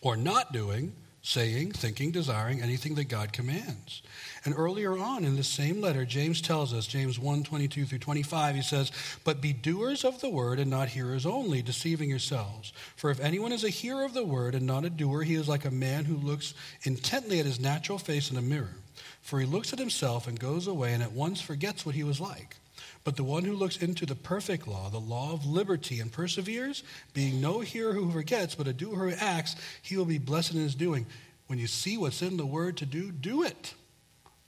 or 0.00 0.16
not 0.16 0.52
doing, 0.52 0.92
saying, 1.22 1.72
thinking, 1.72 2.10
desiring 2.10 2.62
anything 2.62 2.94
that 2.94 3.08
God 3.08 3.32
commands. 3.32 4.02
And 4.44 4.54
earlier 4.56 4.96
on 4.96 5.24
in 5.24 5.36
the 5.36 5.44
same 5.44 5.80
letter, 5.80 6.04
James 6.04 6.40
tells 6.40 6.72
us, 6.72 6.86
James 6.86 7.18
1 7.18 7.42
22 7.42 7.84
through 7.84 7.98
25, 7.98 8.54
he 8.54 8.62
says, 8.62 8.92
But 9.24 9.40
be 9.40 9.52
doers 9.52 10.04
of 10.04 10.20
the 10.20 10.30
word 10.30 10.58
and 10.58 10.70
not 10.70 10.88
hearers 10.88 11.26
only, 11.26 11.60
deceiving 11.60 12.08
yourselves. 12.08 12.72
For 12.96 13.10
if 13.10 13.20
anyone 13.20 13.52
is 13.52 13.64
a 13.64 13.68
hearer 13.68 14.04
of 14.04 14.14
the 14.14 14.24
word 14.24 14.54
and 14.54 14.66
not 14.66 14.84
a 14.84 14.90
doer, 14.90 15.22
he 15.22 15.34
is 15.34 15.48
like 15.48 15.64
a 15.64 15.70
man 15.70 16.04
who 16.04 16.16
looks 16.16 16.54
intently 16.84 17.40
at 17.40 17.46
his 17.46 17.60
natural 17.60 17.98
face 17.98 18.30
in 18.30 18.36
a 18.36 18.42
mirror. 18.42 18.76
For 19.20 19.40
he 19.40 19.46
looks 19.46 19.72
at 19.72 19.78
himself 19.78 20.26
and 20.26 20.38
goes 20.38 20.66
away 20.66 20.94
and 20.94 21.02
at 21.02 21.12
once 21.12 21.40
forgets 21.40 21.84
what 21.84 21.94
he 21.94 22.04
was 22.04 22.20
like. 22.20 22.56
But 23.08 23.16
the 23.16 23.24
one 23.24 23.44
who 23.44 23.54
looks 23.54 23.78
into 23.78 24.04
the 24.04 24.14
perfect 24.14 24.68
law, 24.68 24.90
the 24.90 25.00
law 25.00 25.32
of 25.32 25.46
liberty, 25.46 25.98
and 25.98 26.12
perseveres, 26.12 26.82
being 27.14 27.40
no 27.40 27.60
hearer 27.60 27.94
who 27.94 28.12
forgets, 28.12 28.54
but 28.54 28.68
a 28.68 28.74
doer 28.74 29.08
who 29.08 29.16
acts, 29.18 29.56
he 29.80 29.96
will 29.96 30.04
be 30.04 30.18
blessed 30.18 30.52
in 30.52 30.60
his 30.60 30.74
doing. 30.74 31.06
When 31.46 31.58
you 31.58 31.68
see 31.68 31.96
what's 31.96 32.20
in 32.20 32.36
the 32.36 32.44
word 32.44 32.76
to 32.76 32.84
do, 32.84 33.10
do 33.10 33.44
it. 33.44 33.72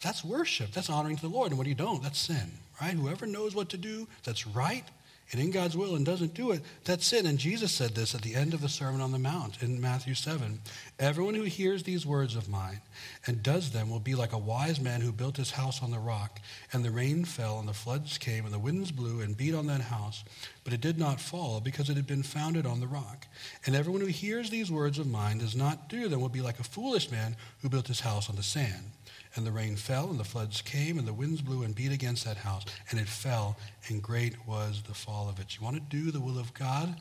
That's 0.02 0.22
worship. 0.22 0.72
That's 0.72 0.90
honoring 0.90 1.16
to 1.16 1.22
the 1.22 1.34
Lord. 1.34 1.52
And 1.52 1.58
when 1.58 1.68
you 1.68 1.74
don't, 1.74 2.02
that's 2.02 2.18
sin, 2.18 2.50
right? 2.82 2.92
Whoever 2.92 3.24
knows 3.24 3.54
what 3.54 3.70
to 3.70 3.78
do 3.78 4.06
that's 4.24 4.46
right 4.46 4.84
and 5.32 5.40
in 5.40 5.52
God's 5.52 5.76
will 5.76 5.94
and 5.94 6.04
doesn't 6.04 6.34
do 6.34 6.50
it, 6.50 6.62
that's 6.84 7.06
sin. 7.06 7.26
And 7.26 7.38
Jesus 7.38 7.70
said 7.70 7.94
this 7.94 8.14
at 8.14 8.22
the 8.22 8.34
end 8.34 8.52
of 8.52 8.60
the 8.60 8.68
Sermon 8.68 9.00
on 9.00 9.12
the 9.12 9.18
Mount 9.18 9.62
in 9.62 9.80
Matthew 9.80 10.14
7. 10.14 10.60
Everyone 10.98 11.34
who 11.34 11.44
hears 11.44 11.84
these 11.84 12.04
words 12.04 12.34
of 12.34 12.48
mine 12.48 12.80
and 13.26 13.42
does 13.42 13.70
them 13.70 13.90
will 13.90 14.00
be 14.00 14.16
like 14.16 14.32
a 14.32 14.38
wise 14.38 14.80
man 14.80 15.00
who 15.00 15.12
built 15.12 15.36
his 15.36 15.52
house 15.52 15.82
on 15.82 15.92
the 15.92 15.98
rock. 15.98 16.40
And 16.72 16.84
the 16.84 16.90
rain 16.90 17.24
fell, 17.24 17.60
and 17.60 17.68
the 17.68 17.72
floods 17.72 18.18
came, 18.18 18.44
and 18.44 18.52
the 18.52 18.58
winds 18.58 18.90
blew 18.90 19.20
and 19.20 19.36
beat 19.36 19.54
on 19.54 19.66
that 19.68 19.82
house. 19.82 20.24
But 20.64 20.72
it 20.72 20.80
did 20.80 20.98
not 20.98 21.20
fall 21.20 21.60
because 21.60 21.88
it 21.88 21.96
had 21.96 22.06
been 22.08 22.24
founded 22.24 22.66
on 22.66 22.80
the 22.80 22.88
rock. 22.88 23.26
And 23.66 23.76
everyone 23.76 24.00
who 24.00 24.08
hears 24.08 24.50
these 24.50 24.70
words 24.70 24.98
of 24.98 25.06
mine 25.06 25.38
does 25.38 25.54
not 25.54 25.88
do 25.88 26.08
them 26.08 26.20
will 26.20 26.28
be 26.28 26.42
like 26.42 26.58
a 26.58 26.64
foolish 26.64 27.10
man 27.10 27.36
who 27.62 27.68
built 27.68 27.86
his 27.86 28.00
house 28.00 28.28
on 28.28 28.36
the 28.36 28.42
sand. 28.42 28.90
And 29.36 29.46
the 29.46 29.52
rain 29.52 29.76
fell, 29.76 30.10
and 30.10 30.18
the 30.18 30.24
floods 30.24 30.60
came, 30.60 30.98
and 30.98 31.06
the 31.06 31.12
winds 31.12 31.40
blew 31.40 31.62
and 31.62 31.74
beat 31.74 31.92
against 31.92 32.24
that 32.24 32.38
house, 32.38 32.64
and 32.90 32.98
it 32.98 33.08
fell, 33.08 33.56
and 33.88 34.02
great 34.02 34.34
was 34.46 34.82
the 34.82 34.94
fall 34.94 35.28
of 35.28 35.38
it. 35.38 35.56
You 35.56 35.64
want 35.64 35.76
to 35.76 35.96
do 35.96 36.10
the 36.10 36.20
will 36.20 36.38
of 36.38 36.52
God? 36.52 36.96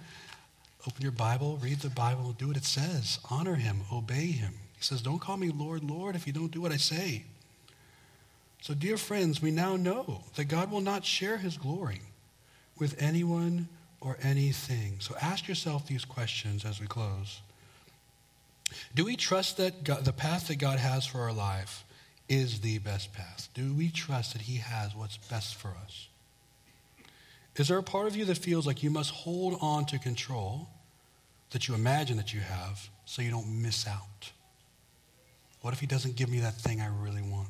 Open 0.87 1.01
your 1.01 1.11
Bible, 1.11 1.57
read 1.61 1.79
the 1.79 1.89
Bible, 1.89 2.33
do 2.37 2.47
what 2.47 2.57
it 2.57 2.65
says. 2.65 3.19
Honor 3.29 3.55
him, 3.55 3.81
obey 3.91 4.27
him. 4.27 4.53
He 4.77 4.83
says, 4.83 5.01
Don't 5.01 5.19
call 5.19 5.37
me 5.37 5.49
Lord, 5.49 5.83
Lord 5.83 6.15
if 6.15 6.25
you 6.25 6.33
don't 6.33 6.51
do 6.51 6.61
what 6.61 6.71
I 6.71 6.77
say. 6.77 7.25
So, 8.61 8.73
dear 8.73 8.97
friends, 8.97 9.41
we 9.41 9.51
now 9.51 9.75
know 9.75 10.23
that 10.35 10.45
God 10.45 10.71
will 10.71 10.81
not 10.81 11.05
share 11.05 11.37
his 11.37 11.57
glory 11.57 12.01
with 12.77 13.01
anyone 13.01 13.67
or 14.01 14.17
anything. 14.21 14.97
So, 14.99 15.15
ask 15.21 15.47
yourself 15.47 15.87
these 15.87 16.05
questions 16.05 16.63
as 16.63 16.79
we 16.79 16.87
close. 16.87 17.41
Do 18.95 19.03
we 19.03 19.15
trust 19.15 19.57
that 19.57 19.83
God, 19.83 20.05
the 20.05 20.13
path 20.13 20.47
that 20.47 20.57
God 20.57 20.79
has 20.79 21.05
for 21.05 21.21
our 21.21 21.33
life 21.33 21.83
is 22.29 22.61
the 22.61 22.77
best 22.77 23.11
path? 23.11 23.49
Do 23.53 23.73
we 23.73 23.89
trust 23.89 24.33
that 24.33 24.43
He 24.43 24.57
has 24.57 24.95
what's 24.95 25.17
best 25.17 25.55
for 25.55 25.73
us? 25.83 26.07
Is 27.55 27.67
there 27.67 27.77
a 27.77 27.83
part 27.83 28.07
of 28.07 28.15
you 28.15 28.23
that 28.25 28.37
feels 28.37 28.65
like 28.65 28.83
you 28.83 28.89
must 28.89 29.11
hold 29.11 29.57
on 29.59 29.85
to 29.87 29.99
control 29.99 30.69
that 31.49 31.67
you 31.67 31.73
imagine 31.73 32.15
that 32.17 32.33
you 32.33 32.39
have 32.39 32.89
so 33.05 33.21
you 33.21 33.31
don't 33.31 33.61
miss 33.61 33.87
out? 33.87 34.31
What 35.61 35.73
if 35.73 35.79
He 35.79 35.87
doesn't 35.87 36.15
give 36.15 36.29
me 36.29 36.39
that 36.39 36.55
thing 36.55 36.79
I 36.79 36.87
really 36.87 37.23
want? 37.23 37.49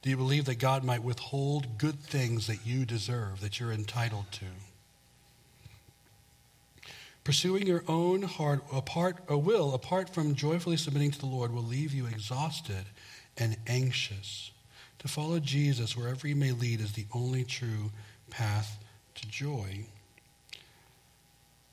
Do 0.00 0.10
you 0.10 0.16
believe 0.16 0.46
that 0.46 0.58
God 0.58 0.82
might 0.82 1.04
withhold 1.04 1.78
good 1.78 2.00
things 2.00 2.48
that 2.48 2.66
you 2.66 2.84
deserve, 2.84 3.40
that 3.40 3.60
you're 3.60 3.70
entitled 3.70 4.26
to? 4.32 4.46
Pursuing 7.24 7.66
your 7.66 7.84
own 7.86 8.22
heart 8.22 8.62
apart 8.72 9.18
a 9.28 9.38
will 9.38 9.74
apart 9.74 10.12
from 10.12 10.34
joyfully 10.34 10.76
submitting 10.76 11.12
to 11.12 11.18
the 11.20 11.26
Lord 11.26 11.52
will 11.52 11.62
leave 11.62 11.94
you 11.94 12.06
exhausted 12.06 12.84
and 13.36 13.56
anxious. 13.66 14.50
To 14.98 15.08
follow 15.08 15.38
Jesus 15.38 15.96
wherever 15.96 16.26
he 16.26 16.34
may 16.34 16.52
lead 16.52 16.80
is 16.80 16.92
the 16.92 17.06
only 17.12 17.44
true 17.44 17.90
path 18.30 18.78
to 19.14 19.28
joy. 19.28 19.86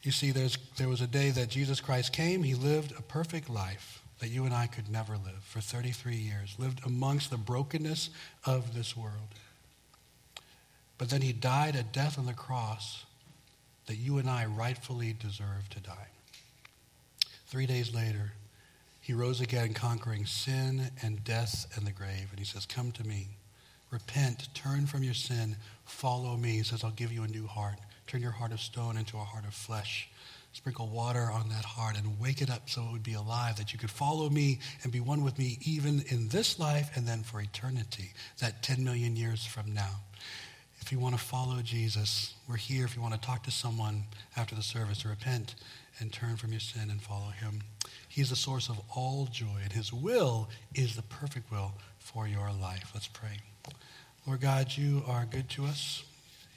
You 0.01 0.11
see, 0.11 0.31
there 0.31 0.87
was 0.87 1.01
a 1.01 1.07
day 1.07 1.29
that 1.31 1.49
Jesus 1.49 1.81
Christ 1.81 2.13
came. 2.13 2.43
He 2.43 2.55
lived 2.55 2.93
a 2.97 3.01
perfect 3.01 3.49
life 3.49 4.01
that 4.19 4.29
you 4.29 4.45
and 4.45 4.53
I 4.53 4.67
could 4.67 4.89
never 4.89 5.13
live 5.13 5.43
for 5.43 5.61
33 5.61 6.15
years, 6.15 6.55
lived 6.57 6.81
amongst 6.85 7.31
the 7.31 7.37
brokenness 7.37 8.09
of 8.45 8.75
this 8.75 8.95
world. 8.95 9.33
But 10.97 11.09
then 11.09 11.21
he 11.21 11.33
died 11.33 11.75
a 11.75 11.83
death 11.83 12.19
on 12.19 12.25
the 12.25 12.33
cross 12.33 13.05
that 13.89 13.97
you 13.97 14.19
and 14.19 14.29
I 14.29 14.45
rightfully 14.45 15.15
deserve 15.19 15.67
to 15.71 15.79
die. 15.79 16.09
Three 17.47 17.65
days 17.65 17.91
later, 17.91 18.33
he 19.01 19.13
rose 19.13 19.41
again, 19.41 19.73
conquering 19.73 20.27
sin 20.27 20.91
and 21.01 21.23
death 21.23 21.65
and 21.75 21.87
the 21.87 21.91
grave. 21.91 22.27
And 22.29 22.37
he 22.37 22.45
says, 22.45 22.67
Come 22.67 22.91
to 22.91 23.03
me. 23.03 23.29
Repent, 23.89 24.49
turn 24.53 24.85
from 24.85 25.01
your 25.01 25.15
sin, 25.15 25.55
follow 25.85 26.37
me. 26.37 26.57
He 26.57 26.63
says, 26.63 26.83
I'll 26.83 26.91
give 26.91 27.11
you 27.11 27.23
a 27.23 27.27
new 27.27 27.47
heart. 27.47 27.79
Turn 28.05 28.21
your 28.21 28.29
heart 28.29 28.51
of 28.51 28.59
stone 28.59 28.95
into 28.95 29.17
a 29.17 29.21
heart 29.21 29.45
of 29.45 29.55
flesh. 29.55 30.07
Sprinkle 30.53 30.87
water 30.89 31.27
on 31.31 31.49
that 31.49 31.65
heart 31.65 31.97
and 31.97 32.19
wake 32.19 32.43
it 32.43 32.51
up 32.51 32.69
so 32.69 32.83
it 32.83 32.91
would 32.91 33.01
be 33.01 33.15
alive, 33.15 33.55
that 33.55 33.73
you 33.73 33.79
could 33.79 33.89
follow 33.89 34.29
me 34.29 34.59
and 34.83 34.91
be 34.91 34.99
one 34.99 35.23
with 35.23 35.39
me 35.39 35.57
even 35.63 36.03
in 36.09 36.27
this 36.27 36.59
life 36.59 36.91
and 36.95 37.07
then 37.07 37.23
for 37.23 37.41
eternity, 37.41 38.13
that 38.37 38.61
10 38.61 38.83
million 38.83 39.15
years 39.15 39.43
from 39.43 39.73
now. 39.73 40.01
If 40.89 40.93
you 40.93 40.99
want 40.99 41.13
to 41.13 41.23
follow 41.23 41.61
Jesus, 41.61 42.33
we're 42.47 42.55
here. 42.55 42.83
If 42.83 42.95
you 42.95 43.01
want 43.03 43.13
to 43.13 43.19
talk 43.19 43.43
to 43.43 43.51
someone 43.51 44.05
after 44.35 44.55
the 44.55 44.63
service, 44.63 45.05
repent 45.05 45.53
and 45.99 46.11
turn 46.11 46.35
from 46.35 46.49
your 46.49 46.59
sin 46.59 46.89
and 46.89 46.99
follow 46.99 47.29
him. 47.29 47.61
He's 48.07 48.31
the 48.31 48.35
source 48.35 48.69
of 48.69 48.81
all 48.95 49.27
joy, 49.31 49.59
and 49.61 49.71
his 49.71 49.93
will 49.93 50.49
is 50.73 50.95
the 50.95 51.03
perfect 51.03 51.51
will 51.51 51.73
for 51.99 52.27
your 52.27 52.51
life. 52.51 52.89
Let's 52.95 53.07
pray. 53.07 53.37
Lord 54.25 54.41
God, 54.41 54.75
you 54.75 55.03
are 55.05 55.27
good 55.29 55.47
to 55.49 55.65
us. 55.65 56.01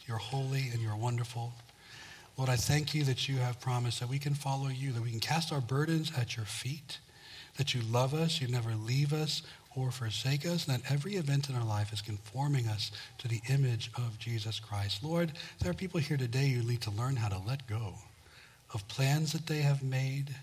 You're 0.06 0.16
holy 0.16 0.70
and 0.72 0.80
you're 0.80 0.96
wonderful. 0.96 1.52
Lord, 2.38 2.48
I 2.48 2.56
thank 2.56 2.94
you 2.94 3.04
that 3.04 3.28
you 3.28 3.36
have 3.36 3.60
promised 3.60 4.00
that 4.00 4.08
we 4.08 4.18
can 4.18 4.32
follow 4.32 4.68
you, 4.68 4.92
that 4.92 5.02
we 5.02 5.10
can 5.10 5.20
cast 5.20 5.52
our 5.52 5.60
burdens 5.60 6.10
at 6.16 6.38
your 6.38 6.46
feet, 6.46 7.00
that 7.58 7.74
you 7.74 7.82
love 7.82 8.14
us, 8.14 8.40
you 8.40 8.48
never 8.48 8.74
leave 8.76 9.12
us 9.12 9.42
or 9.76 9.90
forsake 9.90 10.46
us, 10.46 10.66
and 10.66 10.76
that 10.76 10.92
every 10.92 11.14
event 11.14 11.48
in 11.48 11.56
our 11.56 11.64
life 11.64 11.92
is 11.92 12.00
conforming 12.00 12.68
us 12.68 12.90
to 13.18 13.28
the 13.28 13.40
image 13.48 13.90
of 13.96 14.18
Jesus 14.18 14.60
Christ. 14.60 15.02
Lord, 15.02 15.32
there 15.60 15.70
are 15.70 15.74
people 15.74 16.00
here 16.00 16.16
today 16.16 16.48
who 16.48 16.62
need 16.62 16.80
to 16.82 16.90
learn 16.90 17.16
how 17.16 17.28
to 17.28 17.38
let 17.46 17.66
go 17.66 17.94
of 18.74 18.86
plans 18.88 19.32
that 19.32 19.46
they 19.46 19.62
have 19.62 19.82
made, 19.82 20.34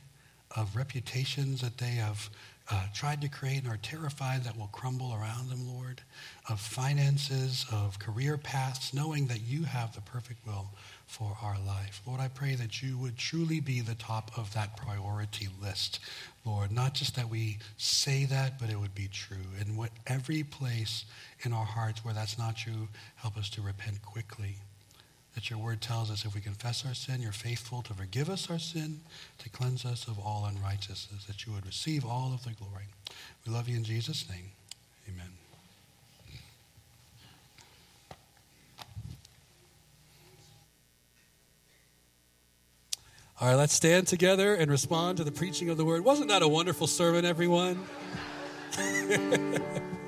of 0.56 0.76
reputations 0.76 1.62
that 1.62 1.78
they 1.78 1.92
have 1.92 2.30
uh, 2.72 2.86
tried 2.94 3.22
to 3.22 3.28
create 3.28 3.64
and 3.64 3.72
are 3.72 3.78
terrified 3.78 4.44
that 4.44 4.58
will 4.58 4.68
crumble 4.68 5.14
around 5.14 5.50
them, 5.50 5.68
Lord, 5.68 6.02
of 6.50 6.60
finances, 6.60 7.66
of 7.72 7.98
career 7.98 8.38
paths, 8.38 8.94
knowing 8.94 9.28
that 9.28 9.42
you 9.42 9.64
have 9.64 9.96
the 9.96 10.02
perfect 10.02 10.46
will 10.46 10.70
for 11.10 11.36
our 11.42 11.58
life. 11.66 12.02
Lord, 12.06 12.22
I 12.22 12.28
pray 12.28 12.54
that 12.54 12.84
you 12.84 12.96
would 13.00 13.18
truly 13.18 13.60
be 13.60 13.82
the 13.82 13.96
top 13.96 14.32
of 14.38 14.54
that 14.54 14.78
priority 14.78 15.48
list, 15.60 16.00
Lord. 16.46 16.72
Not 16.72 16.94
just 16.94 17.16
that 17.16 17.30
we 17.30 17.58
say 17.78 18.26
that, 18.26 18.60
but 18.60 18.70
it 18.70 18.80
would 18.80 18.94
be 18.94 19.10
true. 19.12 19.38
And 19.60 19.76
what 19.76 19.90
every 20.06 20.44
place 20.44 21.06
in 21.42 21.52
our 21.52 21.66
hearts 21.66 22.06
where 22.06 22.14
that's 22.14 22.38
not 22.38 22.58
true, 22.58 22.88
help 23.16 23.38
us 23.38 23.50
to 23.52 23.62
repent 23.62 24.04
quickly. 24.04 24.58
That 25.34 25.50
your 25.50 25.58
word 25.58 25.82
tells 25.82 26.12
us 26.12 26.26
if 26.26 26.36
we 26.36 26.42
confess 26.42 26.86
our 26.86 26.94
sin, 26.94 27.24
you're 27.24 27.32
faithful 27.32 27.82
to 27.84 27.94
forgive 27.96 28.30
us 28.30 28.50
our 28.50 28.60
sin, 28.60 29.00
to 29.40 29.50
cleanse 29.50 29.86
us 29.86 30.08
of 30.08 30.20
all 30.20 30.46
unrighteousness, 30.46 31.26
that 31.26 31.48
you 31.48 31.54
would 31.54 31.66
receive 31.66 32.06
all 32.06 32.34
of 32.36 32.44
the 32.44 32.52
glory. 32.52 32.86
We 33.48 33.54
love 33.54 33.68
you 33.68 33.78
in 33.78 33.84
Jesus' 33.84 34.30
name. 34.30 34.52
Amen. 35.08 35.39
All 43.42 43.48
right, 43.48 43.56
let's 43.56 43.74
stand 43.74 44.06
together 44.06 44.54
and 44.54 44.70
respond 44.70 45.18
to 45.18 45.24
the 45.24 45.32
preaching 45.32 45.70
of 45.70 45.78
the 45.78 45.86
word. 45.86 46.04
Wasn't 46.04 46.28
that 46.28 46.42
a 46.42 46.48
wonderful 46.48 46.88
sermon, 46.88 47.24
everyone? 47.24 47.86